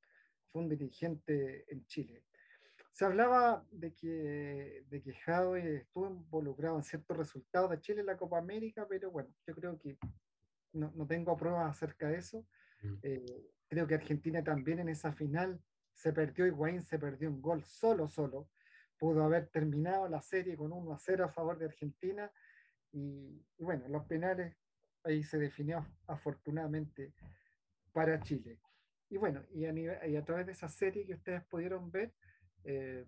fue, 0.52 0.62
un, 0.62 0.68
dirigente 0.68 1.64
en 1.66 1.84
Chile. 1.86 2.22
Se 2.92 3.04
hablaba 3.04 3.66
de 3.72 3.92
que, 3.92 4.84
de 4.88 5.02
que 5.02 5.14
Jadwe 5.14 5.78
estuvo 5.78 6.06
involucrado 6.10 6.76
en 6.76 6.84
ciertos 6.84 7.16
resultados 7.16 7.72
de 7.72 7.80
Chile 7.80 8.00
en 8.02 8.06
la 8.06 8.16
Copa 8.16 8.38
América, 8.38 8.86
pero 8.88 9.10
bueno, 9.10 9.34
yo 9.48 9.52
creo 9.52 9.76
que 9.76 9.98
no, 10.74 10.92
no 10.94 11.08
tengo 11.08 11.36
pruebas 11.36 11.68
acerca 11.68 12.06
de 12.06 12.18
eso. 12.18 12.46
Mm. 12.82 12.94
creo 13.66 13.86
que 13.88 13.94
Argentina 13.96 14.44
también 14.44 14.78
en 14.78 14.90
esa 14.90 15.12
final 15.12 15.60
se 15.92 16.12
perdió, 16.12 16.46
Higuaín 16.46 16.82
se 16.82 17.00
perdió 17.00 17.30
un 17.30 17.42
gol 17.42 17.64
solo, 17.64 18.06
solo 18.06 18.48
pudo 18.98 19.24
haber 19.24 19.48
terminado 19.48 20.08
la 20.08 20.22
serie 20.22 20.56
con 20.56 20.72
1 20.72 20.92
a 20.92 20.98
0 20.98 21.24
a 21.24 21.28
favor 21.28 21.58
de 21.58 21.66
Argentina. 21.66 22.30
Y, 22.92 23.44
y 23.58 23.64
bueno, 23.64 23.88
los 23.88 24.04
penales 24.04 24.56
ahí 25.04 25.22
se 25.22 25.38
definió 25.38 25.86
afortunadamente 26.06 27.12
para 27.92 28.20
Chile. 28.20 28.58
Y 29.08 29.16
bueno, 29.18 29.42
y 29.52 29.66
a, 29.66 29.72
nivel, 29.72 30.10
y 30.10 30.16
a 30.16 30.24
través 30.24 30.46
de 30.46 30.52
esa 30.52 30.68
serie 30.68 31.06
que 31.06 31.14
ustedes 31.14 31.44
pudieron 31.44 31.90
ver, 31.90 32.12
eh, 32.64 33.06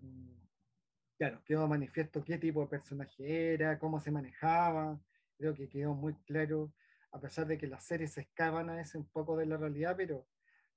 claro, 1.17 1.43
quedó 1.45 1.67
manifiesto 1.67 2.23
qué 2.23 2.39
tipo 2.39 2.61
de 2.61 2.69
personaje 2.69 3.55
era, 3.55 3.79
cómo 3.79 3.99
se 4.01 4.13
manejaba, 4.13 5.01
creo 5.37 5.55
que 5.55 5.69
quedó 5.69 5.95
muy 5.95 6.15
claro, 6.25 6.73
a 7.11 7.21
pesar 7.21 7.47
de 7.47 7.59
que 7.59 7.67
las 7.67 7.85
series 7.85 8.13
se 8.13 8.21
escapan 8.21 8.71
a 8.71 8.77
veces 8.77 8.95
un 8.95 9.09
poco 9.09 9.37
de 9.37 9.47
la 9.47 9.57
realidad, 9.57 9.97
pero 9.97 10.27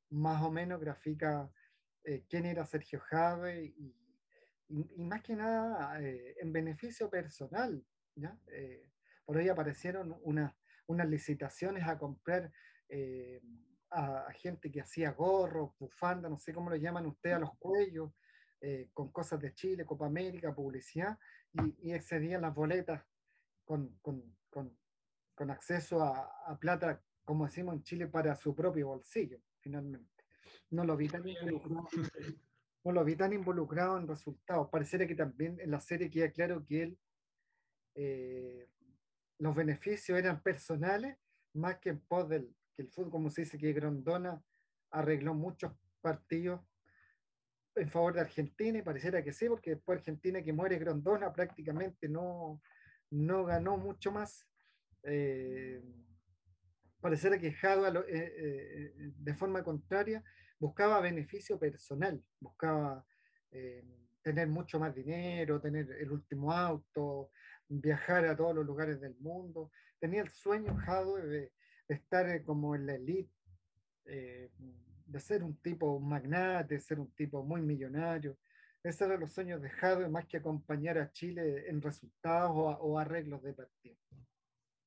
más 0.10 0.42
o 0.42 0.52
menos 0.52 0.80
grafica 0.82 1.50
eh, 2.04 2.26
quién 2.28 2.46
era 2.46 2.66
Sergio 2.66 3.00
Jave 3.00 3.66
y, 3.66 3.96
y, 4.72 5.02
y 5.02 5.04
más 5.04 5.22
que 5.22 5.36
nada 5.36 6.02
eh, 6.02 6.36
en 6.40 6.52
beneficio 6.52 7.10
personal. 7.10 7.84
¿ya? 8.16 8.38
Eh, 8.48 8.90
por 9.26 9.38
ahí 9.38 9.50
aparecieron 9.50 10.18
una, 10.24 10.56
unas 10.88 11.08
licitaciones 11.08 11.88
a 11.88 11.98
comprar 11.98 12.52
eh, 12.90 13.42
a, 13.90 14.26
a, 14.28 14.34
gente 14.34 14.72
que 14.72 14.82
hacía 14.82 15.12
gorros, 15.12 15.72
bufanda, 15.78 16.30
no 16.30 16.38
sé 16.38 16.54
cómo 16.54 16.70
lo 16.70 16.76
llaman 16.76 17.06
ustedes, 17.06 17.36
a 17.36 17.40
los 17.40 17.58
cuellos, 17.58 18.12
eh, 18.62 18.90
con 18.94 19.12
cosas 19.12 19.40
de 19.42 19.54
Chile, 19.54 19.86
Copa 19.86 20.06
América, 20.06 20.54
publicidad, 20.54 21.18
y, 21.54 21.90
y 21.90 21.94
excedían 21.94 22.42
las 22.42 22.54
boletas 22.54 23.04
con, 23.66 23.98
con, 24.02 24.38
con, 24.50 24.78
con 25.34 25.52
acceso 25.52 26.02
a, 26.02 26.30
a, 26.46 26.60
plata, 26.60 27.02
como 27.26 27.46
decimos 27.46 27.76
en 27.76 27.84
Chile, 27.84 28.08
para 28.08 28.36
su 28.36 28.56
propio 28.56 28.88
bolsillo, 28.88 29.40
finalmente. 29.60 30.26
No 30.70 30.84
lo 30.86 30.96
vi 30.96 31.06
involucrado, 31.06 31.88
no 32.84 32.92
lo 32.92 33.04
vi 33.04 33.16
tan 33.16 33.34
involucrado 33.34 33.98
en 33.98 34.08
resultados. 34.08 34.70
Pareciera 34.70 35.08
que 35.08 35.16
también 35.16 35.60
en 35.60 35.72
la 35.72 35.80
serie 35.80 36.10
queda 36.10 36.32
claro 36.32 36.66
que 36.66 36.84
él, 36.84 37.00
eh, 37.96 38.70
los 39.40 39.56
beneficios 39.56 40.18
eran 40.18 40.42
personales 40.42 41.18
más 41.54 41.80
que 41.80 41.90
en 41.90 42.00
pos 42.00 42.30
del 42.30 42.54
que 42.76 42.84
el 42.84 42.90
fútbol, 42.90 43.12
como 43.12 43.30
se 43.30 43.42
dice, 43.42 43.58
que 43.58 43.74
Grondona 43.74 44.42
arregló 44.92 45.34
muchos 45.34 45.74
partidos 46.02 46.62
en 47.76 47.90
favor 47.90 48.14
de 48.14 48.22
Argentina 48.22 48.80
y 48.80 48.82
pareciera 48.82 49.24
que 49.24 49.34
sí, 49.34 49.48
porque 49.48 49.72
después 49.72 50.00
Argentina 50.00 50.42
que 50.42 50.54
muere 50.54 50.78
Grondona 50.78 51.32
prácticamente 51.32 52.10
no, 52.10 52.62
no 53.10 53.46
ganó 53.46 53.78
mucho 53.78 54.12
más. 54.12 54.46
Eh, 55.04 55.82
pareciera 57.00 57.40
que 57.40 57.54
Jadua 57.54 57.90
eh, 57.90 58.34
eh, 58.38 59.12
de 59.16 59.34
forma 59.36 59.64
contraria 59.64 60.24
buscaba 60.62 61.02
beneficio 61.02 61.58
personal, 61.58 62.24
buscaba 62.40 63.04
eh, 63.50 63.84
tener 64.22 64.48
mucho 64.48 64.80
más 64.80 64.94
dinero, 64.94 65.60
tener 65.60 65.90
el 66.00 66.12
último 66.12 66.54
auto, 66.54 67.32
viajar 67.68 68.26
a 68.26 68.36
todos 68.36 68.54
los 68.54 68.66
lugares 68.66 69.02
del 69.02 69.16
mundo. 69.18 69.72
Tenía 70.00 70.22
el 70.22 70.30
sueño 70.30 70.76
Jadwe 70.76 71.24
de, 71.24 71.52
de 71.88 71.96
estar 71.96 72.44
como 72.44 72.76
en 72.76 72.86
la 72.86 72.94
elite, 72.94 73.34
eh, 74.06 74.52
de 75.08 75.20
ser 75.20 75.44
un 75.44 75.58
tipo 75.58 76.00
magnate, 76.00 76.76
de 76.76 76.80
ser 76.80 77.00
un 77.00 77.12
tipo 77.16 77.44
muy 77.44 77.62
millonario. 77.62 78.38
Esos 78.84 79.02
eran 79.02 79.20
los 79.20 79.34
sueños 79.34 79.64
de 79.64 79.70
Jadwe 79.70 80.10
más 80.10 80.28
que 80.28 80.38
acompañar 80.38 81.00
a 81.00 81.12
Chile 81.12 81.68
en 81.68 81.82
resultados 81.82 82.52
o, 82.52 82.68
o 82.70 83.00
arreglos 83.00 83.42
de 83.42 83.54
partido. 83.54 83.98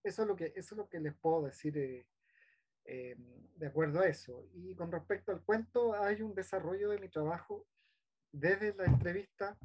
Eso 0.04 0.22
es 0.22 0.28
lo 0.28 0.36
que, 0.36 0.52
eso 0.54 0.74
es 0.74 0.78
lo 0.78 0.88
que 0.88 1.00
les 1.00 1.14
puedo 1.14 1.46
decir 1.46 1.76
eh, 1.78 2.06
eh, 2.84 3.16
de 3.56 3.66
acuerdo 3.66 4.00
a 4.00 4.06
eso. 4.06 4.46
Y 4.54 4.74
con 4.74 4.90
respecto 4.90 5.32
al 5.32 5.42
cuento, 5.42 5.94
hay 5.94 6.22
un 6.22 6.34
desarrollo 6.34 6.90
de 6.90 6.98
mi 6.98 7.08
trabajo 7.08 7.66
desde 8.32 8.74
la 8.74 8.84
entrevista 8.84 9.56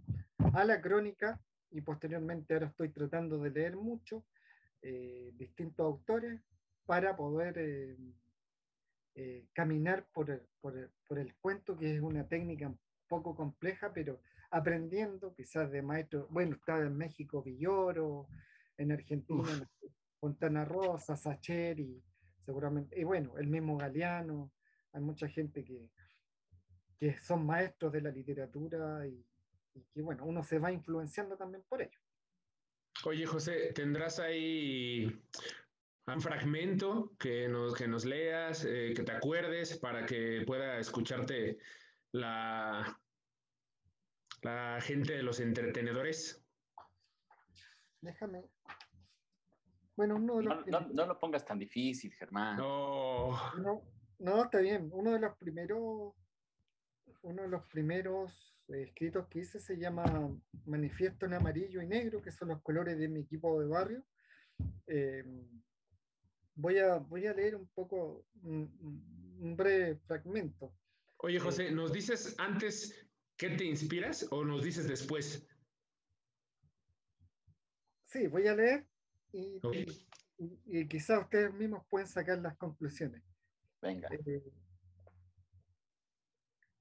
a 0.54 0.64
la 0.64 0.80
crónica 0.82 1.42
y 1.72 1.82
posteriormente 1.82 2.54
ahora 2.54 2.68
estoy 2.68 2.90
tratando 2.90 3.38
de 3.40 3.52
leer 3.52 3.76
mucho 3.76 4.26
eh, 4.82 5.32
distintos 5.36 5.86
autores 5.86 6.40
para 6.86 7.16
poder 7.16 7.58
eh, 7.58 7.98
eh, 9.16 9.48
caminar 9.54 10.08
por 10.14 10.30
el, 10.30 10.42
por, 10.62 10.78
el, 10.78 10.90
por 11.08 11.20
el, 11.20 11.36
cuento, 11.36 11.78
que 11.78 11.96
es 11.96 12.02
una 12.02 12.28
técnica 12.28 12.68
un 12.68 12.80
poco 13.08 13.36
compleja, 13.36 13.92
pero 13.94 14.22
aprendiendo 14.52 15.34
quizás 15.36 15.70
de 15.72 15.82
maestros, 15.82 16.28
bueno, 16.30 16.56
estaba 16.56 16.80
en 16.80 16.96
México 16.96 17.44
Villoro, 17.44 18.28
en 18.78 18.92
Argentina 18.92 19.42
Uf. 19.42 19.92
Fontana 20.20 20.66
Rosa, 20.66 21.16
Sacheri, 21.16 22.02
seguramente, 22.50 23.00
y 23.00 23.04
bueno, 23.04 23.38
el 23.38 23.46
mismo 23.46 23.78
Galeano, 23.78 24.52
hay 24.94 25.02
mucha 25.02 25.28
gente 25.28 25.64
que, 25.64 25.88
que 27.00 27.16
son 27.20 27.46
maestros 27.46 27.94
de 27.94 28.02
la 28.02 28.10
literatura 28.10 29.06
y, 29.06 29.24
y 29.76 29.84
que 29.94 30.02
bueno, 30.02 30.26
uno 30.26 30.44
se 30.44 30.58
va 30.58 30.72
influenciando 30.72 31.38
también 31.38 31.64
por 31.70 31.80
ello. 31.84 32.00
Oye, 33.06 33.28
José, 33.28 33.72
¿tendrás 33.74 34.18
ahí 34.20 35.06
un 36.08 36.22
fragmento 36.22 37.14
que 37.20 37.48
nos, 37.48 37.76
que 37.76 37.88
nos 37.88 38.04
leas, 38.04 38.66
eh, 38.66 38.94
que 38.96 39.04
te 39.04 39.12
acuerdes 39.12 39.78
para 39.78 40.08
que 40.08 40.44
pueda 40.48 40.80
escucharte 40.80 41.60
la, 42.14 43.00
la 44.42 44.82
gente 44.82 45.14
de 45.14 45.22
los 45.22 45.40
entretenedores? 45.40 46.44
Déjame. 48.02 48.50
Bueno, 50.00 50.16
uno 50.16 50.38
de 50.38 50.44
los 50.44 50.68
no, 50.68 50.80
no, 50.80 50.88
no, 50.94 51.06
lo 51.08 51.20
pongas 51.20 51.44
tan 51.44 51.60
difícil, 51.60 52.14
Germán. 52.14 52.56
No. 52.56 53.32
no. 53.58 53.84
No, 54.20 54.44
está 54.46 54.60
bien. 54.60 54.90
Uno 54.94 55.12
de 55.12 55.20
los 55.20 55.36
primeros, 55.36 56.14
uno 57.22 57.42
de 57.42 57.50
los 57.50 57.66
primeros 57.66 58.56
escritos 58.70 59.28
que 59.28 59.40
hice 59.40 59.60
se 59.60 59.76
llama 59.76 60.06
Manifiesto 60.66 61.26
en 61.26 61.34
amarillo 61.34 61.82
y 61.82 61.86
negro, 61.86 62.22
que 62.22 62.32
son 62.32 62.48
los 62.48 62.62
colores 62.62 62.98
de 62.98 63.10
mi 63.10 63.20
equipo 63.20 63.60
de 63.60 63.68
barrio. 63.68 64.06
Eh, 64.88 65.26
voy, 66.56 66.78
a, 66.78 66.96
voy 66.96 67.28
a 67.28 67.34
leer 67.34 67.58
un 67.58 67.68
poco, 67.68 68.26
un, 68.44 68.72
un, 69.42 69.58
breve 69.58 69.98
fragmento. 70.08 70.74
Oye, 71.18 71.42
José, 71.42 71.74
¿nos 71.74 71.92
dices 71.92 72.36
antes 72.38 73.06
qué 73.36 73.50
te 73.50 73.66
inspiras 73.66 74.26
o 74.32 74.46
nos 74.46 74.64
dices 74.64 74.88
después? 74.88 75.46
Sí, 78.06 78.28
voy 78.28 78.48
a 78.48 78.56
leer 78.56 78.88
y, 79.32 79.60
okay. 79.64 79.86
y, 80.38 80.60
y 80.66 80.88
quizás 80.88 81.22
ustedes 81.22 81.54
mismos 81.54 81.86
pueden 81.90 82.08
sacar 82.08 82.40
las 82.40 82.58
conclusiones. 82.58 83.24
Venga. 83.82 84.10
Eh, 84.12 84.44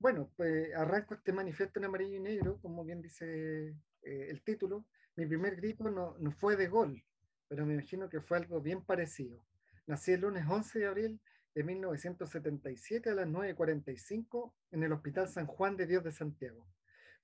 bueno, 0.00 0.30
pues 0.36 0.74
arranco 0.74 1.14
este 1.14 1.32
manifiesto 1.32 1.78
en 1.78 1.86
amarillo 1.86 2.16
y 2.16 2.20
negro, 2.20 2.58
como 2.60 2.84
bien 2.84 3.02
dice 3.02 3.68
eh, 4.02 4.26
el 4.30 4.42
título. 4.42 4.86
Mi 5.16 5.26
primer 5.26 5.56
grito 5.56 5.90
no, 5.90 6.16
no, 6.18 6.30
fue 6.30 6.56
de 6.56 6.68
gol, 6.68 7.04
pero 7.48 7.66
me 7.66 7.74
imagino 7.74 8.08
que 8.08 8.20
fue 8.20 8.38
algo 8.38 8.60
bien 8.60 8.84
parecido. 8.84 9.44
Nací 9.86 10.12
el 10.12 10.20
lunes 10.20 10.44
11 10.48 10.78
de 10.78 10.86
abril 10.86 11.20
de 11.54 11.64
1977 11.64 13.10
a 13.10 13.14
las 13.14 13.26
9.45 13.26 14.52
en 14.70 14.84
el 14.84 14.92
Hospital 14.92 15.28
San 15.28 15.46
Juan 15.46 15.76
de 15.76 15.86
Dios 15.86 16.04
de 16.04 16.12
Santiago. 16.12 16.64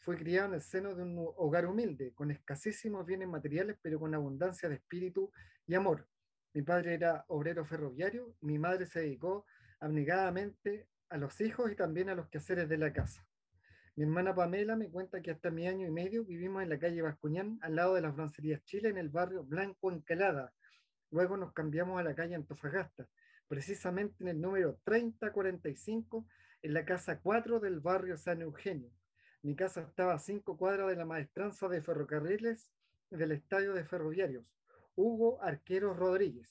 Fui 0.04 0.18
criado 0.18 0.48
en 0.48 0.54
el 0.56 0.60
seno 0.60 0.94
de 0.94 1.02
un 1.02 1.16
hogar 1.16 1.64
humilde, 1.64 2.12
con 2.12 2.30
escasísimos 2.30 3.06
bienes 3.06 3.26
materiales, 3.26 3.78
pero 3.80 3.98
con 3.98 4.14
abundancia 4.14 4.68
de 4.68 4.74
espíritu 4.74 5.32
y 5.66 5.74
amor. 5.74 6.06
Mi 6.52 6.60
padre 6.60 6.92
era 6.92 7.24
obrero 7.28 7.64
ferroviario 7.64 8.36
mi 8.42 8.58
madre 8.58 8.84
se 8.84 9.00
dedicó 9.00 9.46
abnegadamente 9.80 10.88
a 11.08 11.16
los 11.16 11.40
hijos 11.40 11.72
y 11.72 11.74
también 11.74 12.10
a 12.10 12.14
los 12.14 12.28
quehaceres 12.28 12.68
de 12.68 12.76
la 12.76 12.92
casa. 12.92 13.26
Mi 13.96 14.04
hermana 14.04 14.34
Pamela 14.34 14.76
me 14.76 14.90
cuenta 14.90 15.22
que 15.22 15.30
hasta 15.30 15.50
mi 15.50 15.66
año 15.66 15.86
y 15.86 15.90
medio 15.90 16.22
vivimos 16.22 16.62
en 16.62 16.68
la 16.68 16.78
calle 16.78 17.00
Bascuñán, 17.00 17.58
al 17.62 17.74
lado 17.74 17.94
de 17.94 18.02
las 18.02 18.14
Francerías 18.14 18.62
Chile, 18.64 18.90
en 18.90 18.98
el 18.98 19.08
barrio 19.08 19.42
Blanco 19.42 19.90
Encalada. 19.90 20.52
Luego 21.12 21.38
nos 21.38 21.54
cambiamos 21.54 21.98
a 21.98 22.02
la 22.02 22.14
calle 22.14 22.34
Antofagasta, 22.34 23.08
precisamente 23.48 24.16
en 24.22 24.28
el 24.28 24.38
número 24.38 24.78
3045, 24.84 26.26
en 26.60 26.74
la 26.74 26.84
casa 26.84 27.20
4 27.20 27.58
del 27.58 27.80
barrio 27.80 28.18
San 28.18 28.42
Eugenio. 28.42 28.90
Mi 29.44 29.54
casa 29.54 29.82
estaba 29.82 30.14
a 30.14 30.18
cinco 30.18 30.56
cuadras 30.56 30.88
de 30.88 30.96
la 30.96 31.04
maestranza 31.04 31.68
de 31.68 31.82
ferrocarriles 31.82 32.70
del 33.10 33.30
estadio 33.30 33.74
de 33.74 33.84
ferroviarios, 33.84 34.50
Hugo 34.96 35.38
Arquero 35.42 35.92
Rodríguez. 35.92 36.48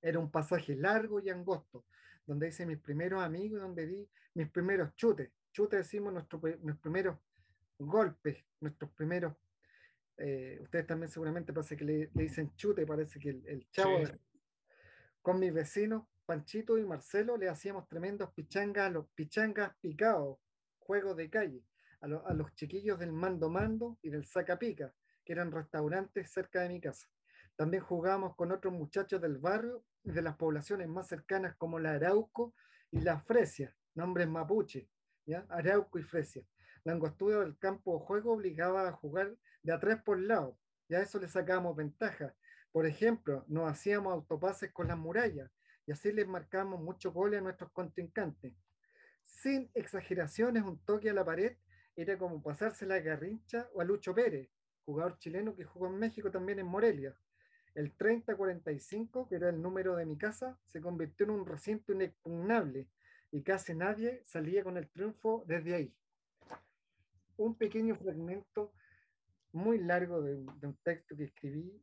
Era 0.00 0.18
un 0.18 0.30
pasaje 0.30 0.76
largo 0.76 1.20
y 1.20 1.28
angosto, 1.28 1.84
donde 2.26 2.48
hice 2.48 2.64
mis 2.64 2.78
primeros 2.78 3.22
amigos, 3.22 3.60
donde 3.60 3.86
di 3.86 4.08
mis 4.32 4.48
primeros 4.48 4.96
chutes. 4.96 5.30
Chutes 5.52 5.80
decimos 5.80 6.10
nuestro, 6.10 6.40
nuestros 6.40 6.78
primeros 6.78 7.18
golpes, 7.78 8.42
nuestros 8.60 8.90
primeros. 8.92 9.34
Eh, 10.16 10.58
ustedes 10.62 10.86
también 10.86 11.10
seguramente 11.10 11.52
parece 11.52 11.76
que 11.76 11.84
le, 11.84 12.10
le, 12.14 12.22
dicen 12.22 12.50
chute, 12.56 12.86
parece 12.86 13.20
que 13.20 13.28
el, 13.28 13.46
el 13.46 13.70
chavo. 13.70 13.98
Sí. 13.98 14.12
De, 14.12 14.18
con 15.20 15.38
mis 15.38 15.52
vecinos, 15.52 16.04
Panchito 16.24 16.78
y 16.78 16.84
Marcelo, 16.86 17.36
le 17.36 17.50
hacíamos 17.50 17.86
tremendos 17.86 18.32
pichangas, 18.32 18.90
los 18.90 19.06
pichangas 19.08 19.76
picados, 19.82 20.38
juegos 20.78 21.14
de 21.18 21.28
calle, 21.28 21.62
a, 22.00 22.08
lo, 22.08 22.26
a 22.26 22.34
los 22.34 22.54
chiquillos 22.54 22.98
del 22.98 23.12
Mando 23.12 23.48
Mando 23.48 23.98
y 24.02 24.10
del 24.10 24.24
Saca 24.24 24.58
Pica, 24.58 24.92
que 25.24 25.32
eran 25.32 25.52
restaurantes 25.52 26.30
cerca 26.30 26.60
de 26.62 26.68
mi 26.68 26.80
casa. 26.80 27.08
También 27.56 27.82
jugábamos 27.82 28.36
con 28.36 28.52
otros 28.52 28.72
muchachos 28.72 29.20
del 29.20 29.38
barrio 29.38 29.84
y 30.04 30.12
de 30.12 30.22
las 30.22 30.36
poblaciones 30.36 30.88
más 30.88 31.08
cercanas 31.08 31.56
como 31.56 31.78
la 31.78 31.92
Arauco 31.92 32.54
y 32.90 33.00
la 33.00 33.20
Fresia, 33.20 33.74
nombres 33.94 34.28
mapuche, 34.28 34.88
¿ya? 35.24 35.46
Arauco 35.48 35.98
y 35.98 36.02
Fresia. 36.02 36.44
La 36.84 36.92
angostura 36.92 37.40
del 37.40 37.58
campo 37.58 37.98
de 37.98 38.04
juego 38.04 38.34
obligaba 38.34 38.86
a 38.86 38.92
jugar 38.92 39.34
de 39.62 39.72
a 39.72 39.80
tres 39.80 40.00
por 40.02 40.20
lado, 40.20 40.58
ya 40.88 41.00
eso 41.00 41.18
le 41.18 41.28
sacábamos 41.28 41.76
ventaja. 41.76 42.34
Por 42.70 42.86
ejemplo, 42.86 43.44
nos 43.48 43.70
hacíamos 43.70 44.12
autopases 44.12 44.70
con 44.72 44.88
las 44.88 44.98
murallas 44.98 45.50
y 45.86 45.92
así 45.92 46.12
les 46.12 46.28
marcábamos 46.28 46.80
muchos 46.80 47.12
goles 47.12 47.40
a 47.40 47.42
nuestros 47.42 47.72
contrincantes. 47.72 48.54
Sin 49.24 49.70
exageraciones, 49.74 50.62
un 50.62 50.78
toque 50.84 51.10
a 51.10 51.14
la 51.14 51.24
pared 51.24 51.56
era 51.96 52.18
como 52.18 52.42
pasarse 52.42 52.86
la 52.86 53.00
garrincha 53.00 53.68
o 53.74 53.80
a 53.80 53.84
Lucho 53.84 54.14
Pérez, 54.14 54.50
jugador 54.84 55.18
chileno 55.18 55.56
que 55.56 55.64
jugó 55.64 55.86
en 55.88 55.98
México 55.98 56.30
también 56.30 56.58
en 56.58 56.66
Morelia. 56.66 57.16
El 57.74 57.92
3045, 57.92 59.28
que 59.28 59.36
era 59.36 59.48
el 59.48 59.60
número 59.60 59.96
de 59.96 60.06
mi 60.06 60.16
casa, 60.16 60.58
se 60.66 60.80
convirtió 60.80 61.24
en 61.24 61.30
un 61.30 61.46
recinto 61.46 61.92
inexpugnable 61.92 62.88
y 63.32 63.42
casi 63.42 63.74
nadie 63.74 64.22
salía 64.24 64.62
con 64.62 64.76
el 64.76 64.88
triunfo 64.88 65.44
desde 65.46 65.74
ahí. 65.74 65.94
Un 67.36 67.54
pequeño 67.56 67.96
fragmento 67.96 68.72
muy 69.52 69.78
largo 69.78 70.22
de, 70.22 70.36
de 70.36 70.66
un 70.66 70.76
texto 70.82 71.16
que 71.16 71.24
escribí 71.24 71.82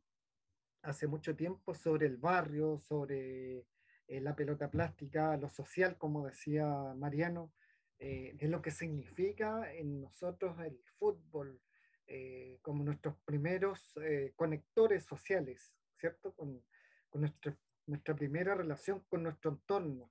hace 0.82 1.06
mucho 1.06 1.34
tiempo 1.34 1.74
sobre 1.74 2.06
el 2.06 2.16
barrio, 2.16 2.78
sobre 2.78 3.66
eh, 4.06 4.20
la 4.20 4.36
pelota 4.36 4.70
plástica, 4.70 5.36
lo 5.36 5.48
social, 5.48 5.96
como 5.96 6.26
decía 6.26 6.66
Mariano, 6.96 7.52
eh, 7.98 8.32
de 8.34 8.48
lo 8.48 8.60
que 8.60 8.70
significa 8.70 9.72
en 9.72 10.00
nosotros 10.00 10.58
el 10.60 10.78
fútbol 10.98 11.60
eh, 12.06 12.58
como 12.60 12.84
nuestros 12.84 13.16
primeros 13.24 13.96
eh, 14.02 14.32
conectores 14.36 15.04
sociales, 15.04 15.72
¿cierto? 15.98 16.34
Con, 16.34 16.62
nuestra 17.86 18.16
primera 18.16 18.56
relación 18.56 19.04
con 19.08 19.22
nuestro 19.22 19.52
entorno. 19.52 20.10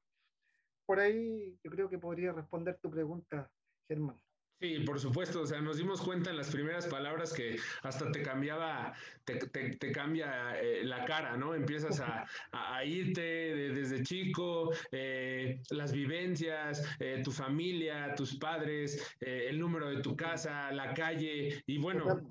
Por 0.85 1.01
ahí 1.01 1.59
yo 1.61 1.69
creo 1.69 1.89
que 1.89 1.97
podría 1.97 2.31
responder 2.31 2.77
tu 2.77 2.89
pregunta, 2.89 3.51
Germán. 3.87 4.21
Sí, 4.59 4.79
por 4.79 4.97
supuesto, 4.97 5.41
o 5.41 5.45
sea, 5.45 5.59
nos 5.59 5.75
dimos 5.75 6.01
cuenta 6.01 6.29
en 6.29 6.37
las 6.37 6.49
primeras 6.49 6.87
palabras 6.87 7.33
que 7.33 7.57
hasta 7.81 8.09
te 8.11 8.21
cambiaba, 8.21 8.93
te, 9.25 9.35
te, 9.35 9.91
cambia 9.91 10.57
eh, 10.61 10.85
la 10.85 11.03
cara, 11.03 11.35
¿no? 11.35 11.53
Empiezas 11.53 11.99
a, 11.99 12.25
a 12.53 12.85
irte 12.85 13.21
desde 13.21 14.03
chico, 14.03 14.71
eh, 14.91 15.59
las 15.71 15.91
vivencias, 15.91 16.81
eh, 16.99 17.21
tu 17.23 17.31
familia, 17.31 18.15
tus 18.15 18.37
padres, 18.37 19.15
el 19.19 19.59
número 19.59 19.89
de 19.89 20.01
tu 20.01 20.15
casa, 20.15 20.71
la 20.71 20.93
calle, 20.93 21.61
y 21.67 21.77
bueno, 21.77 22.21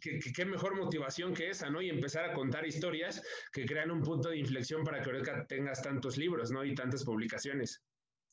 ¿Qué, 0.00 0.18
qué, 0.18 0.44
mejor 0.44 0.76
motivación 0.76 1.32
que 1.32 1.48
esa, 1.48 1.70
¿no? 1.70 1.80
Y 1.80 1.88
empezar 1.88 2.28
a 2.28 2.34
contar 2.34 2.66
historias 2.66 3.22
que 3.52 3.64
crean 3.64 3.92
un 3.92 4.02
punto 4.02 4.30
de 4.30 4.36
inflexión 4.36 4.82
para 4.82 5.00
que 5.00 5.10
ahorita 5.10 5.46
tengas 5.46 5.80
tantos 5.80 6.16
libros, 6.16 6.50
¿no? 6.50 6.64
Y 6.64 6.74
tantas 6.74 7.04
publicaciones. 7.04 7.80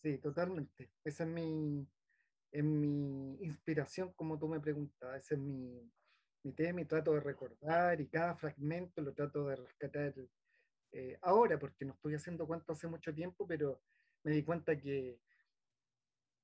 Sí, 0.02 0.18
totalmente. 0.18 0.90
Esa 1.04 1.26
es 1.26 1.30
mi, 1.30 1.86
en 2.52 2.80
mi 2.80 3.38
inspiración, 3.43 4.14
como 4.14 4.38
tú 4.39 4.47
me 4.47 4.60
preguntas, 4.60 5.18
ese 5.18 5.36
es 5.36 5.39
mi, 5.39 5.91
mi 6.43 6.54
tema 6.54 6.82
y 6.82 6.86
trato 6.86 7.14
de 7.14 7.20
recordar 7.20 8.00
y 8.02 8.08
cada 8.08 8.36
fragmento 8.36 9.02
lo 9.02 9.14
trato 9.14 9.47
de 9.47 9.56
rescatar 9.56 10.14
eh, 10.91 11.18
ahora, 11.22 11.60
porque 11.60 11.86
no 11.86 11.93
estoy 11.93 12.16
haciendo 12.16 12.47
cuánto 12.47 12.74
hace 12.74 12.88
mucho 12.88 13.14
tiempo, 13.14 13.45
pero 13.47 13.82
me 14.24 14.32
di 14.32 14.43
cuenta 14.43 14.80
que, 14.80 15.20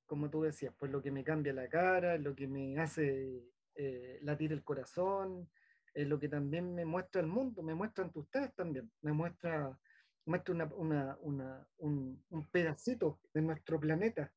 como 0.06 0.30
tú 0.30 0.43
decías, 0.43 0.74
pues 0.78 0.91
lo 0.91 1.01
que 1.01 1.12
me 1.12 1.24
cambia 1.24 1.53
la 1.53 1.68
cara, 1.68 2.18
lo 2.18 2.36
que 2.36 2.47
me 2.47 2.78
hace 2.80 3.43
eh, 3.76 4.20
latir 4.22 4.51
el 4.51 4.64
corazón, 4.64 5.49
es 5.93 6.08
lo 6.08 6.20
que 6.20 6.28
también 6.28 6.76
me 6.76 6.86
muestra 6.86 7.22
el 7.22 7.28
mundo, 7.28 7.64
me 7.64 7.74
muestran 7.74 8.12
ustedes 8.14 8.53
también, 8.53 8.91
me 9.01 9.14
muestra, 9.14 9.80
muestra 10.26 10.53
una, 10.53 10.66
una, 10.76 11.18
una, 11.22 11.68
un, 11.78 12.24
un, 12.30 12.45
pedacito 12.51 13.22
de 13.34 13.41
nuestro 13.41 13.80
planeta. 13.80 14.32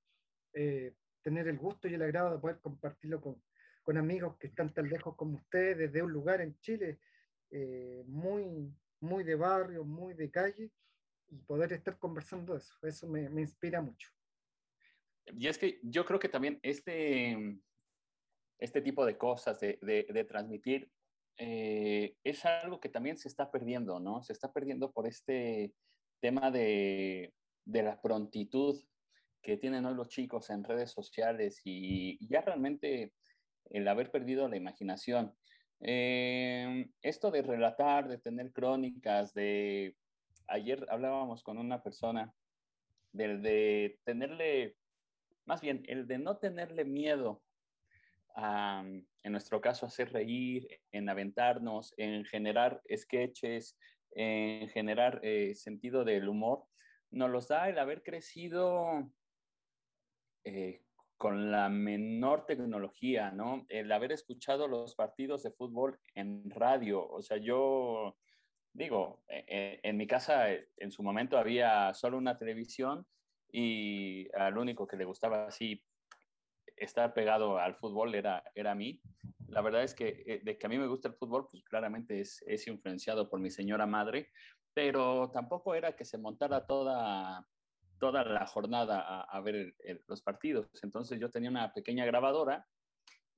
Eh, 0.55 0.95
tener 1.23 1.49
el 1.49 1.59
gusto 1.59 1.89
y 1.89 1.95
el 1.95 2.03
agrado 2.03 2.33
de 2.33 2.39
poder 2.39 2.61
compartirlo 2.61 3.21
con, 3.21 3.43
con 3.83 3.97
amigos 3.97 4.37
que 4.39 4.49
están 4.49 4.73
tan 4.73 4.89
lejos 4.89 5.16
como 5.16 5.37
ustedes, 5.37 5.79
desde 5.79 6.03
un 6.03 6.12
lugar 6.12 6.41
en 6.41 6.59
Chile 6.61 6.99
eh, 7.51 8.03
muy, 8.07 8.73
muy 9.01 9.25
de 9.25 9.35
barrio, 9.35 9.85
muy 9.85 10.14
de 10.14 10.31
calle, 10.31 10.71
y 11.31 11.37
poder 11.41 11.73
estar 11.73 11.99
conversando 11.99 12.57
eso. 12.57 12.75
Eso 12.83 13.07
me, 13.07 13.29
me 13.29 13.43
inspira 13.43 13.81
mucho. 13.81 14.11
Y 15.27 15.47
es 15.47 15.59
que 15.59 15.79
yo 15.83 16.05
creo 16.05 16.19
que 16.19 16.29
también 16.29 16.59
este, 16.62 17.61
este 18.59 18.81
tipo 18.81 19.05
de 19.05 19.19
cosas, 19.19 19.61
de, 19.61 19.79
de, 19.83 20.07
de 20.09 20.25
transmitir, 20.25 20.91
eh, 21.37 22.16
es 22.25 22.45
algo 22.45 22.81
que 22.81 22.89
también 22.89 23.16
se 23.16 23.29
está 23.29 23.51
perdiendo, 23.51 24.01
¿no? 24.01 24.23
Se 24.23 24.33
está 24.33 24.53
perdiendo 24.53 24.91
por 24.91 25.07
este 25.07 25.73
tema 26.21 26.51
de, 26.51 27.33
de 27.64 27.83
la 27.83 28.01
prontitud 28.01 28.83
que 29.43 29.57
tienen 29.57 29.86
hoy 29.86 29.95
los 29.95 30.09
chicos 30.09 30.51
en 30.51 30.64
redes 30.64 30.91
sociales 30.91 31.61
y 31.64 32.18
ya 32.28 32.41
realmente 32.41 33.12
el 33.70 33.86
haber 33.89 34.11
perdido 34.11 34.49
la 34.49 34.57
imaginación. 34.57 35.34
Eh, 35.80 36.91
esto 37.03 37.30
de 37.30 37.43
relatar, 37.43 38.09
de 38.09 38.18
tener 38.18 38.53
crónicas, 38.53 39.34
de... 39.34 39.97
Ayer 40.51 40.86
hablábamos 40.89 41.43
con 41.43 41.59
una 41.59 41.82
persona 41.82 42.32
del 43.12 43.43
de 43.43 43.99
tenerle, 44.05 44.76
más 45.45 45.61
bien, 45.61 45.82
el 45.89 46.07
de 46.07 46.18
no 46.18 46.39
tenerle 46.39 46.84
miedo 46.86 47.43
a, 48.34 48.82
en 48.82 49.32
nuestro 49.32 49.61
caso, 49.61 49.84
hacer 49.84 50.11
reír, 50.11 50.66
en 50.91 51.09
aventarnos, 51.11 51.93
en 51.99 52.24
generar 52.24 52.80
sketches, 52.97 53.76
en 54.12 54.70
generar 54.70 55.20
eh, 55.22 55.55
sentido 55.55 56.03
del 56.03 56.28
humor, 56.28 56.64
nos 57.11 57.30
los 57.30 57.49
da 57.49 57.68
el 57.68 57.78
haber 57.78 58.03
crecido 58.03 59.11
eh, 60.45 60.82
con 61.16 61.51
la 61.51 61.68
menor 61.68 62.47
tecnología, 62.47 63.30
¿no? 63.30 63.66
El 63.68 63.91
haber 63.91 64.12
escuchado 64.12 64.68
los 64.68 64.95
partidos 64.95 65.43
de 65.43 65.51
fútbol 65.51 65.99
en 66.14 66.49
radio, 66.51 67.09
o 67.09 67.22
sea, 67.22 67.39
yo 67.39 68.16
digo, 68.72 69.22
en, 69.26 69.45
e, 69.49 69.80
en 69.82 69.97
mi 69.97 70.07
casa 70.07 70.47
en 70.51 70.91
su 70.91 71.03
momento 71.03 71.36
había 71.36 71.93
solo 71.95 72.18
una 72.18 72.39
televisión 72.39 73.07
y 73.51 74.28
al 74.36 74.57
único 74.59 74.86
que 74.86 74.97
le 74.97 75.05
gustaba 75.05 75.47
así 75.47 75.82
estar 76.76 77.12
pegado 77.14 77.59
al 77.59 77.74
fútbol 77.74 78.14
era, 78.14 78.43
era 78.55 78.72
a 78.72 78.74
mí. 78.74 79.01
La 79.49 79.62
verdad 79.62 79.82
es 79.82 79.95
que 79.95 80.22
eh, 80.26 80.41
de 80.45 80.59
que 80.59 80.66
a 80.66 80.68
mí 80.68 80.78
me 80.78 80.86
gusta 80.86 81.09
el 81.09 81.14
fútbol, 81.14 81.49
pues 81.51 81.62
claramente 81.64 82.20
es, 82.20 82.43
es 82.47 82.66
influenciado 82.66 83.28
por 83.28 83.41
mi 83.41 83.51
señora 83.51 83.86
madre, 83.86 84.30
pero 84.74 85.30
tampoco 85.32 85.74
era 85.74 85.97
que 85.97 86.05
se 86.05 86.18
montara 86.18 86.66
toda 86.66 87.47
toda 87.99 88.25
la 88.25 88.47
jornada 88.47 89.01
a, 89.01 89.23
a 89.23 89.41
ver 89.41 89.55
el, 89.55 89.75
el, 89.81 90.05
los 90.07 90.23
partidos. 90.23 90.69
Entonces 90.83 91.19
yo 91.19 91.31
tenía 91.31 91.51
una 91.51 91.73
pequeña 91.73 92.05
grabadora 92.07 92.67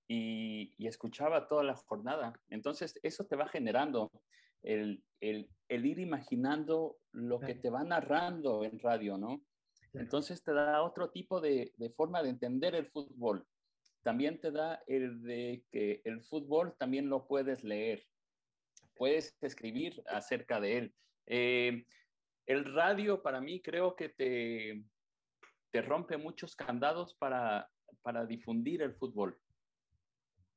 y, 0.09 0.75
y, 0.77 0.87
escuchaba 0.87 1.49
toda 1.49 1.63
la 1.63 1.77
jornada. 1.77 2.33
Entonces 2.49 2.99
eso 3.03 3.27
te 3.27 3.37
va 3.37 3.49
generando 3.49 4.11
el, 4.63 5.03
el, 5.21 5.49
el 5.69 5.87
ir 5.87 5.99
imaginando 5.99 6.97
lo 7.13 7.41
que 7.41 7.55
te 7.55 7.71
va 7.71 7.85
narrando 7.85 8.65
en 8.65 8.79
radio, 8.79 9.17
¿no? 9.17 9.43
Entonces 9.93 10.43
te 10.43 10.53
da 10.53 10.83
otro 10.83 11.11
tipo 11.11 11.41
de, 11.41 11.73
de, 11.77 11.91
forma 11.91 12.23
de 12.23 12.31
entender 12.31 12.75
el 12.75 12.87
fútbol. 12.87 13.47
También 14.03 14.41
te 14.41 14.51
da 14.51 14.83
el 14.87 15.23
de 15.23 15.65
que 15.71 16.01
el 16.05 16.23
fútbol 16.23 16.75
también 16.79 17.09
lo 17.09 17.27
puedes 17.27 17.65
leer, 17.65 18.07
puedes 18.95 19.37
escribir 19.41 20.03
acerca 20.07 20.61
de 20.61 20.79
él. 20.79 20.95
Eh, 21.27 21.87
el 22.51 22.65
radio 22.65 23.23
para 23.23 23.41
mí 23.41 23.63
creo 23.63 23.95
que 23.95 24.09
te, 24.09 24.83
te 25.71 25.83
rompe 25.83 26.17
muchos 26.17 26.57
candados 26.57 27.15
para, 27.15 27.71
para 28.03 28.27
difundir 28.27 28.83
el 28.83 28.93
fútbol. 28.95 29.39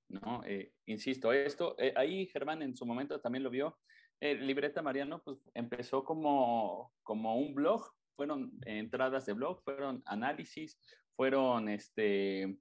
¿no? 0.09 0.43
Eh, 0.43 0.73
insisto, 0.87 1.31
esto, 1.31 1.75
eh, 1.77 1.93
ahí 1.95 2.25
Germán 2.25 2.63
en 2.63 2.75
su 2.75 2.87
momento 2.87 3.21
también 3.21 3.43
lo 3.43 3.51
vio. 3.51 3.77
Eh, 4.19 4.33
Libreta 4.33 4.81
Mariano 4.81 5.21
pues, 5.21 5.47
empezó 5.53 6.03
como, 6.03 6.91
como 7.03 7.37
un 7.37 7.53
blog, 7.53 7.87
fueron 8.15 8.51
entradas 8.65 9.27
de 9.27 9.33
blog, 9.33 9.61
fueron 9.63 10.01
análisis, 10.07 10.79
fueron 11.15 11.69
este, 11.69 12.57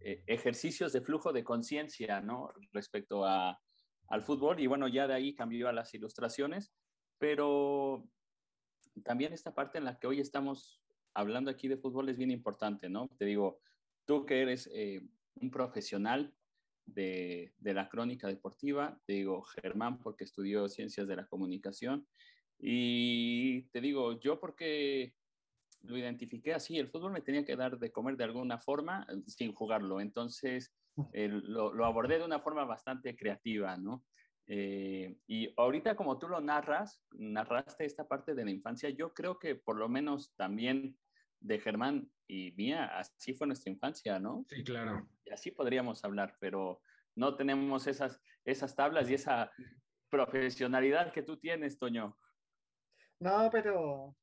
ejercicios 0.00 0.92
de 0.92 1.02
flujo 1.02 1.32
de 1.32 1.44
conciencia 1.44 2.20
¿no? 2.20 2.52
respecto 2.72 3.24
a, 3.24 3.60
al 4.08 4.22
fútbol 4.22 4.58
y 4.58 4.66
bueno, 4.66 4.88
ya 4.88 5.06
de 5.06 5.14
ahí 5.14 5.36
cambió 5.36 5.68
a 5.68 5.72
las 5.72 5.94
ilustraciones, 5.94 6.72
pero 7.18 8.08
también 9.02 9.32
esta 9.32 9.54
parte 9.54 9.78
en 9.78 9.84
la 9.84 9.98
que 9.98 10.06
hoy 10.06 10.20
estamos 10.20 10.80
hablando 11.14 11.50
aquí 11.50 11.68
de 11.68 11.76
fútbol 11.76 12.08
es 12.08 12.16
bien 12.16 12.30
importante, 12.30 12.88
¿no? 12.88 13.08
Te 13.18 13.24
digo, 13.24 13.60
tú 14.04 14.26
que 14.26 14.42
eres 14.42 14.70
eh, 14.72 15.00
un 15.36 15.50
profesional 15.50 16.34
de, 16.86 17.54
de, 17.58 17.74
la 17.74 17.88
crónica 17.88 18.28
deportiva, 18.28 19.00
te 19.06 19.14
digo 19.14 19.42
Germán 19.42 20.00
porque 20.00 20.24
estudió 20.24 20.68
ciencias 20.68 21.08
de 21.08 21.16
la 21.16 21.26
comunicación 21.26 22.06
y 22.58 23.62
te 23.68 23.80
digo 23.80 24.20
yo 24.20 24.38
porque 24.38 25.14
lo 25.82 25.96
identifiqué 25.96 26.54
así, 26.54 26.78
el 26.78 26.88
fútbol 26.88 27.12
me 27.12 27.20
tenía 27.20 27.44
que 27.44 27.56
dar 27.56 27.78
de 27.78 27.92
comer 27.92 28.16
de 28.16 28.24
alguna 28.24 28.58
forma 28.58 29.06
sin 29.26 29.52
jugarlo, 29.52 30.00
entonces 30.00 30.74
eh, 31.12 31.28
lo, 31.28 31.72
lo, 31.72 31.84
abordé 31.84 32.18
de 32.18 32.24
una 32.24 32.40
forma 32.40 32.64
bastante 32.64 33.16
creativa, 33.16 33.76
¿no? 33.76 34.04
Eh, 34.46 35.16
y 35.26 35.52
ahorita 35.56 35.96
como 35.96 36.18
tú 36.18 36.28
lo 36.28 36.40
narras, 36.40 37.02
narraste 37.12 37.84
esta 37.84 38.06
parte 38.06 38.34
de 38.34 38.44
la 38.44 38.50
infancia, 38.50 38.90
yo 38.90 39.14
creo 39.14 39.38
que 39.38 39.54
por 39.54 39.76
lo 39.76 39.88
menos 39.88 40.34
también 40.36 40.98
de 41.40 41.58
Germán 41.60 42.10
y 42.26 42.52
mía, 42.52 42.98
así 42.98 43.34
fue 43.34 43.46
nuestra 43.46 43.72
infancia, 43.72 44.18
¿no? 44.18 44.44
Sí, 44.48 44.62
claro. 44.64 45.08
Y 45.24 45.30
así 45.30 45.50
podríamos 45.50 46.04
hablar, 46.04 46.36
pero 46.40 46.82
no 47.14 47.36
tenemos 47.36 47.86
esas, 47.86 48.20
esas 48.44 48.74
tablas 48.74 49.08
y 49.08 49.14
esa 49.14 49.50
profesionalidad 50.10 51.12
que 51.12 51.22
tú 51.22 51.38
tienes, 51.38 51.78
Toño. 51.78 52.16
No, 53.20 53.48
pero, 53.50 54.16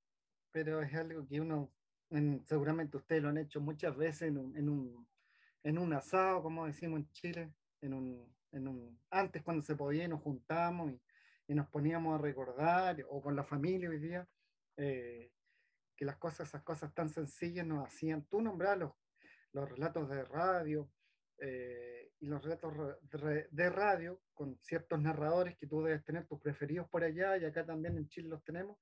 pero 0.52 0.82
es 0.82 0.94
algo 0.96 1.28
que 1.28 1.42
uno, 1.42 1.74
en, 2.10 2.46
seguramente 2.46 2.98
ustedes 2.98 3.24
lo 3.24 3.30
han 3.30 3.38
hecho 3.38 3.60
muchas 3.60 3.96
veces 3.96 4.24
en 4.24 4.38
un, 4.38 4.58
en 4.58 4.70
un, 4.70 5.08
en 5.64 5.78
un 5.78 5.94
asado, 5.94 6.42
como 6.44 6.66
decimos 6.66 7.00
en 7.00 7.12
Chile, 7.12 7.54
en 7.82 7.94
un, 7.94 8.36
en 8.52 8.68
un, 8.68 9.00
antes 9.10 9.44
cuando 9.44 9.64
se 9.64 9.76
podía 9.76 10.08
nos 10.08 10.22
juntábamos 10.22 10.92
y, 10.92 11.02
y, 11.48 11.56
nos 11.56 11.68
poníamos 11.68 12.20
a 12.20 12.22
recordar, 12.22 13.04
o 13.10 13.22
con 13.22 13.36
la 13.36 13.44
familia 13.44 13.90
hoy 13.90 14.00
día, 14.00 14.28
eh, 14.78 15.32
que 15.96 16.06
las 16.06 16.18
cosas, 16.18 16.50
esas 16.50 16.64
cosas 16.64 16.94
tan 16.94 17.10
sencillas 17.10 17.66
nos 17.66 17.88
hacían, 17.88 18.26
tú 18.26 18.42
nombrar 18.42 18.78
los, 18.78 18.94
los 19.54 19.70
relatos 19.70 20.10
de 20.10 20.24
radio 20.24 20.90
eh, 21.38 22.12
y 22.20 22.28
los 22.28 22.44
relatos 22.44 22.74
de, 23.52 23.70
radio 23.70 24.22
con 24.34 24.58
ciertos 24.62 25.00
narradores 25.00 25.56
que 25.58 25.68
tú 25.68 25.84
debes 25.84 26.04
tener 26.04 26.26
tus 26.28 26.40
preferidos 26.40 26.90
por 26.90 27.04
allá 27.04 27.38
y 27.38 27.46
acá 27.46 27.66
también 27.66 27.98
en 27.98 28.08
Chile 28.08 28.30
los 28.30 28.44
tenemos, 28.44 28.78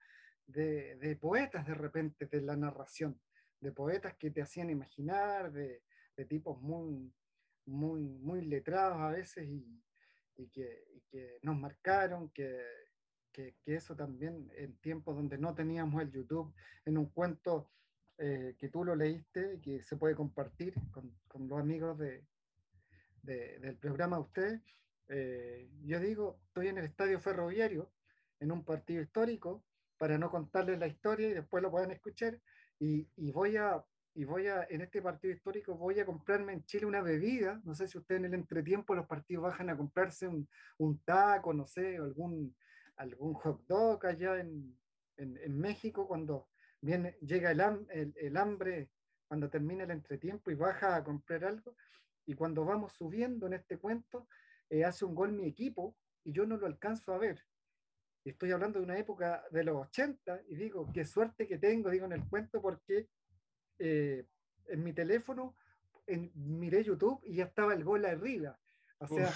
de, 0.45 0.95
de 0.95 1.15
poetas 1.15 1.65
de 1.67 1.73
repente 1.73 2.25
de 2.25 2.41
la 2.41 2.55
narración, 2.55 3.19
de 3.59 3.71
poetas 3.71 4.15
que 4.17 4.31
te 4.31 4.41
hacían 4.41 4.69
imaginar, 4.69 5.51
de, 5.51 5.83
de 6.15 6.25
tipos 6.25 6.61
muy, 6.61 7.13
muy, 7.69 8.01
muy 8.03 8.41
letrados 8.41 8.97
a 8.99 9.09
veces 9.11 9.47
y, 9.47 9.81
y, 10.37 10.47
que, 10.47 10.83
y 10.95 11.01
que, 11.01 11.39
nos 11.43 11.55
marcaron, 11.57 12.29
que, 12.29 12.59
que, 13.31 13.55
que, 13.61 13.75
eso 13.75 13.95
también 13.95 14.51
en 14.55 14.75
tiempos 14.77 15.15
donde 15.15 15.37
no 15.37 15.53
teníamos 15.53 16.01
el 16.01 16.11
YouTube, 16.11 16.53
en 16.85 16.97
un 16.97 17.07
cuento 17.07 17.71
eh, 18.17 18.55
que 18.57 18.69
tú 18.69 18.83
lo 18.83 18.95
leíste 18.95 19.55
y 19.55 19.61
que 19.61 19.83
se 19.83 19.95
puede 19.95 20.15
compartir 20.15 20.73
con, 20.91 21.15
con 21.27 21.47
los 21.47 21.59
amigos 21.59 21.97
de, 21.97 22.25
de, 23.21 23.59
del 23.59 23.77
programa 23.77 24.17
de 24.17 24.21
ustedes, 24.23 24.61
eh, 25.07 25.69
yo 25.83 25.99
digo, 25.99 26.39
estoy 26.47 26.67
en 26.67 26.79
el 26.79 26.85
estadio 26.85 27.19
ferroviario, 27.19 27.91
en 28.39 28.51
un 28.51 28.63
partido 28.63 29.01
histórico, 29.01 29.63
para 29.97 30.17
no 30.17 30.29
contarles 30.29 30.79
la 30.79 30.87
historia 30.87 31.29
y 31.29 31.33
después 31.33 31.61
lo 31.61 31.71
puedan 31.71 31.91
escuchar, 31.91 32.39
y, 32.79 33.07
y 33.15 33.31
voy 33.31 33.57
a 33.57 33.83
y 34.15 34.23
voy 34.25 34.47
a, 34.47 34.65
en 34.69 34.81
este 34.81 35.01
partido 35.01 35.33
histórico, 35.33 35.75
voy 35.75 35.99
a 35.99 36.05
comprarme 36.05 36.53
en 36.53 36.65
Chile 36.65 36.85
una 36.85 37.01
bebida. 37.01 37.61
No 37.63 37.75
sé 37.75 37.87
si 37.87 37.97
ustedes 37.97 38.19
en 38.19 38.25
el 38.25 38.33
entretiempo 38.33 38.95
los 38.95 39.07
partidos 39.07 39.43
bajan 39.43 39.69
a 39.69 39.77
comprarse 39.77 40.27
un, 40.27 40.47
un 40.77 40.99
taco, 41.03 41.53
no 41.53 41.65
sé, 41.65 41.97
algún, 41.97 42.55
algún 42.97 43.33
hot 43.35 43.65
dog 43.67 44.05
allá 44.05 44.39
en, 44.39 44.77
en, 45.17 45.59
México 45.59 46.07
cuando 46.07 46.49
viene, 46.81 47.17
llega 47.21 47.51
el, 47.51 47.61
el, 47.91 48.13
el, 48.15 48.37
hambre, 48.37 48.89
cuando 49.27 49.49
termina 49.49 49.83
el 49.83 49.91
entretiempo 49.91 50.51
y 50.51 50.55
baja 50.55 50.95
a 50.95 51.03
comprar 51.03 51.45
algo. 51.45 51.75
Y 52.25 52.33
cuando 52.33 52.65
vamos 52.65 52.93
subiendo 52.93 53.47
en 53.47 53.53
este 53.53 53.77
cuento, 53.77 54.27
eh, 54.69 54.85
hace 54.85 55.05
un 55.05 55.15
gol 55.15 55.31
mi 55.31 55.47
equipo 55.47 55.95
y 56.23 56.31
yo 56.31 56.45
no 56.45 56.57
lo 56.57 56.67
alcanzo 56.67 57.13
a 57.13 57.17
ver. 57.17 57.43
Estoy 58.25 58.51
hablando 58.51 58.79
de 58.79 58.85
una 58.85 58.97
época 58.97 59.43
de 59.49 59.63
los 59.63 59.77
80 59.87 60.41
y 60.47 60.55
digo, 60.55 60.91
qué 60.93 61.05
suerte 61.05 61.47
que 61.47 61.57
tengo, 61.57 61.89
digo 61.89 62.05
en 62.05 62.11
el 62.11 62.27
cuento, 62.27 62.61
porque 62.61 63.07
eh, 63.79 64.25
en 64.67 64.83
mi 64.83 64.93
teléfono 64.93 65.55
en, 66.07 66.31
miré 66.35 66.83
YouTube 66.83 67.21
y 67.23 67.35
ya 67.35 67.45
estaba 67.45 67.73
el 67.73 67.83
gol 67.83 68.05
arriba. 68.05 68.59
O 68.99 69.07
sea, 69.07 69.33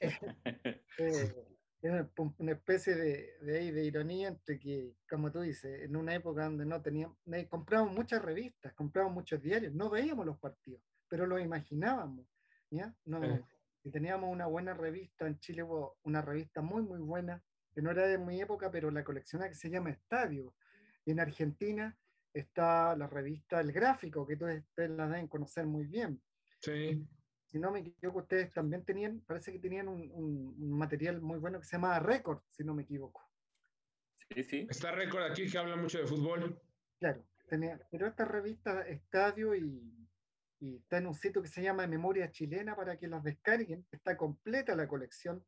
eh, 0.98 1.34
es 1.82 1.92
una 2.38 2.52
especie 2.52 2.94
de, 2.94 3.38
de, 3.40 3.72
de, 3.72 3.84
ironía 3.84 4.28
entre 4.28 4.58
que, 4.58 4.94
como 5.08 5.32
tú 5.32 5.40
dices, 5.40 5.82
en 5.82 5.96
una 5.96 6.14
época 6.14 6.44
donde 6.44 6.66
no 6.66 6.80
teníamos, 6.82 7.16
compramos 7.48 7.94
muchas 7.94 8.22
revistas, 8.22 8.74
compramos 8.74 9.12
muchos 9.12 9.42
diarios, 9.42 9.74
no 9.74 9.88
veíamos 9.88 10.26
los 10.26 10.38
partidos, 10.38 10.82
pero 11.08 11.26
los 11.26 11.40
imaginábamos. 11.40 12.26
¿ya? 12.70 12.94
No, 13.04 13.22
eh. 13.24 13.44
Y 13.82 13.90
teníamos 13.90 14.30
una 14.30 14.46
buena 14.46 14.74
revista, 14.74 15.26
en 15.26 15.38
Chile 15.38 15.62
hubo 15.62 15.96
una 16.02 16.20
revista 16.20 16.60
muy, 16.60 16.82
muy 16.82 16.98
buena, 16.98 17.42
que 17.72 17.80
no 17.80 17.90
era 17.90 18.06
de 18.06 18.18
mi 18.18 18.40
época, 18.40 18.70
pero 18.70 18.90
la 18.90 19.04
colección 19.04 19.42
que 19.42 19.54
se 19.54 19.70
llama 19.70 19.90
Estadio. 19.90 20.54
Y 21.06 21.12
en 21.12 21.20
Argentina 21.20 21.96
está 22.32 22.96
la 22.96 23.06
revista 23.06 23.60
El 23.60 23.72
Gráfico, 23.72 24.26
que 24.26 24.34
ustedes 24.34 24.90
la 24.90 25.08
deben 25.08 25.28
conocer 25.28 25.66
muy 25.66 25.86
bien. 25.86 26.20
Sí. 26.60 27.06
Si 27.46 27.58
no 27.58 27.72
me 27.72 27.80
equivoco, 27.80 28.20
ustedes 28.20 28.52
también 28.52 28.84
tenían, 28.84 29.20
parece 29.20 29.52
que 29.52 29.58
tenían 29.58 29.88
un, 29.88 30.10
un, 30.12 30.54
un 30.58 30.78
material 30.78 31.20
muy 31.20 31.38
bueno 31.38 31.58
que 31.58 31.66
se 31.66 31.72
llama 31.72 31.98
Record, 31.98 32.42
si 32.50 32.62
no 32.62 32.74
me 32.74 32.82
equivoco. 32.82 33.28
Sí, 34.32 34.44
sí. 34.44 34.66
Está 34.70 34.92
Record 34.92 35.24
aquí 35.24 35.50
que 35.50 35.58
habla 35.58 35.76
mucho 35.76 35.98
de 35.98 36.06
fútbol. 36.06 36.60
Claro, 37.00 37.26
tenía, 37.48 37.80
pero 37.90 38.06
esta 38.06 38.24
revista 38.24 38.82
Estadio 38.82 39.56
y, 39.56 40.08
y 40.60 40.76
está 40.76 40.98
en 40.98 41.08
un 41.08 41.14
sitio 41.14 41.42
que 41.42 41.48
se 41.48 41.62
llama 41.62 41.86
Memoria 41.86 42.30
Chilena 42.30 42.76
para 42.76 42.96
que 42.96 43.08
las 43.08 43.24
descarguen. 43.24 43.84
Está 43.90 44.16
completa 44.16 44.76
la 44.76 44.86
colección 44.86 45.44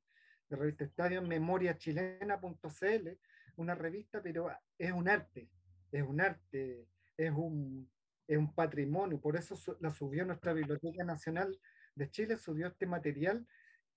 de 0.49 0.57
revista 0.57 0.85
Estadio 0.85 1.21
en 1.21 1.29
memoriachilena.cl, 1.29 3.09
una 3.57 3.75
revista, 3.75 4.21
pero 4.23 4.51
es 4.77 4.91
un 4.91 5.09
arte, 5.09 5.49
es 5.93 6.03
un 6.03 6.21
arte, 6.21 6.89
es 7.17 7.31
un, 7.31 7.89
es 8.27 8.39
un 8.39 8.55
patrimonio, 8.55 9.21
por 9.21 9.37
eso 9.37 9.55
la 9.81 9.91
subió 9.91 10.25
nuestra 10.25 10.53
Biblioteca 10.53 11.05
Nacional 11.05 11.59
de 11.95 12.11
Chile, 12.11 12.37
subió 12.37 12.69
este 12.69 12.87
material 12.87 13.47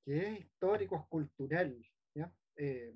que 0.04 0.20
es 0.20 0.40
histórico, 0.42 0.98
es 0.98 1.08
cultural. 1.08 1.76
Eh, 2.58 2.94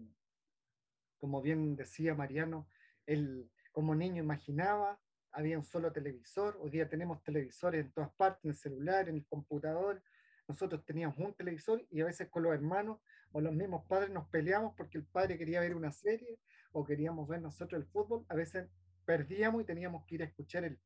como 1.18 1.41
bien 1.41 1.76
decía 1.76 2.16
Mariano, 2.16 2.70
él 3.06 3.50
como 3.72 3.93
niño 3.93 4.24
imaginaba, 4.24 5.00
había 5.32 5.58
un 5.58 5.66
solo 5.66 5.91
televisor, 5.91 6.58
hoy 6.62 6.70
día 6.70 6.88
tenemos 6.88 7.22
televisores 7.24 7.86
en 7.86 7.91
todas 7.91 8.12
partes, 8.14 8.45
en 8.45 8.52
el 8.52 8.56
celular, 8.56 9.10
en 9.10 9.16
el 9.16 9.26
computador, 9.26 10.02
nosotros 10.47 10.84
teníamos 10.86 11.18
un 11.20 11.34
televisor 11.34 11.86
y 11.91 12.02
a 12.02 12.06
veces 12.06 12.30
con 12.30 12.43
los 12.43 12.54
hermanos 12.54 13.00
o 13.32 13.41
los 13.41 13.54
mismos 13.54 13.86
padres 13.86 14.10
nos 14.10 14.28
peleamos 14.30 14.74
porque 14.76 14.97
el 14.97 15.06
padre 15.06 15.38
quería 15.38 15.60
ver 15.60 15.76
una 15.76 15.91
serie 15.91 16.39
o 16.72 16.84
queríamos 16.84 17.28
ver 17.28 17.41
nosotros 17.41 17.80
el 17.80 17.88
fútbol, 17.88 18.26
a 18.30 18.36
veces 18.36 18.68
perdíamos 19.10 19.64
y 19.64 19.66
teníamos 19.66 20.05
que 20.05 20.14
ir 20.14 20.22
a 20.22 20.26
escuchar 20.26 20.66
el, 20.66 20.80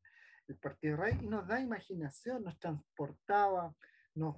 el 0.48 0.56
partido 0.56 0.96
Rey 0.96 1.18
y 1.20 1.26
nos 1.26 1.46
da 1.46 1.60
imaginación, 1.60 2.42
nos 2.42 2.58
transportaba, 2.58 3.76
nos, 4.14 4.34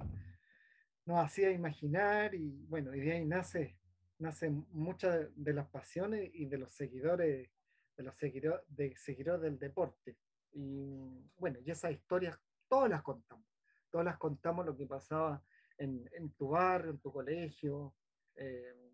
nos 1.04 1.24
hacía 1.24 1.52
imaginar 1.52 2.34
y 2.34 2.66
bueno, 2.66 2.92
y 2.96 2.98
de 2.98 3.12
ahí 3.12 3.24
nace, 3.24 3.78
nace 4.18 4.50
muchas 4.72 5.28
de 5.36 5.52
las 5.52 5.68
pasiones 5.68 6.28
y 6.34 6.46
de 6.46 6.58
los 6.58 6.72
seguidores, 6.72 7.48
de 7.96 8.02
los 8.02 8.16
seguidores, 8.18 8.62
de 8.66 8.96
seguidores 8.96 9.42
del 9.42 9.56
deporte. 9.56 10.16
Y 10.50 11.30
bueno, 11.36 11.60
y 11.64 11.70
esas 11.70 11.92
historias 11.92 12.36
todas 12.68 12.90
las 12.90 13.04
contamos, 13.04 13.46
todas 13.88 14.04
las 14.04 14.18
contamos 14.18 14.66
lo 14.66 14.76
que 14.76 14.86
pasaba 14.86 15.40
en, 15.78 16.10
en 16.10 16.32
tu 16.32 16.48
barrio, 16.48 16.90
en 16.90 16.98
tu 16.98 17.12
colegio. 17.12 17.94
Eh, 18.34 18.85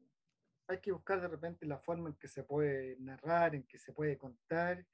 hay 0.68 0.78
que 0.78 0.92
buscar 0.92 1.20
de 1.20 1.28
repente 1.28 1.66
la 1.66 1.78
forma 1.78 2.08
en 2.08 2.16
que 2.16 2.28
se 2.28 2.44
puede 2.44 2.96
narrar, 3.00 3.54
en 3.54 3.64
que 3.64 3.78
se 3.78 3.92
puede 3.92 4.16
contar, 4.16 4.84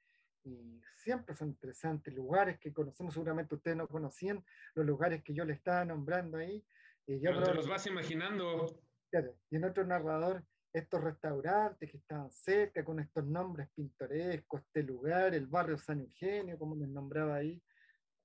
y 0.43 0.81
siempre 0.95 1.35
son 1.35 1.49
interesantes 1.49 2.13
lugares 2.13 2.59
que 2.59 2.73
conocemos, 2.73 3.13
seguramente 3.13 3.55
ustedes 3.55 3.77
no 3.77 3.87
conocían, 3.87 4.43
los 4.73 4.85
lugares 4.85 5.23
que 5.23 5.33
yo 5.33 5.45
le 5.45 5.53
estaba 5.53 5.83
nombrando 5.85 6.37
ahí. 6.37 6.63
Y 7.05 7.19
yo 7.19 7.31
Pero 7.31 7.43
te 7.43 7.53
los 7.53 7.67
vas 7.67 7.85
imaginando. 7.87 8.81
Y 9.49 9.55
en 9.55 9.63
otro 9.63 9.85
narrador, 9.85 10.43
estos 10.71 11.03
restaurantes 11.03 11.89
que 11.89 11.97
estaban 11.97 12.31
cerca, 12.31 12.85
con 12.85 12.99
estos 12.99 13.25
nombres 13.25 13.67
pintorescos, 13.75 14.61
este 14.61 14.83
lugar, 14.83 15.33
el 15.33 15.47
barrio 15.47 15.77
San 15.77 15.99
Eugenio, 15.99 16.57
como 16.57 16.75
les 16.75 16.87
nombraba 16.87 17.35
ahí, 17.35 17.61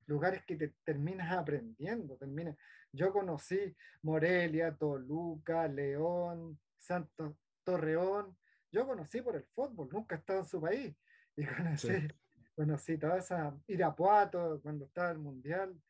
lugares 0.06 0.44
que 0.44 0.56
te 0.56 0.74
terminas 0.84 1.32
aprendiendo. 1.32 2.16
Termina. 2.16 2.54
Yo 2.92 3.12
conocí 3.12 3.74
Morelia, 4.02 4.76
Toluca, 4.76 5.66
León, 5.66 6.60
Santo 6.84 7.38
Torreón. 7.64 8.36
Yo 8.70 8.86
conocí 8.86 9.20
por 9.22 9.36
el 9.36 9.44
fútbol, 9.44 9.88
nunca 9.90 10.14
he 10.14 10.18
estado 10.18 10.40
en 10.40 10.46
su 10.46 10.60
país. 10.60 10.94
Y 11.36 11.46
conocí, 11.46 11.88
sí. 11.88 12.08
conocí 12.54 12.98
toda 12.98 13.18
esa 13.18 13.56
Irapuato, 13.66 14.60
cuando 14.62 14.84
estaba 14.86 15.10
el 15.10 15.18
Mundial. 15.18 15.80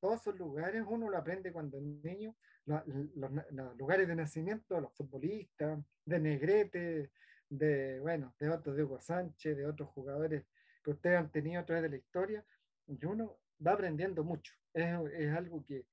Todos 0.00 0.20
esos 0.20 0.38
lugares 0.38 0.84
uno 0.86 1.08
lo 1.08 1.16
aprende 1.16 1.52
cuando 1.52 1.78
es 1.78 1.84
niño. 1.84 2.36
Los, 2.66 2.82
los, 2.86 3.30
los 3.50 3.76
lugares 3.76 4.08
de 4.08 4.16
nacimiento 4.16 4.74
de 4.74 4.80
los 4.82 4.92
futbolistas, 4.94 5.78
de 6.04 6.18
Negrete, 6.18 7.10
de, 7.48 8.00
bueno, 8.00 8.34
de 8.38 8.48
otros, 8.48 8.76
de 8.76 8.84
Hugo 8.84 9.00
Sánchez, 9.00 9.56
de 9.56 9.66
otros 9.66 9.88
jugadores 9.90 10.44
que 10.82 10.90
ustedes 10.90 11.18
han 11.18 11.30
tenido 11.30 11.60
a 11.60 11.66
través 11.66 11.82
de 11.82 11.90
la 11.90 11.96
historia. 11.96 12.44
Y 12.86 13.04
uno 13.04 13.38
va 13.64 13.72
aprendiendo 13.72 14.24
mucho. 14.24 14.54
Es, 14.72 14.86
es 15.12 15.34
algo 15.34 15.64
que, 15.64 15.86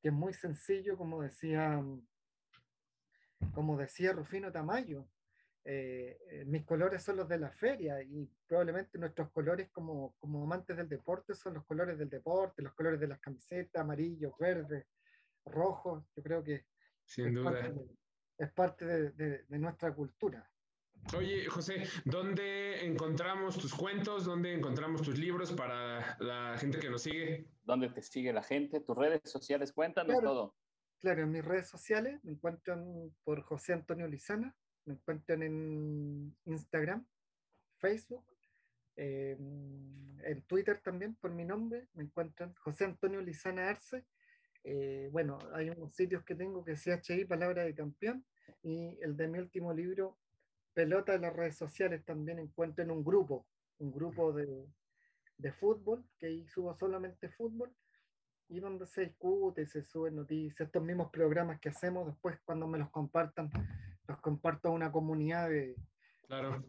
que, 0.00 0.08
es 0.08 0.14
muy 0.14 0.32
sencillo, 0.32 0.96
como 0.96 1.22
decía, 1.22 1.82
como 3.52 3.76
decía 3.76 4.12
Rufino 4.12 4.52
Tamayo. 4.52 5.08
Eh, 5.64 6.44
mis 6.46 6.64
colores 6.64 7.02
son 7.02 7.18
los 7.18 7.28
de 7.28 7.38
la 7.38 7.50
feria 7.52 8.02
y 8.02 8.28
probablemente 8.48 8.98
nuestros 8.98 9.30
colores 9.30 9.70
como, 9.70 10.16
como 10.18 10.42
amantes 10.42 10.76
del 10.76 10.88
deporte 10.88 11.34
son 11.34 11.54
los 11.54 11.64
colores 11.64 11.96
del 11.98 12.10
deporte, 12.10 12.62
los 12.62 12.74
colores 12.74 12.98
de 12.98 13.06
las 13.06 13.20
camisetas, 13.20 13.80
amarillos, 13.80 14.32
verdes, 14.38 14.86
rojos. 15.44 16.04
Yo 16.16 16.22
creo 16.22 16.42
que 16.42 16.66
Sin 17.04 17.28
es, 17.28 17.34
duda. 17.34 17.52
Parte 17.52 17.72
de, 17.72 17.96
es 18.38 18.52
parte 18.52 18.84
de, 18.84 19.10
de, 19.10 19.44
de 19.44 19.58
nuestra 19.58 19.94
cultura. 19.94 20.48
Oye, 21.16 21.46
José, 21.46 21.82
¿dónde 22.04 22.86
encontramos 22.86 23.58
tus 23.58 23.74
cuentos? 23.74 24.24
¿Dónde 24.24 24.54
encontramos 24.54 25.02
tus 25.02 25.18
libros 25.18 25.52
para 25.52 26.16
la 26.20 26.56
gente 26.58 26.78
que 26.78 26.88
nos 26.88 27.02
sigue? 27.02 27.48
¿Dónde 27.64 27.88
te 27.90 28.02
sigue 28.02 28.32
la 28.32 28.42
gente? 28.42 28.80
¿Tus 28.80 28.96
redes 28.96 29.20
sociales? 29.24 29.72
Cuéntanos 29.72 30.12
claro, 30.12 30.28
todo. 30.28 30.56
Claro, 31.02 31.22
en 31.22 31.32
mis 31.32 31.44
redes 31.44 31.66
sociales 31.66 32.22
me 32.22 32.30
encuentran 32.30 33.12
por 33.24 33.42
José 33.42 33.72
Antonio 33.72 34.06
Lizana, 34.06 34.54
me 34.84 34.94
encuentran 34.94 35.42
en 35.42 36.36
Instagram, 36.44 37.04
Facebook, 37.78 38.24
eh, 38.94 39.36
en 39.36 40.42
Twitter 40.46 40.80
también 40.80 41.16
por 41.16 41.32
mi 41.32 41.44
nombre, 41.44 41.88
me 41.94 42.04
encuentran 42.04 42.54
José 42.54 42.84
Antonio 42.84 43.20
Lizana 43.20 43.68
Arce. 43.68 44.04
Eh, 44.62 45.08
bueno, 45.10 45.38
hay 45.54 45.70
unos 45.70 45.92
sitios 45.92 46.22
que 46.22 46.36
tengo 46.36 46.64
que 46.64 46.72
es 46.72 46.84
CHI, 46.84 47.24
Palabra 47.24 47.64
de 47.64 47.74
Campeón, 47.74 48.24
y 48.62 48.96
el 49.02 49.16
de 49.16 49.26
mi 49.26 49.40
último 49.40 49.74
libro, 49.74 50.16
pelota 50.72 51.14
en 51.14 51.22
las 51.22 51.34
redes 51.34 51.56
sociales 51.56 52.04
también 52.04 52.38
encuentro 52.38 52.84
en 52.84 52.92
un 52.92 53.02
grupo, 53.02 53.44
un 53.78 53.90
grupo 53.90 54.32
de, 54.32 54.68
de 55.36 55.52
fútbol, 55.52 56.04
que 56.16 56.26
ahí 56.26 56.46
subo 56.46 56.72
solamente 56.76 57.28
fútbol, 57.28 57.74
y 58.52 58.60
donde 58.60 58.86
se 58.86 59.06
discute, 59.06 59.66
se 59.66 59.82
suben 59.82 60.16
noticias, 60.16 60.66
estos 60.66 60.82
mismos 60.82 61.10
programas 61.10 61.58
que 61.58 61.70
hacemos, 61.70 62.06
después 62.06 62.38
cuando 62.44 62.66
me 62.66 62.78
los 62.78 62.90
compartan, 62.90 63.50
los 64.06 64.20
comparto 64.20 64.68
a 64.68 64.72
una 64.72 64.92
comunidad 64.92 65.48
de 65.48 65.74
claro. 66.26 66.62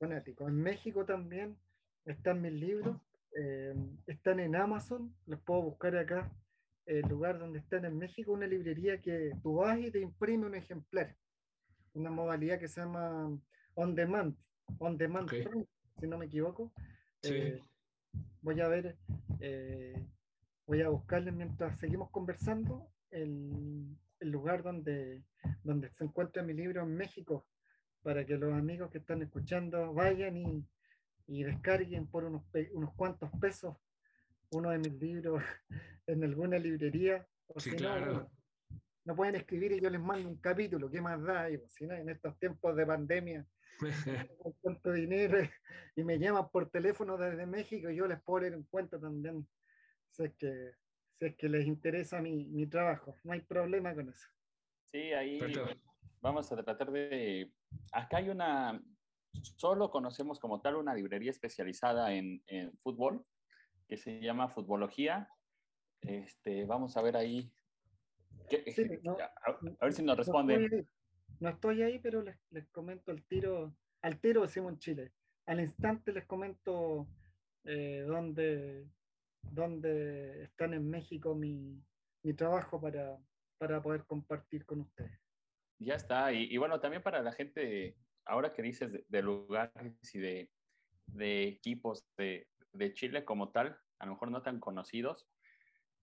fanáticos. 0.00 0.48
En 0.48 0.60
México 0.60 1.04
también 1.04 1.56
están 2.04 2.42
mis 2.42 2.52
libros, 2.52 2.96
eh, 3.36 3.74
están 4.08 4.40
en 4.40 4.56
Amazon, 4.56 5.14
los 5.26 5.40
puedo 5.42 5.62
buscar 5.62 5.96
acá, 5.96 6.32
el 6.86 7.02
lugar 7.02 7.38
donde 7.38 7.60
están 7.60 7.84
en 7.84 7.96
México, 7.96 8.32
una 8.32 8.48
librería 8.48 9.00
que 9.00 9.30
tú 9.40 9.56
vas 9.56 9.78
y 9.78 9.92
te 9.92 10.00
imprime 10.00 10.46
un 10.46 10.56
ejemplar, 10.56 11.14
una 11.94 12.10
modalidad 12.10 12.58
que 12.58 12.66
se 12.66 12.80
llama 12.80 13.30
On 13.74 13.94
Demand, 13.94 14.34
On 14.78 14.98
Demand, 14.98 15.30
si 16.00 16.08
no 16.08 16.18
me 16.18 16.26
equivoco. 16.26 16.72
Sí. 17.22 17.34
Eh, 17.34 17.62
voy 18.42 18.60
a 18.60 18.66
ver, 18.66 18.96
eh, 19.38 19.94
voy 20.70 20.82
a 20.82 20.88
buscarles 20.88 21.34
mientras 21.34 21.76
seguimos 21.80 22.10
conversando 22.12 22.92
el, 23.10 23.98
el 24.20 24.30
lugar 24.30 24.62
donde, 24.62 25.24
donde 25.64 25.90
se 25.90 26.04
encuentra 26.04 26.44
mi 26.44 26.52
libro 26.52 26.82
en 26.82 26.94
México, 26.94 27.44
para 28.04 28.24
que 28.24 28.36
los 28.36 28.52
amigos 28.54 28.88
que 28.92 28.98
están 28.98 29.20
escuchando 29.20 29.92
vayan 29.92 30.36
y, 30.36 30.64
y 31.26 31.42
descarguen 31.42 32.06
por 32.06 32.22
unos, 32.22 32.44
unos 32.72 32.94
cuantos 32.94 33.32
pesos 33.40 33.76
uno 34.52 34.70
de 34.70 34.78
mis 34.78 34.92
libros 34.92 35.42
en 36.06 36.22
alguna 36.22 36.56
librería. 36.56 37.26
O 37.48 37.58
Sí, 37.58 37.70
si 37.70 37.76
no, 37.76 37.82
claro. 37.82 38.04
bueno, 38.04 38.30
no 39.06 39.16
pueden 39.16 39.34
escribir 39.34 39.72
y 39.72 39.80
yo 39.80 39.90
les 39.90 40.00
mando 40.00 40.28
un 40.28 40.36
capítulo, 40.36 40.88
¿qué 40.88 41.00
más 41.00 41.20
da? 41.20 41.50
Y, 41.50 41.58
pues, 41.58 41.74
si 41.74 41.84
no, 41.84 41.94
en 41.96 42.10
estos 42.10 42.38
tiempos 42.38 42.76
de 42.76 42.86
pandemia, 42.86 43.44
con 44.38 44.54
tanto 44.62 44.92
dinero 44.92 45.38
y 45.96 46.04
me 46.04 46.16
llaman 46.20 46.48
por 46.52 46.70
teléfono 46.70 47.16
desde 47.16 47.44
México, 47.44 47.90
yo 47.90 48.06
les 48.06 48.22
puedo 48.22 48.42
leer 48.42 48.54
en 48.54 48.62
cuenta 48.62 49.00
también, 49.00 49.44
si 50.10 50.24
es 50.24 50.34
que, 50.34 50.72
si 51.18 51.26
es 51.26 51.36
que 51.36 51.48
les 51.48 51.66
interesa 51.66 52.20
mi, 52.20 52.44
mi 52.46 52.66
trabajo, 52.66 53.16
no 53.24 53.32
hay 53.32 53.40
problema 53.40 53.94
con 53.94 54.08
eso. 54.08 54.28
Sí, 54.92 55.12
ahí 55.12 55.38
Perfecto. 55.38 55.80
vamos 56.20 56.50
a 56.52 56.56
tratar 56.62 56.90
de... 56.90 57.52
Acá 57.92 58.18
hay 58.18 58.28
una... 58.28 58.82
Solo 59.32 59.90
conocemos 59.90 60.40
como 60.40 60.60
tal 60.60 60.76
una 60.76 60.94
librería 60.94 61.30
especializada 61.30 62.12
en, 62.14 62.42
en 62.46 62.76
fútbol 62.78 63.24
que 63.88 63.96
se 63.96 64.20
llama 64.20 64.48
Futbología. 64.48 65.28
Este, 66.00 66.64
vamos 66.64 66.96
a 66.96 67.02
ver 67.02 67.16
ahí. 67.16 67.52
¿Qué- 68.48 68.64
Sí, 68.72 68.88
no, 69.02 69.12
a, 69.12 69.50
a 69.80 69.84
ver 69.84 69.92
si 69.92 70.02
nos 70.02 70.16
No 70.16 70.22
responden. 70.24 70.64
estoy 70.64 70.78
ahí, 70.78 70.86
no 71.38 71.48
estoy 71.50 71.82
ahí, 71.82 71.98
pero 72.00 72.22
les, 72.22 72.36
les 72.50 72.66
comento 72.70 73.12
el 73.12 73.24
tiro, 73.24 73.76
al 74.02 74.18
tiro 74.20 74.42
decimos 74.42 74.72
en 74.72 74.78
Chile. 74.80 75.12
Al 75.46 75.60
instante 75.60 76.12
les 76.12 76.26
comento 76.26 77.06
eh, 77.64 78.02
dónde, 78.06 78.88
dónde 79.42 80.44
están 80.44 80.74
en 80.74 80.88
México 80.88 81.34
mi, 81.34 81.82
mi 82.22 82.34
trabajo 82.34 82.80
para, 82.80 83.18
para 83.58 83.82
poder 83.82 84.04
compartir 84.04 84.64
con 84.64 84.80
ustedes. 84.80 85.20
Ya 85.78 85.94
está. 85.94 86.32
Y, 86.32 86.44
y 86.52 86.56
bueno, 86.58 86.80
también 86.80 87.02
para 87.02 87.22
la 87.22 87.32
gente, 87.32 87.96
ahora 88.26 88.52
que 88.52 88.62
dices 88.62 88.92
de, 88.92 89.04
de 89.08 89.22
lugares 89.22 90.14
y 90.14 90.18
de, 90.18 90.50
de 91.06 91.44
equipos 91.44 92.04
de, 92.16 92.48
de 92.72 92.92
Chile 92.92 93.24
como 93.24 93.50
tal, 93.50 93.78
a 93.98 94.06
lo 94.06 94.12
mejor 94.12 94.30
no 94.30 94.42
tan 94.42 94.60
conocidos, 94.60 95.28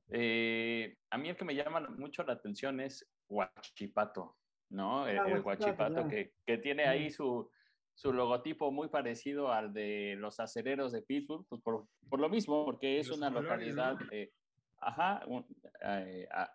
eh, 0.10 0.98
a 1.10 1.18
mí 1.18 1.30
el 1.30 1.36
que 1.36 1.46
me 1.46 1.56
llama 1.56 1.82
mucho 1.90 2.24
la 2.24 2.34
atención 2.34 2.80
es 2.80 3.10
Huachipato, 3.30 4.38
¿no? 4.70 5.08
El, 5.08 5.20
Ah, 5.20 5.28
el 5.28 5.42
Huachipato, 5.42 6.08
que, 6.08 6.34
que 6.46 6.58
tiene 6.58 6.86
ahí 6.86 7.10
su, 7.10 7.50
su 7.98 8.14
logotipo 8.14 8.72
muy 8.72 8.90
parecido 8.90 9.52
al 9.52 9.74
de 9.74 10.16
los 10.20 10.40
acereros 10.40 10.92
de 10.92 11.02
Pittsburgh, 11.02 11.48
pues 11.50 11.60
por, 11.64 11.88
por 12.08 12.20
lo 12.20 12.30
mismo, 12.30 12.64
porque 12.64 13.00
es 13.00 13.08
Los 13.08 13.18
una 13.18 13.30
colores, 13.34 13.74
localidad, 13.76 14.00
¿no? 14.00 14.12
eh, 14.12 14.32
ajá, 14.78 15.24
un- 15.26 15.48
eh, 15.82 16.28
a- 16.32 16.54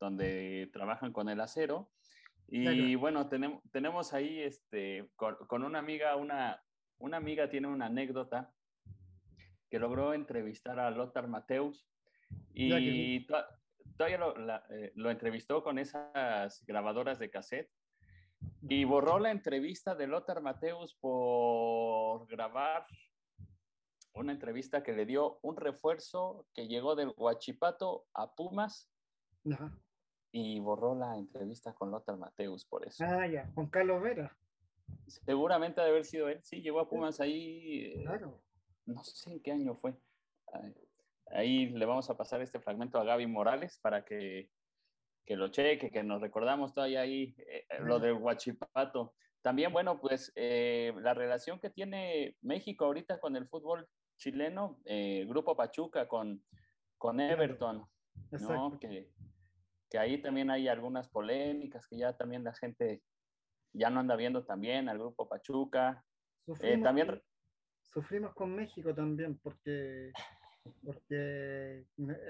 donde 0.00 0.68
trabajan 0.72 1.12
con 1.12 1.28
el 1.28 1.40
acero. 1.40 1.92
Y 2.48 2.64
Claro. 2.64 2.98
bueno, 2.98 3.28
tenemos, 3.28 3.62
tenemos 3.70 4.12
ahí 4.14 4.40
este, 4.40 5.08
con, 5.14 5.36
con 5.46 5.62
una 5.62 5.78
amiga, 5.78 6.16
una, 6.16 6.60
una 6.98 7.18
amiga 7.18 7.48
tiene 7.48 7.68
una 7.68 7.86
anécdota 7.86 8.52
que 9.70 9.78
logró 9.78 10.12
entrevistar 10.12 10.80
a 10.80 10.90
Lothar 10.90 11.28
Mateus 11.28 11.86
y 12.52 13.24
to- 13.26 13.46
todavía 13.96 14.18
lo, 14.18 14.36
la- 14.36 14.64
eh, 14.70 14.90
lo 14.96 15.08
entrevistó 15.12 15.62
con 15.62 15.78
esas 15.78 16.64
grabadoras 16.66 17.20
de 17.20 17.30
cassette 17.30 17.70
y 18.62 18.84
borró 18.84 19.18
la 19.18 19.30
entrevista 19.30 19.94
de 19.94 20.06
Lothar 20.06 20.40
Mateus 20.40 20.94
por 20.94 22.26
grabar 22.26 22.86
una 24.14 24.32
entrevista 24.32 24.82
que 24.82 24.92
le 24.92 25.06
dio 25.06 25.38
un 25.42 25.56
refuerzo 25.56 26.46
que 26.54 26.68
llegó 26.68 26.94
del 26.94 27.12
Huachipato 27.16 28.06
a 28.14 28.34
Pumas 28.34 28.90
Ajá. 29.50 29.76
y 30.30 30.60
borró 30.60 30.94
la 30.94 31.16
entrevista 31.16 31.74
con 31.74 31.90
Lothar 31.90 32.16
Mateus 32.16 32.64
por 32.64 32.86
eso. 32.86 33.04
Ah, 33.04 33.26
ya, 33.26 33.50
Juan 33.54 33.68
Carlos 33.68 34.02
Vera, 34.02 34.36
Seguramente 35.06 35.80
ha 35.80 35.84
de 35.84 35.90
haber 35.90 36.04
sido 36.04 36.28
él. 36.28 36.42
Sí, 36.42 36.62
llegó 36.62 36.80
a 36.80 36.88
Pumas 36.88 37.20
ahí, 37.20 37.92
eh, 37.96 38.02
claro. 38.02 38.40
no 38.86 39.02
sé 39.04 39.32
en 39.32 39.40
qué 39.42 39.52
año 39.52 39.74
fue. 39.76 39.94
Ahí 41.30 41.66
le 41.70 41.86
vamos 41.86 42.08
a 42.10 42.16
pasar 42.16 42.40
este 42.42 42.60
fragmento 42.60 42.98
a 42.98 43.04
Gaby 43.04 43.26
Morales 43.26 43.78
para 43.82 44.04
que, 44.04 44.50
que 45.24 45.36
lo 45.36 45.48
cheque, 45.48 45.90
que 45.90 46.02
nos 46.02 46.20
recordamos 46.20 46.72
todavía 46.72 47.00
ahí 47.00 47.34
eh, 47.38 47.66
lo 47.80 47.98
del 47.98 48.14
Huachipato. 48.14 49.14
También, 49.42 49.72
bueno, 49.72 50.00
pues 50.00 50.32
eh, 50.36 50.92
la 51.00 51.14
relación 51.14 51.60
que 51.60 51.70
tiene 51.70 52.36
México 52.40 52.84
ahorita 52.86 53.20
con 53.20 53.36
el 53.36 53.46
fútbol 53.46 53.86
chileno, 54.16 54.80
eh, 54.84 55.24
Grupo 55.28 55.56
Pachuca 55.56 56.08
con, 56.08 56.42
con 56.98 57.20
Everton, 57.20 57.86
¿no? 58.30 58.78
Que, 58.78 59.10
que 59.90 59.98
ahí 59.98 60.18
también 60.20 60.50
hay 60.50 60.68
algunas 60.68 61.08
polémicas 61.08 61.86
que 61.86 61.98
ya 61.98 62.16
también 62.16 62.44
la 62.44 62.54
gente 62.54 63.02
ya 63.74 63.90
no 63.90 64.00
anda 64.00 64.16
viendo 64.16 64.44
también 64.44 64.88
al 64.88 64.98
Grupo 64.98 65.28
Pachuca. 65.28 66.02
Eh, 66.02 66.42
Sufrimos, 66.46 66.82
también, 66.82 67.22
sufrimos 67.82 68.34
con 68.34 68.54
México 68.54 68.94
también 68.94 69.38
porque, 69.38 70.12
porque 70.84 71.84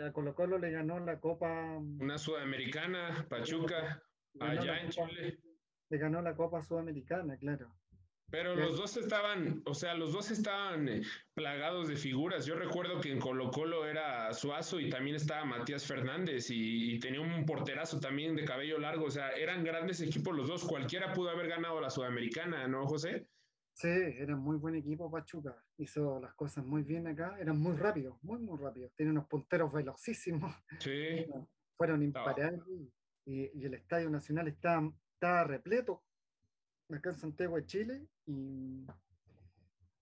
a 0.05 0.13
Colo 0.13 0.35
Colo 0.35 0.59
le 0.59 0.71
ganó 0.71 0.99
la 1.01 1.21
Copa, 1.21 1.79
Una 1.79 2.19
sudamericana, 2.19 3.27
Pachuca, 3.29 4.03
allá 4.41 4.81
en 4.81 4.91
Copa- 4.91 5.09
Chile. 5.09 5.39
le 5.91 5.99
ganó 5.99 6.23
la 6.23 6.35
Copa 6.35 6.63
Sudamericana, 6.63 7.37
claro. 7.37 7.75
Pero 8.31 8.57
los 8.57 8.77
dos 8.79 8.97
estaban, 8.97 9.63
o 9.65 9.75
sea, 9.75 9.95
los 9.95 10.13
dos 10.13 10.33
estaban 10.33 10.89
eh, 10.89 11.03
plagados 11.35 11.87
de 11.87 11.95
figuras. 11.95 12.47
Yo 12.47 12.57
recuerdo 12.57 13.01
que 13.01 13.13
en 13.13 13.21
Colo 13.21 13.51
Colo 13.51 13.87
era 13.87 14.33
Suazo 14.33 14.81
y 14.81 14.91
también 14.91 15.15
estaba 15.15 15.45
Matías 15.45 15.87
Fernández 15.87 16.51
y, 16.51 16.95
y 16.95 16.99
tenía 16.99 17.21
un 17.21 17.45
porterazo 17.47 18.01
también 18.01 18.35
de 18.35 18.45
cabello 18.45 18.79
largo. 18.79 19.05
O 19.05 19.11
sea, 19.11 19.31
eran 19.33 19.63
grandes 19.63 20.01
equipos 20.01 20.35
los 20.35 20.49
dos. 20.49 20.65
Cualquiera 20.65 21.13
pudo 21.13 21.31
haber 21.31 21.47
ganado 21.47 21.81
la 21.81 21.91
Sudamericana, 21.91 22.67
¿no, 22.67 22.87
José? 22.87 23.29
Sí, 23.75 23.89
era 23.89 24.37
muy 24.37 24.57
buen 24.57 24.77
equipo 24.77 25.11
Pachuca. 25.11 25.61
Hizo 25.79 26.21
las 26.21 26.33
cosas 26.35 26.65
muy 26.65 26.83
bien 26.83 27.09
acá. 27.09 27.37
Eran 27.41 27.59
muy 27.59 27.77
rápidos, 27.77 28.17
muy, 28.23 28.39
muy 28.39 28.57
rápidos. 28.57 28.93
Tiene 28.95 29.11
unos 29.11 29.27
punteros 29.27 29.73
velocísimos. 29.73 30.55
Sí. 30.79 31.27
Fueron 31.77 32.03
imparables. 32.03 32.63
Y, 33.27 33.51
y 33.53 33.65
el 33.65 33.75
Estadio 33.75 34.09
Nacional 34.11 34.47
estaba, 34.47 34.93
estaba 35.15 35.45
repleto 35.45 36.05
acá 36.89 37.11
en 37.11 37.17
Santiago 37.17 37.57
de 37.57 37.67
Chile. 37.67 38.07
Y, 38.27 38.87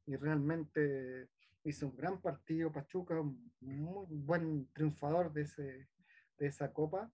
y 0.07 0.17
realmente 0.17 1.29
hizo 1.65 1.87
un 1.87 1.97
gran 1.97 2.21
partido 2.21 2.71
Pachuca, 2.71 3.19
un 3.19 3.53
muy 3.61 4.07
buen 4.11 4.69
triunfador 4.75 5.33
de, 5.33 5.43
ese, 5.43 5.89
de 6.39 6.47
esa 6.47 6.73
copa. 6.75 7.11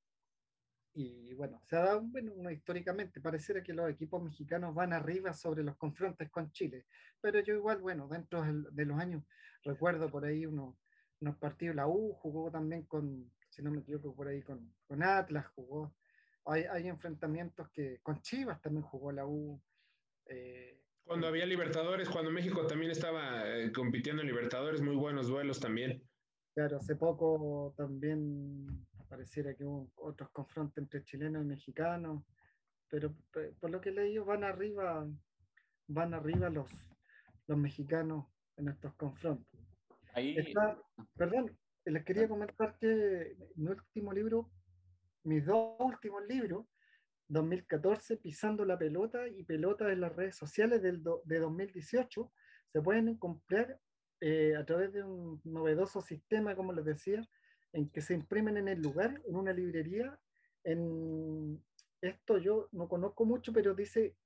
Y 1.01 1.33
bueno, 1.35 1.63
se 1.65 1.77
ha 1.77 1.85
dado, 1.85 2.01
bueno, 2.03 2.33
uno 2.35 2.51
históricamente, 2.51 3.21
pareciera 3.21 3.63
que 3.63 3.73
los 3.73 3.89
equipos 3.89 4.21
mexicanos 4.21 4.75
van 4.75 4.93
arriba 4.93 5.33
sobre 5.33 5.63
los 5.63 5.77
confrontes 5.77 6.29
con 6.29 6.51
Chile, 6.51 6.87
pero 7.21 7.39
yo 7.39 7.55
igual, 7.55 7.79
bueno, 7.79 8.09
dentro 8.09 8.43
de 8.43 8.85
los 8.85 8.99
años, 8.99 9.23
recuerdo 9.63 10.11
por 10.11 10.25
ahí 10.25 10.45
unos, 10.45 10.75
unos 11.21 11.37
partidos, 11.37 11.77
la 11.77 11.87
U 11.87 12.15
jugó 12.15 12.51
también 12.51 12.83
con, 12.87 13.31
si 13.49 13.63
no 13.63 13.71
me 13.71 13.79
equivoco, 13.79 14.13
por 14.13 14.27
ahí 14.27 14.43
con, 14.43 14.75
con 14.89 15.05
Atlas, 15.05 15.47
jugó, 15.55 15.95
hay, 16.47 16.65
hay 16.65 16.89
enfrentamientos 16.89 17.71
que, 17.71 18.01
con 18.03 18.21
Chivas 18.21 18.61
también 18.61 18.83
jugó 18.83 19.13
la 19.13 19.25
U, 19.25 19.63
eh, 20.27 20.83
Cuando 21.05 21.29
había 21.29 21.47
Libertadores, 21.47 22.09
cuando 22.09 22.33
México 22.33 22.67
también 22.67 22.91
estaba 22.91 23.49
eh, 23.57 23.71
compitiendo 23.71 24.23
en 24.23 24.27
Libertadores, 24.27 24.83
muy 24.83 24.97
buenos 24.97 25.29
duelos 25.29 25.61
también. 25.61 26.03
Claro, 26.55 26.79
hace 26.79 26.97
poco 26.97 27.73
también 27.77 28.67
pareciera 29.09 29.55
que 29.55 29.65
hubo 29.65 29.91
otros 29.97 30.31
confrontos 30.31 30.79
entre 30.79 31.03
chilenos 31.05 31.43
y 31.43 31.47
mexicanos, 31.47 32.23
pero 32.89 33.15
pe- 33.33 33.53
por 33.61 33.71
lo 33.71 33.81
que 33.81 33.89
he 33.91 33.93
leído 33.93 34.25
van 34.25 34.45
arriba, 34.45 35.07
van 35.89 36.15
arriba 36.15 36.51
los, 36.51 36.71
los 37.47 37.59
mexicanos 37.59 38.27
en 38.57 38.69
estos 38.69 38.95
confrontos. 38.95 39.61
ahí, 40.15 40.37
Está- 40.37 40.79
perdón, 41.17 41.57
les 41.85 42.05
quería 42.05 42.29
comentar 42.29 42.77
que 42.79 43.37
mi 43.57 43.69
último 43.71 44.13
libro, 44.13 44.51
mis 45.25 45.45
dos 45.47 45.77
últimos 45.81 46.27
libros, 46.27 46.67
2014, 47.29 48.17
Pisando 48.17 48.65
la 48.65 48.79
Pelota 48.79 49.29
y 49.29 49.43
Pelota 49.45 49.93
en 49.93 50.01
las 50.01 50.15
redes 50.17 50.37
sociales 50.37 50.83
del 50.83 51.03
do- 51.03 51.23
de 51.25 51.39
2018, 51.41 52.33
se 52.73 52.81
pueden 52.83 53.17
comprar 53.17 53.79
eh, 54.21 54.57
a 54.57 54.65
través 54.65 54.93
de 54.93 55.05
un 55.05 55.41
novedoso 55.45 56.01
sistema, 56.01 56.57
como 56.57 56.73
les 56.73 56.85
decía, 56.85 57.23
en 57.73 57.89
que 57.91 58.01
se 58.01 58.15
imprimen 58.15 58.57
en 58.57 58.69
el 58.69 58.81
lugar, 58.81 59.21
en 59.27 59.37
una 59.37 59.53
librería. 59.53 60.19
En 60.65 61.63
esto 62.01 62.39
yo 62.39 62.69
no 62.73 62.89
conozco 62.89 63.25
mucho, 63.25 63.53
pero 63.53 63.75
dice 63.75 64.17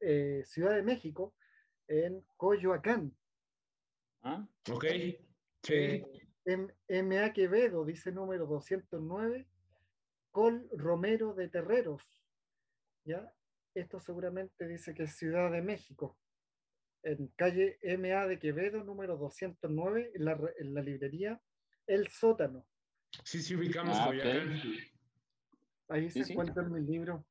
eh, 0.00 0.42
Ciudad 0.46 0.74
de 0.74 0.82
México, 0.82 1.34
en 1.88 2.24
Coyoacán. 2.36 3.16
¿ah? 4.22 4.46
¿Ok? 4.70 4.84
Sí. 5.62 5.74
Eh, 5.74 6.06
M- 6.44 6.74
M.A. 6.88 7.32
Quevedo 7.32 7.84
dice 7.84 8.10
número 8.10 8.46
209, 8.46 9.46
Col 10.32 10.68
Romero 10.72 11.34
de 11.34 11.48
Terreros. 11.48 12.02
¿ya? 13.04 13.32
Esto 13.74 14.00
seguramente 14.00 14.66
dice 14.66 14.94
que 14.94 15.04
es 15.04 15.16
Ciudad 15.16 15.50
de 15.52 15.62
México. 15.62 16.18
En 17.04 17.28
calle 17.36 17.78
M.A. 17.82 18.26
de 18.26 18.38
Quevedo, 18.38 18.84
número 18.84 19.16
209, 19.16 20.12
en 20.14 20.24
la, 20.24 20.40
en 20.58 20.74
la 20.74 20.82
librería 20.82 21.40
El 21.86 22.08
Sótano. 22.08 22.66
Sí, 23.24 23.40
sí, 23.40 23.54
ubicamos 23.54 23.96
Ah. 23.98 24.06
Coyoacán. 24.06 24.60
Ahí 25.88 26.10
Sí, 26.10 26.20
se 26.20 26.24
sí. 26.26 26.32
encuentran 26.32 26.72
mis 26.72 26.84
libros 26.84 27.22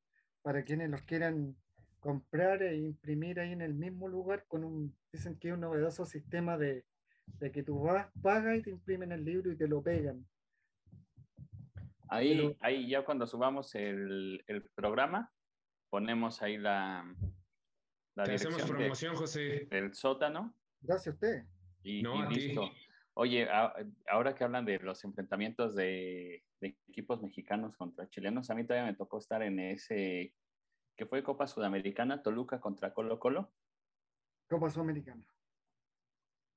para 0.42 0.62
quienes 0.64 0.90
los 0.90 1.02
quieran 1.02 1.56
comprar 2.00 2.62
e 2.62 2.76
imprimir 2.78 3.38
ahí 3.40 3.52
en 3.52 3.60
el 3.62 3.74
mismo 3.74 4.08
lugar 4.08 4.44
con 4.48 4.64
un, 4.64 4.96
dicen 5.12 5.38
que 5.38 5.48
es 5.48 5.54
un 5.54 5.60
novedoso 5.60 6.04
sistema 6.04 6.56
de, 6.58 6.84
de 7.38 7.52
que 7.52 7.62
tú 7.62 7.80
vas, 7.80 8.08
pagas 8.22 8.58
y 8.58 8.62
te 8.62 8.70
imprimen 8.70 9.12
el 9.12 9.24
libro 9.24 9.52
y 9.52 9.56
te 9.56 9.68
lo 9.68 9.82
pegan. 9.82 10.26
Ahí, 12.08 12.36
Pero- 12.36 12.56
ahí 12.60 12.88
ya 12.88 13.04
cuando 13.04 13.26
subamos 13.26 13.74
el, 13.74 14.42
el 14.46 14.62
programa, 14.74 15.32
ponemos 15.90 16.42
ahí 16.42 16.58
la, 16.58 17.04
la 18.14 18.22
hacemos 18.24 18.40
dirección 18.56 18.68
de- 18.68 18.74
promoción, 18.84 19.16
José. 19.16 19.66
del 19.70 19.94
sótano 19.94 20.54
Gracias 20.80 21.14
a 21.14 21.14
usted. 21.14 21.44
y, 21.84 22.02
No, 22.02 22.16
y 22.16 22.22
a 22.22 22.28
ti. 22.28 22.54
Oye, 23.14 23.48
a- 23.50 23.74
ahora 24.08 24.34
que 24.34 24.44
hablan 24.44 24.64
de 24.64 24.78
los 24.78 25.04
enfrentamientos 25.04 25.74
de, 25.74 26.44
de 26.60 26.78
equipos 26.88 27.22
mexicanos 27.22 27.76
contra 27.76 28.08
chilenos, 28.08 28.48
a 28.50 28.54
mí 28.54 28.64
todavía 28.64 28.90
me 28.90 28.96
tocó 28.96 29.18
estar 29.18 29.42
en 29.42 29.58
ese, 29.60 30.34
que 30.96 31.06
fue 31.06 31.22
Copa 31.22 31.46
Sudamericana, 31.46 32.22
Toluca 32.22 32.60
contra 32.60 32.94
Colo 32.94 33.18
Colo, 33.18 33.52
Copa 34.48 34.70
Sudamericana. 34.70 35.22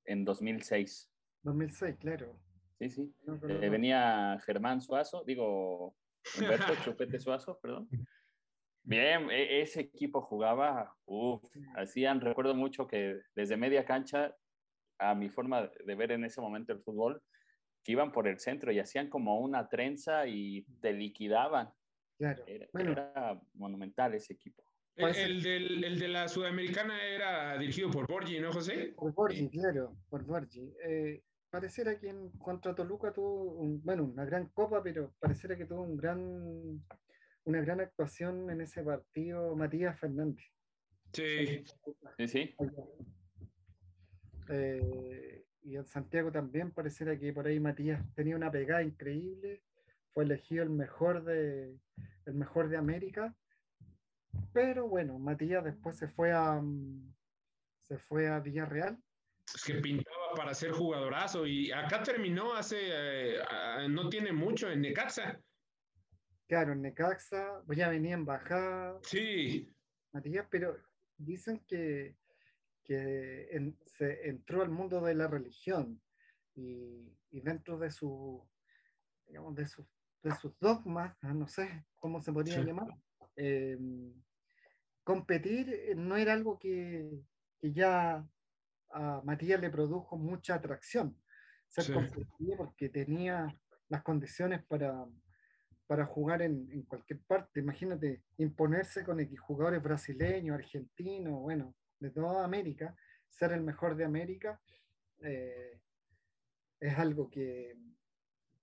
en 0.05 0.23
2006. 0.23 1.11
2006, 1.43 1.97
claro. 1.97 2.39
Sí, 2.79 2.89
sí. 2.89 3.15
No, 3.25 3.35
Eh, 3.35 3.39
no, 3.65 3.71
venía 3.71 4.39
Germán 4.45 4.81
Suazo, 4.81 5.23
digo, 5.25 5.95
Humberto 6.37 6.73
Chupete 6.97 7.19
Suazo, 7.19 7.59
perdón. 7.59 7.89
Bien, 8.83 9.29
e- 9.31 9.61
ese 9.61 9.81
equipo 9.81 10.21
jugaba, 10.21 10.95
uff, 11.05 11.43
hacían, 11.75 12.21
recuerdo 12.21 12.53
mucho 12.55 12.87
que 12.87 13.19
desde 13.35 13.57
media 13.57 13.83
cancha, 13.83 14.35
a 14.99 15.13
mi 15.15 15.29
forma 15.29 15.69
de 15.85 15.95
ver 15.95 16.11
en 16.11 16.23
ese 16.25 16.41
momento 16.41 16.73
el 16.73 16.79
fútbol, 16.81 17.21
que 17.83 17.91
iban 17.91 18.11
por 18.11 18.27
el 18.27 18.39
centro 18.39 18.71
y 18.71 18.79
hacían 18.79 19.09
como 19.09 19.39
una 19.39 19.67
trenza 19.69 20.27
y 20.27 20.63
te 20.81 20.93
liquidaban. 20.93 21.69
Claro. 22.17 22.43
Era, 22.47 22.67
Bueno. 22.73 22.91
era 22.93 23.41
monumental 23.53 24.13
ese 24.15 24.33
equipo. 24.33 24.63
El, 24.95 25.01
Parece- 25.03 25.23
el 25.25 25.43
del, 25.43 25.83
el 25.83 25.99
de 25.99 26.07
la 26.07 26.27
Sudamericana 26.29 27.03
era 27.03 27.57
dirigido 27.57 27.91
por 27.91 28.07
Borgi, 28.07 28.39
¿no, 28.39 28.51
José? 28.53 28.93
Por 28.95 29.13
Borgi, 29.13 29.49
claro, 29.49 29.97
por 30.09 30.23
Borgi. 30.23 30.73
Eh, 30.87 31.21
pareciera 31.49 31.99
que 31.99 32.07
en 32.09 32.31
contra 32.31 32.73
Toluca 32.73 33.11
tuvo, 33.11 33.55
un- 33.55 33.83
bueno, 33.83 34.05
una 34.05 34.23
gran 34.25 34.47
copa, 34.49 34.81
pero 34.81 35.13
pareciera 35.19 35.57
que 35.57 35.65
tuvo 35.65 35.81
un 35.81 35.97
gran, 35.97 36.81
una 37.43 37.61
gran 37.61 37.81
actuación 37.81 38.49
en 38.49 38.61
ese 38.61 38.81
partido 38.83 39.53
Matías 39.55 39.99
Fernández. 39.99 40.45
Sí. 41.11 41.63
Sí, 42.17 42.27
sí. 42.27 42.55
Eh, 44.49 45.45
y 45.63 45.75
en 45.75 45.85
Santiago 45.85 46.31
también 46.31 46.71
pareciera 46.71 47.17
que 47.17 47.33
por 47.33 47.47
ahí 47.47 47.59
Matías 47.59 48.01
tenía 48.13 48.35
una 48.35 48.51
pegada 48.51 48.83
increíble, 48.83 49.63
fue 50.13 50.23
elegido 50.23 50.63
el 50.63 50.69
mejor 50.69 51.23
de, 51.23 51.75
el 52.25 52.33
mejor 52.33 52.69
de 52.69 52.77
América, 52.77 53.35
pero 54.53 54.87
bueno, 54.87 55.17
Matías 55.17 55.63
después 55.63 55.97
se 55.97 56.07
fue 56.07 56.31
a, 56.31 56.59
mm, 56.61 57.13
se 57.81 57.97
fue 57.97 58.27
a 58.27 58.39
Villarreal. 58.39 58.97
Es 59.53 59.63
que 59.63 59.75
pintaba 59.75 60.33
para 60.35 60.53
ser 60.53 60.71
jugadorazo 60.71 61.45
y 61.45 61.71
acá 61.71 62.01
terminó 62.03 62.55
hace, 62.55 62.77
eh, 62.79 63.39
no 63.89 64.09
tiene 64.09 64.31
mucho 64.31 64.69
en 64.69 64.81
Necaxa. 64.81 65.39
Claro, 66.47 66.73
en 66.73 66.81
Necaxa, 66.81 67.61
pues 67.65 67.77
ya 67.77 67.89
venía 67.89 68.13
en 68.13 68.25
bajada, 68.25 68.99
Sí, 69.01 69.73
Matías, 70.13 70.47
pero 70.49 70.77
dicen 71.17 71.63
que, 71.67 72.15
que 72.85 73.49
en- 73.51 73.77
se 73.85 74.29
entró 74.29 74.61
al 74.61 74.69
mundo 74.69 75.01
de 75.01 75.15
la 75.15 75.27
religión 75.27 75.99
y, 76.53 77.11
y 77.31 77.41
dentro 77.41 77.77
de 77.77 77.91
su, 77.91 78.47
digamos, 79.27 79.55
de 79.55 79.67
sus, 79.67 79.85
de 80.23 80.33
sus 80.35 80.57
dogmas, 80.59 81.17
ah, 81.21 81.33
no 81.33 81.47
sé 81.47 81.85
cómo 81.97 82.21
se 82.21 82.31
podría 82.31 82.55
Sí. 82.59 82.65
llamar, 82.65 82.87
eh, 83.35 83.77
competir 85.03 85.69
eh, 85.69 85.95
no 85.95 86.15
era 86.15 86.33
algo 86.33 86.57
que, 86.59 87.21
que 87.59 87.71
ya 87.73 88.25
a 88.91 89.21
Matías 89.23 89.59
le 89.59 89.69
produjo 89.69 90.17
mucha 90.17 90.55
atracción. 90.55 91.17
Ser 91.67 91.85
Sí. 91.85 91.93
competitivo 91.93 92.55
porque 92.57 92.89
tenía 92.89 93.47
las 93.89 94.03
condiciones 94.03 94.63
para, 94.63 95.05
para 95.87 96.05
jugar 96.05 96.41
en, 96.43 96.71
en 96.71 96.83
cualquier 96.83 97.19
parte. 97.21 97.59
Imagínate, 97.59 98.23
imponerse 98.37 99.03
con 99.03 99.19
X 99.19 99.39
jugadores 99.39 99.81
brasileños, 99.81 100.55
argentinos, 100.55 101.41
bueno, 101.41 101.75
de 102.05 102.11
toda 102.11 102.45
América, 102.45 102.95
ser 103.29 103.51
el 103.51 103.61
mejor 103.61 103.95
de 103.95 104.05
América, 104.05 104.61
eh, 105.21 105.81
es 106.79 106.97
algo 106.97 107.29
que, 107.29 107.75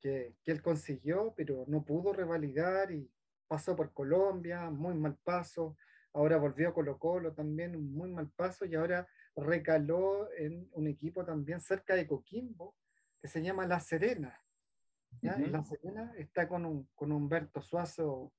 que, 0.01 0.37
que 0.43 0.53
él 0.53 0.63
consiguió, 0.63 1.35
pero 1.37 1.65
no 1.67 1.85
pudo 1.85 2.13
revalidar 2.13 2.93
y 2.93 3.11
pasó 3.49 3.75
por 3.75 3.93
Colombia, 3.93 4.71
muy 4.71 4.95
mal 4.95 5.17
paso, 5.17 5.77
ahora 6.15 6.37
volvió 6.37 6.69
a 6.69 6.75
Colo 6.75 6.99
Colo 6.99 7.33
también, 7.33 7.77
un 7.77 7.93
muy 7.93 8.11
mal 8.11 8.31
paso, 8.31 8.65
y 8.65 8.75
ahora 8.75 9.09
recaló 9.37 10.33
en 10.33 10.69
un 10.73 10.87
equipo 10.87 11.25
también 11.25 11.61
cerca 11.61 11.95
de 11.95 12.07
Coquimbo, 12.07 12.77
que 13.21 13.29
se 13.29 13.43
llama 13.43 13.67
La 13.67 13.81
Serena. 13.81 14.41
¿ya? 15.21 15.37
La 15.39 15.65
Serena 15.65 16.13
está 16.17 16.49
con, 16.49 16.65
un, 16.65 16.89
con 16.95 17.13
Humberto 17.13 17.61
Suazo, 17.61 18.33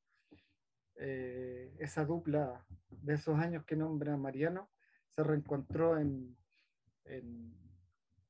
eh, 0.96 1.76
esa 1.80 2.06
dupla 2.06 2.66
de 2.90 3.16
esos 3.16 3.38
años 3.40 3.66
que 3.66 3.76
nombra 3.76 4.16
Mariano, 4.18 4.70
se 5.16 5.24
reencontró 5.24 5.98
en, 5.98 6.36
en, 7.06 7.54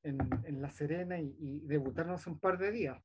en- 0.02 0.18
en 0.44 0.62
La 0.62 0.70
Serena 0.70 1.18
y, 1.20 1.34
y 1.40 1.60
debutaron 1.60 2.12
hace 2.12 2.30
un 2.30 2.38
par 2.38 2.58
de 2.58 2.70
días. 2.72 3.02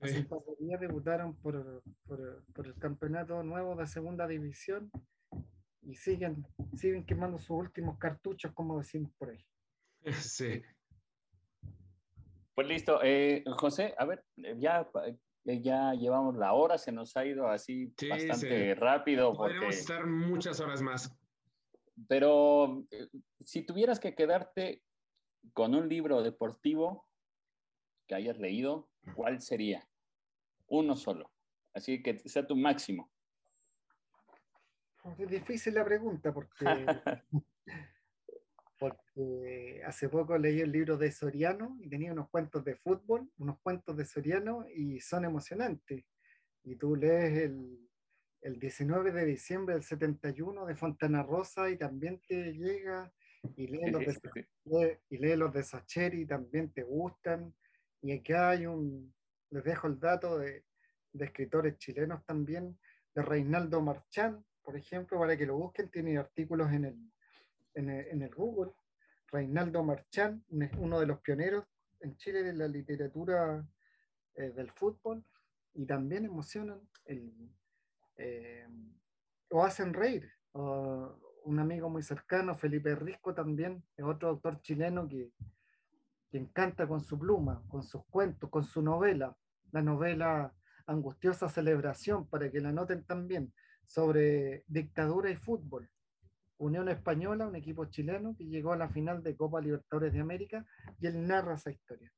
Hace 0.00 0.14
Sí. 0.14 0.18
un 0.20 0.26
par 0.26 0.38
de 0.40 0.64
días 0.64 0.80
debutaron 0.80 1.34
por, 1.36 1.82
por- 2.06 2.44
por 2.54 2.66
el 2.66 2.74
campeonato 2.74 3.42
nuevo 3.42 3.74
de 3.76 3.86
segunda 3.86 4.26
división 4.26 4.90
y 5.82 5.94
siguen, 5.94 6.46
siguen 6.74 7.04
quemando 7.04 7.38
sus 7.38 7.50
últimos 7.50 7.98
cartuchos, 7.98 8.52
como 8.52 8.78
decimos 8.78 9.10
por 9.18 9.30
ahí. 9.30 9.44
sí. 10.12 10.62
Pues 12.54 12.66
listo. 12.66 13.00
Eh, 13.02 13.44
José, 13.56 13.94
a 13.96 14.04
ver, 14.04 14.24
eh, 14.36 14.56
ya, 14.58 14.88
eh, 15.44 15.62
ya 15.62 15.94
llevamos 15.94 16.36
la 16.36 16.52
hora, 16.52 16.76
se 16.76 16.92
nos 16.92 17.16
ha 17.16 17.24
ido 17.24 17.48
así 17.48 17.92
Sí, 17.96 18.08
bastante 18.08 18.74
sí. 18.74 18.74
rápido. 18.74 19.28
Porque... 19.32 19.54
Podríamos 19.54 19.76
estar 19.76 20.06
muchas 20.06 20.60
horas 20.60 20.82
más. 20.82 21.16
Pero 22.06 22.86
eh, 22.90 23.08
si 23.44 23.62
tuvieras 23.62 23.98
que 23.98 24.14
quedarte 24.14 24.82
con 25.52 25.74
un 25.74 25.88
libro 25.88 26.22
deportivo 26.22 27.06
que 28.06 28.14
hayas 28.14 28.38
leído, 28.38 28.88
¿cuál 29.14 29.40
sería? 29.40 29.88
Uno 30.68 30.96
solo. 30.96 31.32
Así 31.74 32.02
que 32.02 32.18
sea 32.18 32.46
tu 32.46 32.56
máximo. 32.56 33.10
Es 35.18 35.28
difícil 35.28 35.74
la 35.74 35.84
pregunta 35.84 36.32
porque, 36.32 36.64
porque 38.78 39.82
hace 39.86 40.08
poco 40.08 40.36
leí 40.36 40.60
el 40.60 40.72
libro 40.72 40.96
de 40.96 41.10
Soriano 41.10 41.76
y 41.80 41.88
tenía 41.88 42.12
unos 42.12 42.28
cuentos 42.28 42.64
de 42.64 42.76
fútbol, 42.76 43.30
unos 43.38 43.58
cuentos 43.60 43.96
de 43.96 44.04
Soriano 44.04 44.66
y 44.68 45.00
son 45.00 45.24
emocionantes. 45.24 46.04
Y 46.64 46.76
tú 46.76 46.96
lees 46.96 47.38
el, 47.44 47.87
el 48.42 48.58
19 48.58 49.12
de 49.12 49.24
diciembre 49.24 49.74
del 49.74 49.82
71 49.84 50.66
de 50.66 50.76
Fontana 50.76 51.22
Rosa 51.22 51.70
y 51.70 51.76
también 51.76 52.20
te 52.26 52.52
llega 52.52 53.12
y 53.56 53.66
lees, 53.68 53.92
los, 53.92 54.00
de, 54.06 54.12
Sí, 54.14 54.46
lee- 54.64 54.98
y 55.10 55.18
lees 55.18 55.38
los 55.38 55.52
de 55.52 55.62
Sacheri 55.62 56.22
y 56.22 56.26
también 56.26 56.70
te 56.72 56.82
gustan. 56.82 57.54
Y 58.02 58.12
acá 58.12 58.50
hay 58.50 58.66
un, 58.66 59.12
les 59.50 59.64
dejo 59.64 59.86
el 59.88 59.98
dato 59.98 60.38
de, 60.38 60.64
de 61.12 61.24
escritores 61.24 61.76
chilenos 61.78 62.24
también, 62.24 62.78
de 63.14 63.22
Reinaldo 63.22 63.80
Marchán, 63.80 64.44
por 64.62 64.76
ejemplo, 64.76 65.18
para 65.18 65.36
que 65.36 65.46
lo 65.46 65.56
busquen, 65.56 65.90
tiene 65.90 66.18
artículos 66.18 66.70
en 66.72 66.84
el, 66.84 66.96
en 67.74 67.90
el, 67.90 68.06
en 68.08 68.22
el 68.22 68.34
Google. 68.34 68.72
Reinaldo 69.30 69.82
Marchán, 69.84 70.44
uno 70.78 71.00
de 71.00 71.06
los 71.06 71.20
pioneros 71.20 71.64
en 72.00 72.16
Chile 72.16 72.42
de 72.42 72.52
la 72.54 72.68
literatura 72.68 73.66
eh, 74.34 74.50
del 74.50 74.70
fútbol, 74.70 75.24
y 75.74 75.84
también 75.86 76.24
emocionan 76.24 76.80
el, 77.04 77.32
eh, 78.18 78.66
o 79.50 79.64
hacen 79.64 79.94
reír. 79.94 80.30
Un 80.52 81.58
amigo 81.58 81.88
muy 81.88 82.02
cercano, 82.02 82.56
Felipe 82.56 82.94
Risco, 82.94 83.32
también 83.32 83.82
es 83.96 84.04
otro 84.04 84.28
autor 84.28 84.60
chileno 84.60 85.08
que, 85.08 85.32
que 86.30 86.38
encanta 86.38 86.86
con 86.86 87.00
su 87.00 87.18
pluma, 87.18 87.62
con 87.68 87.82
sus 87.82 88.04
cuentos, 88.06 88.50
con 88.50 88.64
su 88.64 88.82
novela, 88.82 89.36
la 89.72 89.82
novela 89.82 90.54
Angustiosa 90.86 91.48
Celebración, 91.48 92.28
para 92.28 92.50
que 92.50 92.60
la 92.60 92.72
noten 92.72 93.04
también, 93.04 93.52
sobre 93.84 94.64
dictadura 94.66 95.30
y 95.30 95.36
fútbol. 95.36 95.88
Unión 96.58 96.88
Española, 96.88 97.46
un 97.46 97.56
equipo 97.56 97.84
chileno 97.86 98.34
que 98.36 98.44
llegó 98.44 98.72
a 98.72 98.76
la 98.76 98.88
final 98.88 99.22
de 99.22 99.36
Copa 99.36 99.60
Libertadores 99.60 100.12
de 100.12 100.20
América, 100.20 100.66
y 101.00 101.06
él 101.06 101.26
narra 101.26 101.54
esa 101.54 101.70
historia. 101.70 102.12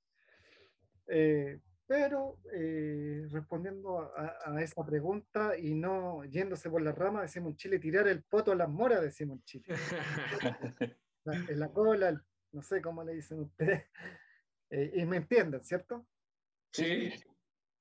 Eh, 1.07 1.61
pero 1.91 2.39
eh, 2.53 3.27
respondiendo 3.33 3.99
a, 4.17 4.37
a, 4.45 4.63
esa 4.63 4.87
pregunta 4.87 5.59
y 5.59 5.75
no 5.75 6.23
yéndose 6.23 6.71
por 6.71 6.83
la 6.83 6.93
rama, 6.93 7.23
decimos 7.23 7.51
en 7.51 7.57
Chile, 7.57 7.79
tirar 7.81 8.07
el 8.07 8.23
poto 8.23 8.53
a 8.53 8.55
las 8.55 8.69
moras, 8.69 9.03
decimos 9.03 9.39
en 9.39 9.43
Chile. 9.43 9.65
en 11.25 11.59
la 11.59 11.69
cola, 11.73 12.25
no 12.53 12.63
sé 12.63 12.81
cómo 12.81 13.03
le 13.03 13.15
dicen 13.15 13.41
ustedes. 13.41 13.89
Eh, 14.73 15.01
y 15.03 15.05
me 15.05 15.17
entienden, 15.17 15.65
¿cierto? 15.65 16.07
Sí. 16.73 17.13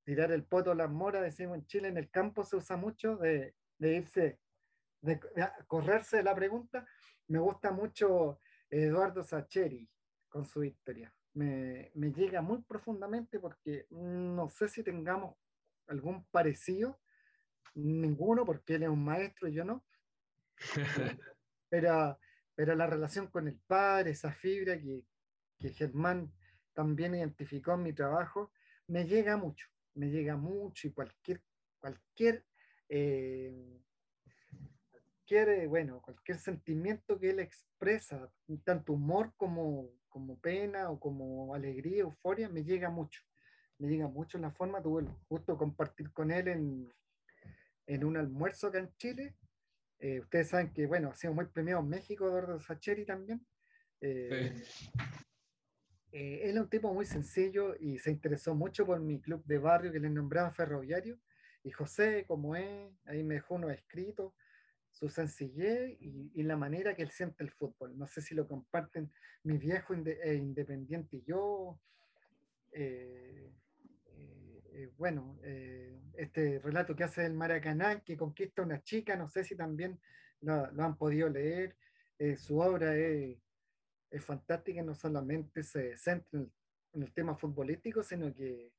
Tirar 0.03 0.31
el 0.31 0.43
poto 0.43 0.71
a 0.71 0.75
las 0.75 0.89
moras, 0.89 1.21
decimos 1.21 1.59
en 1.59 1.67
Chile, 1.67 1.87
en 1.89 1.97
el 1.97 2.09
campo 2.09 2.43
se 2.43 2.55
usa 2.55 2.77
mucho 2.77 3.15
de, 3.17 3.53
de 3.77 3.93
irse, 3.93 4.39
de, 5.01 5.19
de, 5.35 5.49
correrse 5.67 6.17
de 6.17 6.23
la 6.23 6.33
pregunta. 6.33 6.87
Me 7.27 7.37
gusta 7.37 7.69
mucho 7.69 8.39
Eduardo 8.71 9.23
Sacheri 9.23 9.87
con 10.29 10.47
su 10.47 10.63
historia 10.63 11.13
me, 11.33 11.91
me, 11.93 12.11
llega 12.11 12.41
muy 12.41 12.61
profundamente 12.61 13.39
porque 13.39 13.85
no 13.91 14.49
sé 14.49 14.67
si 14.67 14.83
tengamos 14.83 15.35
algún 15.87 16.25
parecido, 16.25 16.99
ninguno, 17.75 18.45
porque 18.45 18.75
él 18.75 18.83
es 18.83 18.89
un 18.89 19.03
maestro 19.03 19.47
y 19.47 19.53
yo 19.53 19.63
no. 19.65 19.85
pero, 21.69 22.19
pero 22.55 22.75
la 22.75 22.87
relación 22.87 23.27
con 23.27 23.47
el 23.47 23.55
padre, 23.67 24.11
esa 24.11 24.31
fibra 24.31 24.79
que, 24.79 25.03
que 25.57 25.69
Germán 25.69 26.31
también 26.73 27.15
identificó 27.15 27.73
en 27.73 27.83
mi 27.83 27.93
trabajo, 27.93 28.51
me 28.87 29.05
llega 29.05 29.37
mucho, 29.37 29.67
me 29.95 30.09
llega 30.09 30.35
mucho 30.35 30.87
y 30.87 30.91
cualquier, 30.91 31.41
cualquier, 31.79 32.45
eh, 32.87 33.81
cualquier, 34.89 35.49
eh, 35.49 35.67
bueno, 35.67 36.01
cualquier 36.01 36.37
sentimiento 36.39 37.19
que 37.19 37.31
él 37.31 37.39
expresa, 37.39 38.31
tanto 38.63 38.93
humor 38.93 39.33
como, 39.37 39.91
como 40.09 40.39
pena 40.39 40.89
o 40.89 40.99
como 40.99 41.53
alegría, 41.53 42.01
euforia, 42.01 42.49
me 42.49 42.63
llega 42.63 42.89
mucho. 42.89 43.21
Me 43.77 43.87
llega 43.87 44.07
mucho 44.07 44.37
la 44.37 44.51
forma, 44.51 44.81
tuve 44.81 45.03
de 45.03 45.57
compartir 45.57 46.11
con 46.11 46.31
él 46.31 46.49
en, 46.49 46.93
en 47.87 48.03
un 48.03 48.17
almuerzo 48.17 48.67
acá 48.67 48.79
en 48.79 48.93
Chile. 48.97 49.35
Eh, 49.99 50.19
ustedes 50.19 50.49
saben 50.49 50.73
que, 50.73 50.85
bueno, 50.85 51.09
ha 51.09 51.15
sido 51.15 51.33
muy 51.33 51.45
premiado 51.45 51.81
en 51.81 51.89
México, 51.89 52.27
Eduardo 52.27 52.59
Sacheri 52.59 53.05
también. 53.05 53.45
Eh, 54.01 54.53
sí. 54.65 54.89
eh, 56.11 56.41
él 56.43 56.57
es 56.57 56.61
un 56.61 56.69
tipo 56.69 56.93
muy 56.93 57.05
sencillo 57.05 57.75
y 57.79 57.99
se 57.99 58.11
interesó 58.11 58.55
mucho 58.55 58.85
por 58.85 58.99
mi 58.99 59.21
club 59.21 59.43
de 59.45 59.57
barrio 59.57 59.91
que 59.91 59.99
le 59.99 60.09
nombraba 60.09 60.51
Ferroviario. 60.51 61.19
Y 61.63 61.71
José, 61.71 62.25
como 62.27 62.55
es, 62.55 62.91
ahí 63.05 63.23
me 63.23 63.35
dejó 63.35 63.55
unos 63.55 63.71
escritos 63.71 64.33
su 64.91 65.09
sencillez 65.09 65.97
y, 66.01 66.31
y, 66.33 66.43
la 66.43 66.57
manera 66.57 66.93
que 66.93 67.03
él 67.03 67.11
siente 67.11 67.43
el 67.43 67.51
fútbol. 67.51 67.97
No 67.97 68.05
sé 68.07 68.21
si 68.21 68.35
lo 68.35 68.47
comparten 68.47 69.11
mi 69.43 69.57
viejo 69.57 69.93
eh, 69.93 70.35
independiente 70.35 71.17
y 71.17 71.23
yo. 71.23 71.79
Eh, 72.71 73.51
eh, 74.73 74.91
bueno, 74.97 75.39
este 76.13 76.59
relato 76.59 76.95
que 76.95 77.03
hace 77.03 77.25
el 77.25 77.33
Maracaná, 77.33 78.01
que 78.01 78.15
conquista 78.15 78.61
una 78.61 78.81
chica, 78.83 79.15
no 79.15 79.27
sé 79.27 79.43
si 79.43 79.55
también 79.55 79.99
lo, 80.41 80.71
lo 80.71 80.83
han 80.83 80.97
podido 80.97 81.29
leer. 81.29 81.75
su 82.37 82.59
obra 82.59 82.95
es, 82.95 83.37
es, 84.09 84.23
fantástica, 84.23 84.81
no 84.81 84.95
solamente 84.95 85.63
se 85.63 85.97
centra 85.97 86.39
en 86.39 86.39
el, 86.41 86.51
en 86.93 87.03
el 87.03 87.13
tema 87.13 87.35
futbolístico, 87.35 88.03
sino 88.03 88.33
que 88.33 88.71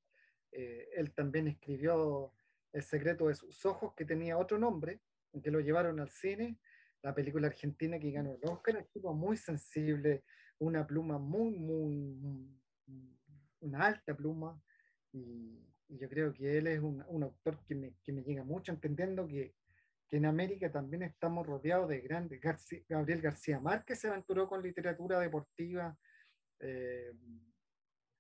él 0.53 1.13
también 1.13 1.49
escribió 1.49 2.33
El 2.73 2.83
secreto 2.83 3.29
de 3.29 3.35
sus 3.35 3.65
ojos, 3.67 3.95
que 3.95 4.05
tenía 4.05 4.39
otro 4.39 4.59
nombre, 4.59 5.01
que 5.43 5.51
lo 5.51 5.61
llevaron 5.61 6.01
al 6.01 6.11
cine, 6.11 6.59
la 7.03 7.15
película 7.15 7.49
argentina 7.49 7.99
que 7.99 8.11
ganó 8.11 8.35
el 8.35 8.51
Oscar, 8.51 8.77
un 8.77 8.87
tipo 8.93 9.15
muy 9.15 9.37
sensible, 9.37 10.25
una 10.59 10.87
pluma 10.87 11.19
muy, 11.19 11.59
muy, 11.59 12.61
una 13.61 13.87
alta 13.87 14.15
pluma, 14.15 14.61
y, 15.13 15.67
yo 15.89 16.09
creo 16.09 16.33
que 16.33 16.57
él 16.57 16.69
es 16.69 16.81
un, 16.81 17.05
un 17.09 17.25
autor 17.25 17.59
que 17.67 17.75
me, 17.75 17.95
que 18.05 18.13
me, 18.13 18.23
llega 18.23 18.45
mucho, 18.45 18.71
entendiendo 18.71 19.27
que, 19.27 19.57
que, 20.09 20.19
en 20.19 20.27
América 20.27 20.71
también 20.71 21.03
estamos 21.03 21.45
rodeados 21.45 21.89
de 21.89 22.01
grandes, 22.01 22.41
Gabriel 22.89 23.21
García 23.21 23.59
Márquez 23.59 23.99
se 23.99 24.09
aventuró 24.09 24.49
con 24.49 24.63
literatura 24.63 25.19
deportiva, 25.19 25.99
eh, 26.61 27.13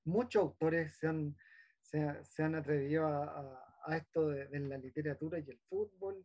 muchos 0.04 0.42
autores 0.42 0.96
se 0.96 1.06
han, 1.06 1.36
se, 1.80 2.42
han 2.42 2.54
atrevido 2.56 3.06
a, 3.06 3.80
a, 3.84 3.96
esto 3.96 4.28
de, 4.28 4.58
la 4.60 4.78
literatura 4.78 5.38
y 5.38 5.48
el 5.48 5.58
fútbol, 5.68 6.24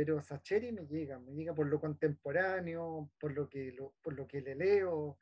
pero 0.00 0.22
Sacheri 0.22 0.72
me 0.72 0.86
llega, 0.86 1.18
me 1.18 1.34
llega 1.34 1.54
por 1.54 1.66
lo 1.66 1.78
contemporáneo, 1.78 3.12
por 3.20 3.34
lo 3.34 3.50
que, 3.50 3.70
lo, 3.72 3.96
por 4.02 4.14
lo 4.14 4.26
que 4.26 4.40
le 4.40 4.54
leo, 4.54 5.18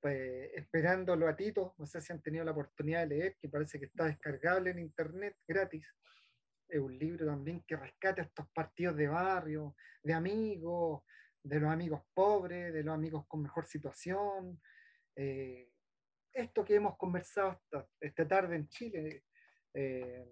pues, 0.00 0.50
esperándolo 0.52 1.28
a 1.28 1.36
Tito, 1.36 1.76
no 1.78 1.86
sé 1.86 2.00
si 2.00 2.12
han 2.12 2.20
tenido 2.20 2.44
la 2.44 2.50
oportunidad 2.50 3.02
de 3.02 3.06
leer, 3.06 3.36
que 3.40 3.48
parece 3.48 3.78
que 3.78 3.84
está 3.84 4.06
descargable 4.06 4.70
en 4.70 4.80
internet 4.80 5.36
gratis. 5.46 5.94
Es 6.68 6.80
un 6.80 6.98
libro 6.98 7.24
también 7.24 7.62
que 7.68 7.76
rescata 7.76 8.22
estos 8.22 8.48
partidos 8.48 8.96
de 8.96 9.06
barrio, 9.06 9.76
de 10.02 10.14
amigos, 10.14 11.04
de 11.40 11.60
los 11.60 11.70
amigos 11.70 12.02
pobres, 12.12 12.74
de 12.74 12.82
los 12.82 12.94
amigos 12.96 13.28
con 13.28 13.42
mejor 13.42 13.64
situación. 13.68 14.60
Eh, 15.14 15.70
esto 16.32 16.64
que 16.64 16.74
hemos 16.74 16.96
conversado 16.96 17.62
esta, 18.00 18.26
tarde 18.26 18.56
en 18.56 18.68
Chile 18.70 19.22
eh, 19.72 20.28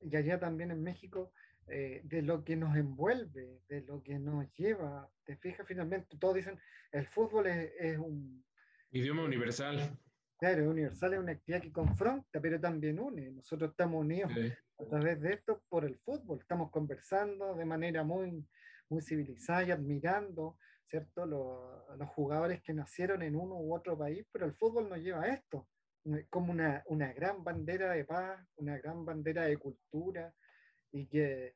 y 0.00 0.16
allá 0.16 0.40
también 0.40 0.70
en 0.70 0.82
México, 0.82 1.34
eh, 1.68 2.00
de 2.04 2.22
lo 2.22 2.44
que 2.44 2.56
nos 2.56 2.76
envuelve, 2.76 3.60
de 3.68 3.80
lo 3.82 4.02
que 4.02 4.18
nos 4.18 4.52
lleva. 4.54 5.10
Te 5.24 5.36
fijas, 5.36 5.66
finalmente, 5.66 6.16
todos 6.18 6.36
dicen, 6.36 6.58
el 6.92 7.06
fútbol 7.06 7.46
es, 7.46 7.72
es 7.78 7.98
un... 7.98 8.44
Idioma 8.90 9.24
universal. 9.24 9.98
Claro, 10.38 10.70
universal 10.70 11.14
es 11.14 11.18
una 11.18 11.32
actividad 11.32 11.62
que 11.62 11.72
confronta, 11.72 12.40
pero 12.40 12.60
también 12.60 13.00
une. 13.00 13.30
Nosotros 13.30 13.70
estamos 13.70 14.00
unidos 14.00 14.30
sí. 14.34 14.52
a 14.78 14.84
través 14.84 15.20
de 15.20 15.32
esto 15.32 15.62
por 15.68 15.84
el 15.84 15.96
fútbol. 15.98 16.38
Estamos 16.40 16.70
conversando 16.70 17.54
de 17.54 17.64
manera 17.64 18.04
muy, 18.04 18.46
muy 18.88 19.02
civilizada 19.02 19.64
y 19.64 19.70
admirando, 19.70 20.58
¿cierto? 20.88 21.26
Los, 21.26 21.98
los 21.98 22.08
jugadores 22.10 22.62
que 22.62 22.74
nacieron 22.74 23.22
en 23.22 23.34
uno 23.34 23.56
u 23.56 23.74
otro 23.74 23.98
país, 23.98 24.26
pero 24.30 24.46
el 24.46 24.54
fútbol 24.54 24.88
nos 24.88 24.98
lleva 24.98 25.22
a 25.22 25.34
esto, 25.34 25.68
como 26.30 26.52
una, 26.52 26.84
una 26.86 27.12
gran 27.12 27.42
bandera 27.42 27.92
de 27.92 28.04
paz, 28.04 28.40
una 28.56 28.78
gran 28.78 29.04
bandera 29.04 29.46
de 29.46 29.56
cultura, 29.56 30.32
y 30.96 31.06
que, 31.06 31.54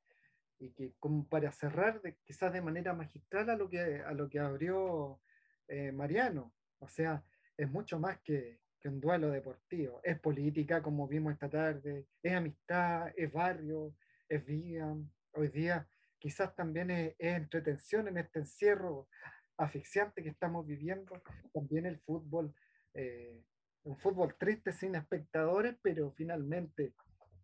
y 0.58 0.70
que 0.72 0.92
como 0.98 1.28
para 1.28 1.52
cerrar 1.52 2.00
de, 2.02 2.16
quizás 2.24 2.52
de 2.52 2.62
manera 2.62 2.92
magistral 2.94 3.50
a 3.50 3.56
lo 3.56 3.68
que, 3.68 4.02
a 4.02 4.12
lo 4.12 4.28
que 4.28 4.38
abrió 4.38 5.20
eh, 5.68 5.92
Mariano, 5.92 6.52
o 6.78 6.88
sea, 6.88 7.24
es 7.56 7.70
mucho 7.70 7.98
más 7.98 8.18
que, 8.20 8.60
que, 8.80 8.88
un 8.88 9.00
duelo 9.00 9.30
deportivo, 9.30 10.00
es 10.02 10.18
política 10.18 10.82
como 10.82 11.08
vimos 11.08 11.32
esta 11.32 11.48
tarde, 11.48 12.06
es 12.22 12.32
amistad, 12.32 13.12
es 13.16 13.32
barrio, 13.32 13.94
es 14.28 14.44
vida, 14.44 14.96
hoy 15.32 15.48
día 15.48 15.86
quizás 16.18 16.54
también 16.54 16.90
es, 16.90 17.14
es 17.18 17.36
entretención 17.36 18.08
en 18.08 18.18
este 18.18 18.40
encierro 18.40 19.08
asfixiante 19.56 20.22
que 20.22 20.30
estamos 20.30 20.66
viviendo, 20.66 21.20
también 21.52 21.86
el 21.86 21.98
fútbol, 22.00 22.54
eh, 22.94 23.42
un 23.84 23.96
fútbol 23.98 24.34
triste 24.38 24.72
sin 24.72 24.94
espectadores, 24.94 25.76
pero 25.82 26.12
finalmente 26.12 26.94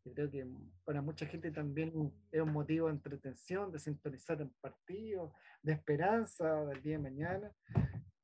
yo 0.06 0.14
creo 0.14 0.30
que 0.30 0.46
para 0.84 1.02
mucha 1.02 1.26
gente 1.26 1.50
también 1.50 2.12
es 2.30 2.40
un 2.40 2.52
motivo 2.52 2.86
de 2.86 2.92
entretención, 2.92 3.72
de 3.72 3.80
sintonizar 3.80 4.40
en 4.40 4.50
partido, 4.60 5.32
de 5.62 5.72
esperanza 5.72 6.64
del 6.66 6.80
día 6.80 6.96
de 6.96 7.02
mañana, 7.02 7.52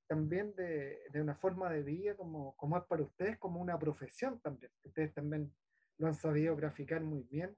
también 0.07 0.55
de, 0.55 1.01
de, 1.13 1.21
una 1.21 1.35
forma 1.35 1.69
de 1.71 1.83
vida 1.83 2.15
como, 2.15 2.55
como 2.57 2.77
es 2.77 2.85
para 2.85 3.03
ustedes, 3.03 3.37
como 3.39 3.61
una 3.61 3.77
profesión 3.81 4.39
también. 4.41 4.71
Ustedes 4.85 5.13
también 5.13 5.53
lo 5.99 6.07
han 6.07 6.15
sabido 6.15 6.55
graficar 6.55 7.03
muy 7.03 7.25
bien. 7.25 7.57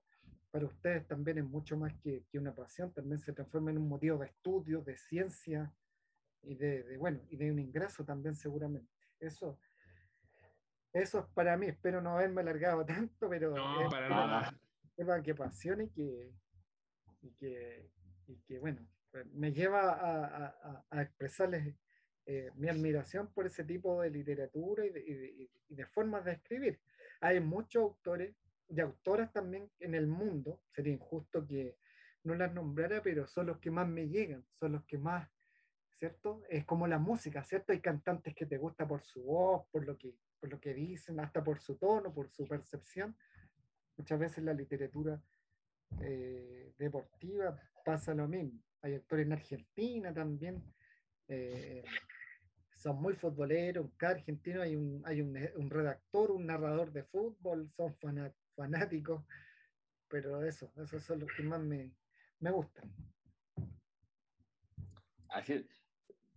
Para 0.51 0.67
ustedes 0.67 1.07
también 1.07 1.39
es 1.39 1.45
mucho 1.45 1.77
más 1.77 1.93
que, 2.01 2.25
que 2.31 2.39
una 2.39 2.55
pasión, 2.55 2.95
también 2.95 3.19
se 3.19 3.33
transforma 3.35 3.73
en 3.73 3.79
un 3.79 3.89
motivo 3.89 4.17
de 4.19 4.27
estudio, 4.27 4.81
de 4.81 4.97
ciencia 4.97 5.71
y 6.43 6.55
de, 6.55 6.83
de 6.85 6.97
bueno, 6.97 7.21
y 7.29 7.37
de 7.37 7.53
un 7.53 7.59
ingreso 7.59 8.05
también 8.05 8.37
seguramente. 8.37 8.91
Eso, 9.21 9.59
eso 10.95 11.19
es 11.19 11.27
para 11.35 11.57
mí, 11.57 11.67
espero 11.67 12.01
no 12.01 12.11
haberme 12.11 12.41
alargado 12.41 12.87
tanto, 12.87 13.29
pero 13.29 13.55
no, 13.55 13.83
es, 13.83 13.89
para 13.91 14.09
nada. 14.09 14.61
Es 14.97 15.07
para 15.07 15.23
que 15.23 15.33
apasione 15.33 15.85
y 15.85 15.91
que, 15.91 16.33
y 17.23 17.31
que, 17.33 17.91
y 18.29 18.37
que 18.47 18.59
bueno, 18.61 18.87
me 19.33 19.53
lleva 19.53 19.91
a, 19.91 20.47
a, 20.47 20.87
a 20.91 21.03
expresarles 21.03 21.75
eh, 22.27 22.51
mi 22.55 22.69
admiración 22.69 23.33
por 23.33 23.47
ese 23.47 23.65
tipo 23.65 24.01
de 24.01 24.11
literatura 24.11 24.87
y 24.87 24.91
de, 24.91 25.01
y, 25.01 25.15
de, 25.15 25.51
y 25.69 25.75
de, 25.75 25.87
formas 25.87 26.25
de 26.25 26.33
escribir. 26.33 26.81
Hay 27.21 27.41
muchos 27.41 27.83
autores 27.83 28.35
y 28.69 28.81
autoras 28.81 29.33
también 29.33 29.71
en 29.81 29.95
el 29.95 30.07
mundo, 30.07 30.63
sería 30.71 30.95
injusto 30.95 31.47
que 31.47 31.77
no 32.23 32.35
las 32.35 32.55
nombrara, 32.55 33.03
pero 33.03 33.27
son 33.27 33.47
los 33.47 33.59
que 33.59 33.71
más 33.71 33.87
me 33.87 34.09
llegan, 34.09 34.45
son 34.59 34.73
los 34.73 34.85
que 34.85 34.97
más, 34.97 35.29
¿cierto? 35.97 36.43
Es 36.49 36.65
como 36.65 36.87
la 36.87 36.99
música, 36.99 37.45
¿cierto? 37.45 37.73
Hay 37.73 37.81
cantantes 37.81 38.35
que 38.35 38.47
te 38.47 38.57
gusta 38.57 38.89
por 38.89 39.03
su 39.03 39.23
voz, 39.23 39.67
por 39.71 39.85
lo 39.85 39.99
que 39.99 40.15
por 40.45 40.53
lo 40.53 40.61
que 40.61 40.75
dicen, 40.75 41.19
hasta 41.21 41.43
por 41.43 41.59
su 41.59 41.77
tono, 41.77 42.13
por 42.13 42.29
su 42.29 42.47
percepción. 42.47 43.17
Muchas 43.97 44.19
veces 44.19 44.45
la 44.45 44.53
literatura 44.53 45.19
eh, 46.03 46.75
deportiva 46.77 47.59
pasa 47.83 48.13
lo 48.13 48.29
mismo. 48.29 48.61
Hay 48.83 48.93
actores 48.93 49.25
en 49.25 49.33
Argentina 49.33 50.13
también, 50.13 50.63
eh, 51.29 51.83
son 52.77 53.01
muy 53.01 53.15
futboleros, 53.15 53.91
cada 53.97 54.17
argentino 54.17 54.61
hay 54.61 54.77
un, 54.77 55.03
hay 55.07 55.23
un, 55.23 55.71
redactor, 55.71 56.31
un 56.31 56.45
narrador 56.45 56.93
de 56.93 57.05
fútbol, 57.05 57.71
son 57.71 57.97
fanáticos, 58.55 59.25
pero 60.09 60.45
eso, 60.45 60.71
esos 60.77 61.03
son 61.03 61.21
los 61.21 61.33
que 61.35 61.43
más 61.43 61.63
me, 61.63 61.91
me 62.41 62.51
gustan. 62.51 62.93
Así, 65.31 65.67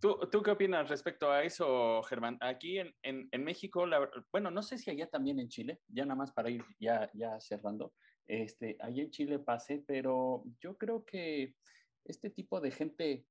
¿Tú, 0.00 0.16
¿Tú, 0.30 0.42
qué 0.42 0.52
opinas 0.52 0.88
respecto 0.88 1.32
a 1.32 1.42
eso, 1.42 2.02
Germán? 2.04 2.38
Aquí 2.40 2.78
en, 2.78 2.94
en, 3.02 3.28
en 3.32 3.42
México, 3.42 3.84
bueno, 4.30 4.48
no 4.50 4.62
sé 4.62 4.78
si 4.78 4.90
allá 4.90 5.08
también 5.08 5.40
en 5.40 5.48
Chile, 5.48 5.80
ya 5.88 6.04
nada 6.04 6.14
más 6.14 6.32
para 6.32 6.50
ir 6.50 6.64
ya, 6.78 7.10
ya 7.14 7.40
cerrando, 7.40 7.92
este, 8.28 8.76
allá 8.78 9.02
en 9.02 9.10
Chile 9.10 9.40
pase, 9.40 9.82
pero 9.84 10.44
yo 10.60 10.78
creo 10.78 11.04
que 11.04 11.56
este 12.04 12.30
tipo 12.30 12.60
de 12.60 12.70
gente 12.70 13.26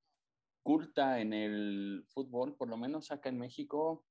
culta 0.62 1.22
en 1.22 1.32
el 1.32 2.04
fútbol, 2.10 2.58
por 2.58 2.68
lo 2.68 2.76
menos 2.76 3.12
acá 3.12 3.30
en 3.30 3.40
México, 3.40 4.06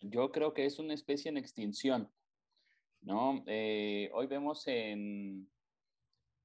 yo 0.00 0.30
creo 0.32 0.52
que 0.52 0.66
es 0.66 0.78
una 0.78 0.92
especie 0.92 1.30
en 1.30 1.38
extinción, 1.38 2.12
¿no? 3.00 3.42
Eh, 3.46 4.10
hoy 4.12 4.26
vemos 4.26 4.66
en, 4.66 5.50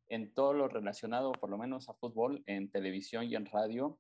en 0.08 0.34
todo 0.34 0.54
lo 0.54 0.70
relacionado, 0.70 1.34
por 1.34 1.50
lo 1.50 1.58
menos 1.58 1.90
a 1.90 1.94
fútbol, 1.94 2.42
en 2.46 2.72
televisión 2.72 3.26
y 3.26 3.36
en 3.36 3.46
radio, 3.46 4.00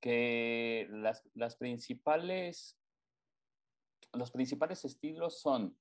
que 0.00 0.86
las, 0.90 1.28
las 1.34 1.56
principales, 1.56 2.78
los 4.12 4.30
principales 4.30 4.84
estilos 4.84 5.40
son 5.40 5.76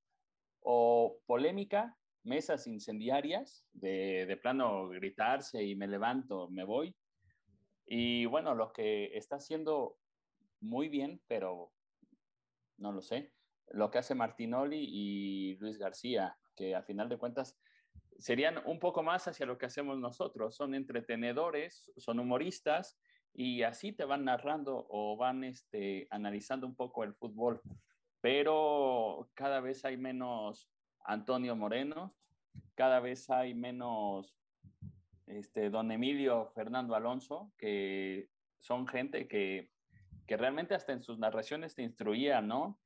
o 0.62 1.20
polémica, 1.26 1.98
mesas 2.24 2.68
incendiarias, 2.68 3.66
de, 3.74 4.26
de 4.26 4.38
plano 4.38 4.90
gritarse 4.90 5.64
y 5.64 5.76
me 5.76 5.88
levanto, 5.88 6.50
me 6.50 6.64
voy, 6.64 6.96
y 7.86 8.26
bueno, 8.26 8.54
lo 8.54 8.74
que 8.74 9.18
está 9.18 9.38
haciendo 9.38 9.98
muy 10.60 10.90
bien, 10.90 11.22
pero 11.28 11.72
no 12.78 12.92
lo 12.92 13.02
sé, 13.02 13.34
lo 13.70 13.90
que 13.90 14.00
hace 14.00 14.14
Martinoli 14.14 14.86
y 14.90 15.56
Luis 15.56 15.78
García, 15.78 16.38
que 16.56 16.76
a 16.76 16.84
final 16.84 17.08
de 17.08 17.18
cuentas 17.18 17.58
serían 18.20 18.62
un 18.66 18.80
poco 18.80 19.04
más 19.04 19.28
hacia 19.28 19.46
lo 19.46 19.58
que 19.58 19.68
hacemos 19.68 20.00
nosotros. 20.00 20.56
Son 20.56 20.74
entretenedores, 20.74 21.92
son 21.98 22.20
humoristas 22.20 23.00
y 23.38 23.62
así 23.62 23.92
te 23.94 24.04
van 24.04 24.26
narrando 24.26 24.88
o 24.90 25.16
van 25.16 25.44
este, 25.44 26.08
analizando 26.10 26.66
un 26.66 26.76
poco 26.76 27.04
el 27.04 27.14
fútbol. 27.14 27.62
Pero 28.20 29.30
cada 29.36 29.62
vez 29.62 29.86
hay 29.86 29.96
menos 29.96 30.68
Antonio 31.06 31.56
Moreno, 31.56 32.16
cada 32.74 33.00
vez 33.00 33.30
hay 33.30 33.54
menos 33.54 34.36
este, 35.28 35.70
don 35.70 35.92
Emilio 35.92 36.48
Fernando 36.56 36.96
Alonso, 36.96 37.54
que 37.60 38.28
son 38.58 38.88
gente 38.88 39.28
que, 39.28 39.70
que 40.26 40.36
realmente 40.36 40.74
hasta 40.74 40.94
en 40.94 41.04
sus 41.04 41.20
narraciones 41.20 41.76
te 41.76 41.84
instruía, 41.84 42.42
¿no? 42.42 42.80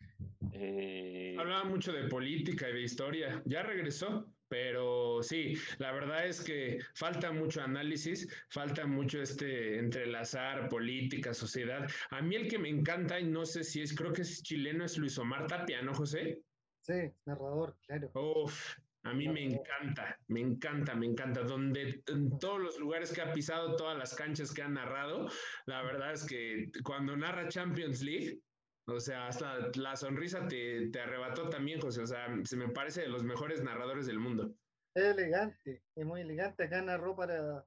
Eh... 0.51 1.37
Hablaba 1.39 1.63
mucho 1.63 1.93
de 1.93 2.09
política 2.09 2.69
y 2.69 2.73
de 2.73 2.81
historia. 2.81 3.41
Ya 3.45 3.63
regresó, 3.63 4.27
pero 4.51 5.23
sí, 5.23 5.53
la 5.77 5.93
verdad 5.93 6.27
es 6.27 6.41
que 6.41 6.79
falta 6.93 7.31
mucho 7.31 7.61
análisis, 7.61 8.27
falta 8.49 8.85
mucho 8.85 9.21
este 9.21 9.79
entrelazar 9.79 10.67
política, 10.67 11.33
sociedad. 11.33 11.89
A 12.09 12.21
mí 12.21 12.35
el 12.35 12.49
que 12.49 12.59
me 12.59 12.67
encanta, 12.67 13.17
y 13.17 13.23
no 13.23 13.45
sé 13.45 13.63
si 13.63 13.81
es, 13.81 13.95
creo 13.95 14.11
que 14.11 14.23
es 14.23 14.43
chileno, 14.43 14.83
es 14.83 14.97
Luis 14.97 15.17
Omar 15.17 15.47
Tapia, 15.47 15.81
¿no, 15.81 15.93
José? 15.93 16.41
Sí, 16.81 17.13
narrador, 17.25 17.77
claro. 17.87 18.11
Uf, 18.13 18.75
a 19.03 19.13
mí 19.13 19.29
me 19.29 19.45
encanta, 19.45 20.19
me 20.27 20.41
encanta, 20.41 20.95
me 20.95 21.05
encanta. 21.05 21.43
Donde 21.43 22.03
en 22.07 22.37
todos 22.37 22.59
los 22.59 22.77
lugares 22.77 23.13
que 23.13 23.21
ha 23.21 23.31
pisado, 23.31 23.77
todas 23.77 23.97
las 23.97 24.13
canchas 24.15 24.53
que 24.53 24.63
ha 24.63 24.67
narrado, 24.67 25.29
la 25.65 25.81
verdad 25.81 26.11
es 26.11 26.25
que 26.25 26.69
cuando 26.83 27.15
narra 27.15 27.47
Champions 27.47 28.01
League, 28.01 28.41
o 28.87 28.99
sea, 28.99 29.27
hasta 29.27 29.69
la 29.75 29.95
sonrisa 29.95 30.47
te, 30.47 30.89
te 30.89 31.01
arrebató 31.01 31.49
también, 31.49 31.79
José. 31.79 32.01
O 32.01 32.07
sea, 32.07 32.27
se 32.43 32.57
me 32.57 32.69
parece 32.69 33.01
de 33.01 33.09
los 33.09 33.23
mejores 33.23 33.63
narradores 33.63 34.07
del 34.07 34.19
mundo. 34.19 34.53
Es 34.93 35.03
elegante, 35.03 35.83
es 35.95 36.05
muy 36.05 36.21
elegante. 36.21 36.63
Acá 36.63 36.81
narró 36.81 37.15
para 37.15 37.65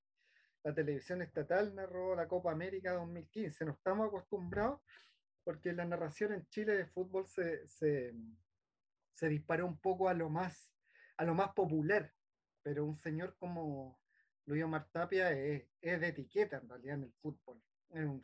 la 0.63 0.75
televisión 0.75 1.23
estatal, 1.23 1.75
narró 1.75 2.15
la 2.15 2.29
Copa 2.29 2.53
América 2.53 2.93
2015. 2.93 3.65
No 3.65 3.73
estamos 3.73 4.09
acostumbrados 4.09 4.81
porque 5.45 5.73
la 5.73 5.85
narración 5.85 6.33
en 6.33 6.47
Chile 6.49 6.77
de 6.77 6.87
fútbol 6.87 7.27
se, 7.27 7.67
se, 7.69 8.15
se 9.15 9.29
disparó 9.29 9.67
un 9.67 9.79
poco 9.79 10.09
a 10.09 10.15
lo 10.15 10.29
más 10.31 10.75
a 11.17 11.25
lo 11.25 11.35
más 11.35 11.53
popular, 11.53 12.13
pero 12.63 12.85
un 12.85 12.97
señor 12.97 13.37
como 13.37 14.01
Luis 14.47 14.65
Omar 14.65 14.89
Tapia 14.91 15.31
es, 15.31 15.65
es 15.81 16.01
de 16.01 16.09
etiqueta 16.09 16.57
en 16.57 16.69
realidad 16.69 16.97
en 16.97 17.05
el 17.05 17.13
fútbol. 17.13 17.63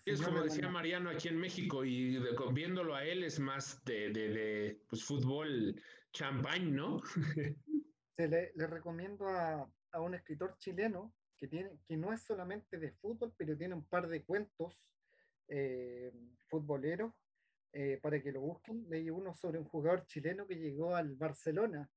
Es, 0.05 0.21
como 0.21 0.43
decía 0.43 0.69
Mariano 0.69 1.11
aquí 1.11 1.29
en 1.29 1.39
México 1.39 1.85
y 1.85 2.15
de, 2.15 2.37
viéndolo 2.53 2.95
a 2.95 3.05
él 3.05 3.23
es 3.23 3.39
más 3.39 3.83
de, 3.85 4.11
de, 4.11 4.29
de 4.29 4.83
pues, 4.89 5.05
fútbol 5.05 5.81
champán, 6.13 6.75
¿no? 6.75 7.01
Se 8.17 8.29
le, 8.29 8.53
le 8.55 8.67
recomiendo 8.67 9.29
a, 9.29 9.71
a, 9.93 10.01
un 10.01 10.15
escritor 10.15 10.57
chileno 10.59 11.15
que, 11.39 11.47
tiene, 11.49 11.71
que 11.87 11.97
no 11.97 12.13
es 12.13 12.23
solamente 12.23 12.79
de 12.79 12.93
fútbol, 12.93 13.33
pero 13.37 13.57
tiene 13.57 13.75
un 13.75 13.87
par 13.87 14.09
de 14.09 14.25
cuentos 14.25 14.91
eh, 15.49 16.13
futboleros 16.49 17.15
eh, 17.73 17.99
para 18.03 18.21
que 18.21 18.33
lo 18.33 18.41
busquen. 18.41 18.87
Leí 18.89 19.11
uno 19.11 19.35
sobre 19.35 19.59
un 19.59 19.65
jugador 19.65 20.05
chileno 20.07 20.47
que 20.47 20.57
llegó 20.57 20.95
al 20.97 21.15
Barcelona 21.15 21.89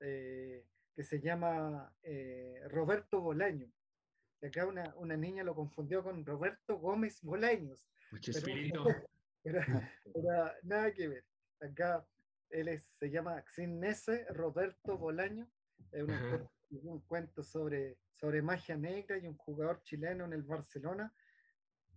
eh, 0.00 0.64
que 0.94 1.02
se 1.02 1.20
llama 1.20 1.92
eh, 2.02 2.60
Roberto 2.68 3.20
Bolaño. 3.20 3.68
Y 4.42 4.46
acá 4.46 4.66
una, 4.66 4.92
una, 4.96 5.16
niña 5.16 5.44
lo 5.44 5.54
confundió 5.54 6.02
con 6.02 6.26
Roberto 6.26 6.78
Gómez 6.78 7.22
Bolaños. 7.22 7.86
Mucho 8.10 8.32
espíritu. 8.32 8.84
Era, 9.44 9.66
era, 10.14 10.54
nada 10.62 10.94
que 10.94 11.08
ver. 11.08 11.24
Acá 11.60 12.06
él 12.48 12.68
es, 12.68 12.86
se 13.00 13.10
llama 13.10 13.44
Nese 13.56 14.24
Roberto 14.26 14.96
Bolaño. 14.96 15.48
Es 15.90 16.04
un, 16.04 16.48
un, 16.70 17.00
cuento 17.00 17.42
sobre, 17.42 17.98
sobre 18.14 18.40
magia 18.40 18.76
negra 18.76 19.18
y 19.18 19.26
un 19.26 19.36
jugador 19.36 19.82
chileno 19.82 20.26
en 20.26 20.32
el 20.32 20.44
Barcelona, 20.44 21.12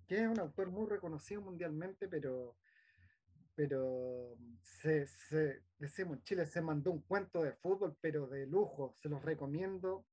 que 0.07 0.23
es 0.23 0.27
un 0.27 0.39
autor 0.39 0.72
muy 0.72 0.89
reconocido 0.89 1.41
mundialmente, 1.41 2.07
pero 2.07 2.57
pero 3.55 4.38
se, 4.61 5.07
se, 5.07 5.61
decimos 5.80 6.17
en 6.17 6.23
Chile 6.23 6.45
se 6.45 6.61
mandó 6.61 6.91
un 6.91 7.01
cuento 7.01 7.41
de 7.41 7.53
fútbol, 7.53 7.95
pero 8.01 8.27
de 8.27 8.45
lujo. 8.45 8.93
Se 9.01 9.07
los 9.07 9.23
recomiendo 9.23 10.05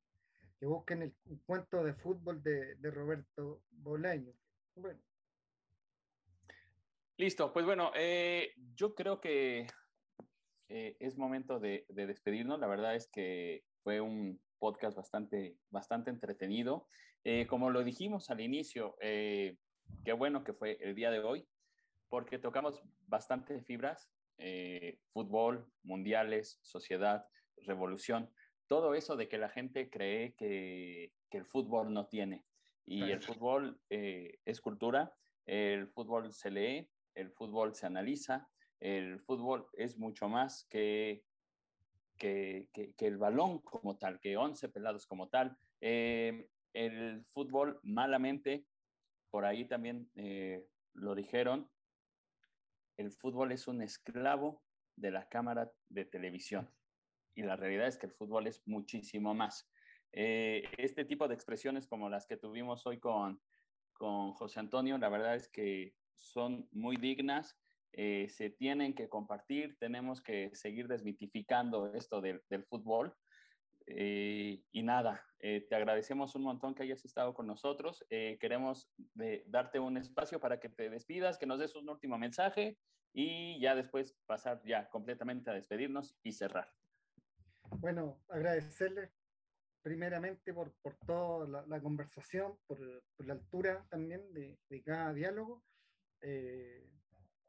que 0.63 0.67
busquen 0.67 1.03
el 1.03 1.13
cuento 1.45 1.83
de 1.83 1.93
fútbol 1.93 2.41
de, 2.41 2.77
Roberto 2.83 3.65
Bolaño. 3.73 4.33
Bueno. 4.77 5.01
Listo, 7.17 7.53
pues 7.53 7.67
bueno, 7.67 7.91
eh, 7.97 8.55
yo 8.77 8.95
creo 8.95 9.21
que 9.21 9.67
eh, 10.69 10.97
es 11.01 11.19
momento 11.19 11.59
de, 11.59 11.85
de, 11.89 12.07
despedirnos. 12.07 12.61
La 12.61 12.69
verdad 12.69 12.95
es 12.95 13.09
que 13.09 13.65
fue 13.83 14.01
un 14.01 14.41
podcast 14.61 14.97
bastante, 14.97 15.57
bastante 15.71 16.11
entretenido. 16.11 16.87
Eh, 17.25 17.49
como 17.49 17.71
lo 17.71 17.83
dijimos 17.83 18.31
al 18.31 18.41
inicio, 18.41 18.95
qué 19.01 19.57
bueno 20.17 20.45
que 20.45 20.53
fue 20.53 20.79
el 20.81 20.95
día 20.95 21.11
de 21.11 21.19
hoy 21.19 21.45
porque 22.09 22.39
tocamos 22.39 22.81
bastante 23.09 23.61
fibras, 23.63 24.13
fútbol, 25.13 25.69
mundiales, 25.83 26.61
sociedad, 26.63 27.27
revolución, 27.67 28.31
todo 28.73 28.95
eso 28.95 29.17
de 29.17 29.29
que 29.29 29.37
la 29.37 29.51
gente 29.51 29.91
cree 29.91 30.33
que, 30.33 31.13
que 31.29 31.37
el 31.37 31.45
fútbol 31.45 31.93
no 31.93 32.07
tiene. 32.07 32.47
Y 32.87 33.03
el 33.03 33.21
fútbol 33.21 33.79
eh, 33.91 34.39
es 34.47 34.63
cultura, 34.63 35.15
el 35.45 35.89
fútbol 35.89 36.33
se 36.33 36.51
lee, 36.51 36.89
el 37.15 37.31
fútbol 37.33 37.75
se 37.75 37.85
analiza, 37.85 38.49
el 38.81 39.21
fútbol 39.21 39.67
es 39.75 39.99
mucho 39.99 40.27
más 40.27 40.65
que, 40.71 41.23
que, 42.17 42.71
que, 42.73 42.95
que 42.95 43.07
el 43.07 43.19
balón 43.19 43.59
como 43.59 43.99
tal, 43.99 44.19
que 44.19 44.39
11 44.39 44.71
pelados 44.71 45.07
como 45.07 45.29
tal. 45.29 45.55
Eh, 45.83 46.49
el 46.73 47.27
fútbol 47.27 47.79
malamente, 47.83 48.65
por 49.29 49.45
ahí 49.45 49.67
también 49.67 50.11
eh, 50.15 50.67
lo 50.95 51.15
dijeron, 51.15 51.71
el 52.97 53.13
fútbol 53.13 53.53
es 53.53 53.69
un 53.69 53.83
esclavo 53.83 54.63
de 54.97 55.11
la 55.11 55.29
cámara 55.29 55.71
de 55.91 56.07
televisión. 56.07 56.71
Y 57.35 57.43
la 57.43 57.57
realidad 57.57 57.87
es 57.87 57.99
que 57.99 58.07
el 58.07 58.13
fútbol 58.13 58.47
es 58.47 58.63
muchísimo 58.67 59.35
más. 59.35 59.71
Eh, 60.13 60.69
este 60.77 61.05
tipo 61.05 61.27
de 61.27 61.35
expresiones 61.35 61.87
como 61.87 62.11
las 62.11 62.27
que 62.27 62.37
tuvimos 62.37 62.87
hoy 62.87 62.99
con, 62.99 63.41
con 63.95 64.33
José 64.33 64.61
Antonio, 64.61 64.99
la 64.99 65.09
verdad 65.09 65.35
es 65.35 65.49
que 65.49 65.95
son 66.15 66.69
muy 66.71 66.97
dignas, 66.97 67.59
eh, 67.93 68.29
se 68.29 68.51
tienen 68.51 68.95
que 68.95 69.09
compartir, 69.09 69.77
tenemos 69.79 70.21
que 70.21 70.51
seguir 70.55 70.87
desmitificando 70.87 71.95
esto 71.95 72.21
del, 72.21 72.43
fútbol. 72.69 73.15
Eh, 73.87 74.63
y 74.71 74.83
nada, 74.83 75.27
te 75.41 75.75
agradecemos 75.75 76.37
un 76.37 76.43
montón 76.43 76.75
que 76.75 76.85
hayas 76.85 77.05
estado 77.05 77.35
con 77.35 77.47
nosotros. 77.47 78.05
Queremos 78.09 78.89
darte 79.47 79.81
un 79.81 79.97
espacio 79.97 80.39
para 80.39 80.61
que 80.61 80.69
te 80.69 80.89
despidas, 80.89 81.37
que 81.37 81.47
nos 81.47 81.59
des 81.59 81.75
un 81.75 81.89
último 81.89 82.17
mensaje 82.17 82.79
y 83.13 83.61
ya 83.61 83.75
después 83.75 84.17
pasar 84.27 84.63
ya 84.65 84.89
completamente 84.89 85.51
a 85.51 85.55
despedirnos 85.55 86.17
y 86.23 86.33
cerrar. 86.33 86.71
Bueno, 87.79 88.21
agradecerles 88.29 89.11
primeramente 89.83 90.55
por, 90.55 90.73
por 90.83 90.97
toda 91.07 91.49
la, 91.49 91.67
la 91.67 91.81
conversación, 91.81 92.59
por, 92.67 92.79
por, 93.17 93.27
la 93.27 93.35
altura 93.35 93.85
también 93.91 94.33
de, 94.33 94.59
de 94.69 94.83
cada 94.83 95.13
diálogo. 95.13 95.63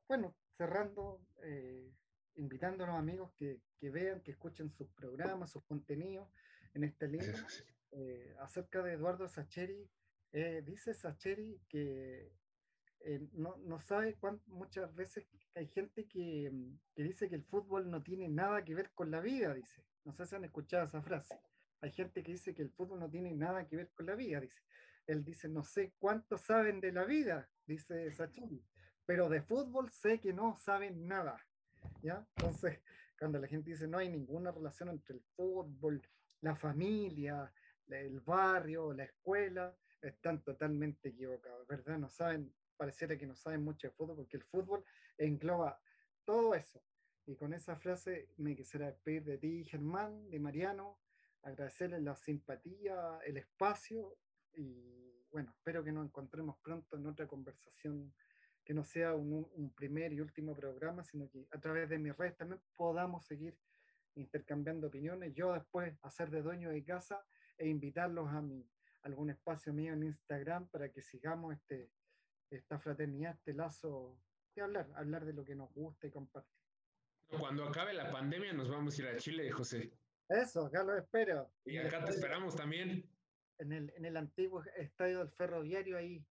bueno, 0.08 0.36
cerrando, 0.58 1.22
eh, 1.44 1.92
invitando 2.36 2.84
a 2.84 2.88
los 2.88 2.96
amigos 2.96 3.32
que, 3.38 3.62
que, 3.80 3.90
vean, 3.90 4.22
que 4.22 4.32
escuchen 4.32 4.72
sus 4.72 4.90
programas, 4.90 5.52
sus 5.52 5.64
contenidos 5.64 6.30
en 6.74 6.84
este 6.84 7.08
libro. 7.08 7.38
Eh, 7.92 8.36
acerca 8.40 8.82
de 8.82 8.94
Eduardo 8.94 9.28
Sacheri, 9.28 9.88
eh, 10.32 10.64
dice 10.66 10.94
Sacheri 10.96 11.62
que 11.70 12.32
eh, 13.04 13.28
no, 13.34 13.58
no, 13.66 13.80
sabe 13.82 14.16
cuánto, 14.16 14.50
muchas 14.50 14.94
veces 14.96 15.26
hay 15.56 15.68
gente 15.68 16.08
que, 16.08 16.52
que, 16.96 17.04
dice 17.04 17.30
que 17.30 17.36
el 17.36 17.44
fútbol 17.44 17.90
no 17.90 18.02
tiene 18.02 18.28
nada 18.28 18.64
que 18.64 18.76
ver 18.76 18.92
con 18.92 19.12
la 19.12 19.20
vida, 19.20 19.54
dice. 19.54 19.84
No 20.06 20.14
sé 20.14 20.26
si 20.26 20.36
han 20.36 20.46
escuchado 20.46 20.86
esa 20.86 21.02
frase. 21.02 21.40
Hay 21.82 21.92
gente 21.92 22.24
que 22.24 22.32
dice 22.32 22.54
que 22.54 22.62
el 22.62 22.72
fútbol 22.72 23.00
no 23.00 23.10
tiene 23.10 23.34
nada 23.34 23.68
que 23.68 23.76
ver 23.76 23.92
con 23.92 24.06
la 24.06 24.16
vida, 24.16 24.40
dice. 24.40 24.62
Él 25.06 25.24
dice, 25.24 25.50
no 25.50 25.64
sé 25.64 25.94
cuánto 26.00 26.38
saben 26.38 26.80
de 26.80 26.92
la 26.94 27.04
vida, 27.04 27.50
dice 27.66 28.12
Sacheri, 28.14 28.64
pero 29.06 29.28
de 29.28 29.42
fútbol 29.42 29.92
sé 29.92 30.20
que 30.20 30.32
no 30.32 30.56
saben 30.58 31.08
nada. 31.08 31.38
¿ya? 32.02 32.26
Entonces, 32.38 32.80
cuando 33.20 33.40
la 33.40 33.48
gente 33.48 33.72
dice 33.72 33.88
no 33.88 33.98
hay 33.98 34.10
ninguna 34.10 34.52
relación 34.52 34.90
entre 34.90 35.16
el 35.16 35.22
fútbol, 35.36 36.02
la 36.42 36.56
familia, 36.56 37.52
el 37.88 38.20
barrio, 38.22 38.94
la 38.94 39.04
escuela, 39.04 39.76
están 40.02 40.42
totalmente 40.42 41.10
equivocados, 41.10 41.66
¿verdad? 41.68 41.98
No 41.98 42.10
saben, 42.10 42.54
pareciera 42.84 43.18
que 43.18 43.26
no 43.26 43.34
saben 43.38 43.64
mucho 43.64 43.88
de 43.88 43.94
fútbol, 43.94 44.18
porque 44.18 44.36
el 44.36 44.44
fútbol 44.44 44.84
engloba 45.18 45.80
todo 46.26 46.54
eso. 46.54 46.84
Y 47.26 47.38
con 47.38 47.54
esa 47.54 47.78
frase 47.78 48.28
me 48.36 48.58
quisiera 48.58 48.88
despedir 48.88 49.24
de 49.24 49.38
ti, 49.38 49.64
Germán, 49.64 50.30
de 50.30 50.38
Mariano, 50.38 51.00
agradecerles 51.44 52.02
la 52.02 52.14
simpatía, 52.18 53.20
el 53.26 53.38
espacio 53.38 54.18
y 54.54 55.26
bueno, 55.32 55.52
espero 55.52 55.82
que 55.82 55.94
nos 55.94 56.06
encontremos 56.06 56.58
pronto 56.58 56.98
en 56.98 57.08
otra 57.08 57.26
conversación 57.26 58.14
que 58.66 58.74
no 58.74 58.84
sea 58.84 59.16
un, 59.16 59.50
un, 59.56 59.74
primer 59.74 60.12
y 60.12 60.20
último 60.20 60.54
programa, 60.54 61.06
sino 61.06 61.30
que 61.30 61.48
a 61.52 61.60
través 61.62 61.88
de 61.88 61.98
mis 61.98 62.16
redes 62.18 62.36
también 62.36 62.62
podamos 62.76 63.26
seguir 63.26 63.58
intercambiando 64.16 64.88
opiniones. 64.88 65.34
Yo 65.34 65.54
después 65.54 65.98
hacer 66.02 66.30
de 66.30 66.42
dueño 66.42 66.70
de 66.70 66.84
casa 66.84 67.26
e 67.58 67.66
invitarlos 67.66 68.28
a, 68.28 68.42
mi, 68.42 68.68
algún 69.04 69.30
espacio 69.30 69.74
mío 69.74 69.94
en 69.94 70.04
Instagram 70.04 70.68
para 70.68 70.92
que 70.92 71.02
sigamos 71.02 71.54
este, 71.56 71.90
esta 72.58 72.80
fraternidad, 72.80 73.34
este 73.34 73.54
lazo 73.54 74.18
de 74.56 74.62
hablar, 74.62 74.88
hablar 74.96 75.26
de 75.26 75.34
lo 75.34 75.44
que 75.44 75.56
nos 75.56 75.74
gusta 75.74 76.08
y 76.08 76.12
compartir. 76.12 76.52
Cuando 77.28 77.66
acabe 77.66 77.94
la 77.94 78.12
pandemia 78.12 78.54
nos 78.54 78.70
vamos 78.70 78.98
a 78.98 79.02
ir 79.02 79.08
a 79.08 79.18
Chile, 79.18 79.52
José. 79.52 79.92
Eso, 80.30 80.66
acá 80.66 80.84
lo 80.84 80.96
espero. 80.96 81.52
Y 81.66 81.78
acá 81.78 82.04
te 82.06 82.12
esperamos 82.12 82.56
también. 82.56 83.10
En 83.60 83.72
el, 83.72 83.94
en 83.96 84.06
el 84.06 84.18
antiguo 84.18 84.64
estadio 84.78 85.20
del 85.20 85.30
ferroviario 85.30 85.98
ahí 85.98 86.24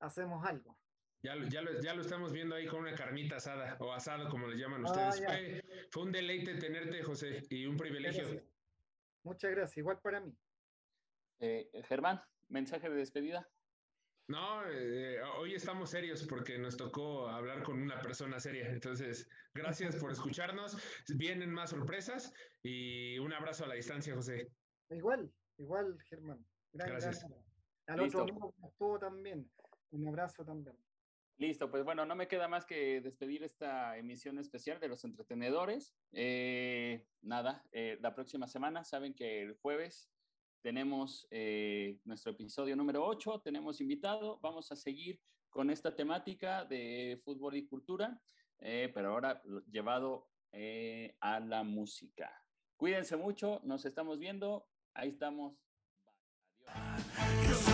hacemos 0.00 0.44
algo. 0.44 0.76
Ya, 1.22 1.34
ya, 1.48 1.62
lo, 1.62 1.80
ya 1.80 1.94
lo 1.94 2.02
estamos 2.02 2.32
viendo 2.32 2.54
ahí 2.54 2.66
con 2.66 2.80
una 2.80 2.94
carnita 2.94 3.36
asada 3.36 3.76
o 3.80 3.92
asado, 3.92 4.28
como 4.28 4.46
le 4.46 4.56
llaman 4.56 4.84
ustedes. 4.84 5.20
Ah, 5.26 5.32
fue, 5.32 5.64
fue, 5.90 6.02
un 6.04 6.12
deleite 6.12 6.54
tenerte, 6.54 7.02
José, 7.02 7.42
y 7.50 7.66
un 7.66 7.76
privilegio. 7.76 8.22
Gracias. 8.22 8.44
Muchas 9.24 9.50
gracias, 9.50 9.78
igual 9.78 9.98
para 10.00 10.20
mí. 10.20 10.32
Eh, 11.40 11.70
Germán, 11.88 12.22
mensaje 12.48 12.88
de 12.88 12.96
despedida. 12.96 13.48
No, 14.28 14.62
eh, 14.68 15.22
hoy 15.38 15.54
estamos 15.54 15.88
serios 15.88 16.26
porque 16.26 16.58
nos 16.58 16.76
tocó 16.76 17.28
hablar 17.28 17.62
con 17.62 17.80
una 17.80 17.98
persona 17.98 18.38
seria. 18.38 18.68
Entonces, 18.68 19.26
gracias 19.54 19.96
por 19.96 20.12
escucharnos. 20.12 20.76
Vienen 21.16 21.50
más 21.50 21.70
sorpresas 21.70 22.34
y 22.62 23.18
un 23.18 23.32
abrazo 23.32 23.64
a 23.64 23.68
la 23.68 23.74
distancia, 23.74 24.14
José. 24.14 24.52
Igual, 24.90 25.32
igual, 25.56 25.98
Germán. 26.10 26.44
Gran, 26.74 26.90
gracias. 26.90 27.26
Gran, 27.26 27.42
Al 27.86 28.04
Listo. 28.04 28.22
otro 28.22 28.34
amigo 28.34 28.54
que 28.60 28.66
estuvo 28.66 28.98
también. 28.98 29.50
Un 29.92 30.08
abrazo 30.08 30.44
también. 30.44 30.76
Listo, 31.38 31.70
pues 31.70 31.82
bueno, 31.84 32.04
no 32.04 32.14
me 32.14 32.28
queda 32.28 32.48
más 32.48 32.66
que 32.66 33.00
despedir 33.00 33.44
esta 33.44 33.96
emisión 33.96 34.38
especial 34.38 34.78
de 34.78 34.88
los 34.88 35.04
entretenedores. 35.04 35.96
Eh, 36.12 37.06
nada, 37.22 37.64
eh, 37.72 37.96
la 38.02 38.14
próxima 38.14 38.46
semana 38.46 38.84
saben 38.84 39.14
que 39.14 39.40
el 39.40 39.54
jueves 39.54 40.10
tenemos 40.62 41.26
eh, 41.30 41.98
nuestro 42.04 42.32
episodio 42.32 42.76
número 42.76 43.04
8, 43.04 43.40
tenemos 43.44 43.80
invitado, 43.80 44.38
vamos 44.42 44.70
a 44.72 44.76
seguir 44.76 45.20
con 45.50 45.70
esta 45.70 45.94
temática 45.94 46.64
de 46.64 47.20
fútbol 47.24 47.56
y 47.56 47.66
cultura, 47.66 48.20
eh, 48.58 48.90
pero 48.92 49.10
ahora 49.10 49.42
llevado 49.70 50.28
eh, 50.52 51.16
a 51.20 51.40
la 51.40 51.62
música. 51.62 52.30
Cuídense 52.76 53.16
mucho, 53.16 53.60
nos 53.64 53.84
estamos 53.84 54.18
viendo, 54.18 54.68
ahí 54.94 55.08
estamos. 55.10 55.56
Adiós. 56.66 57.64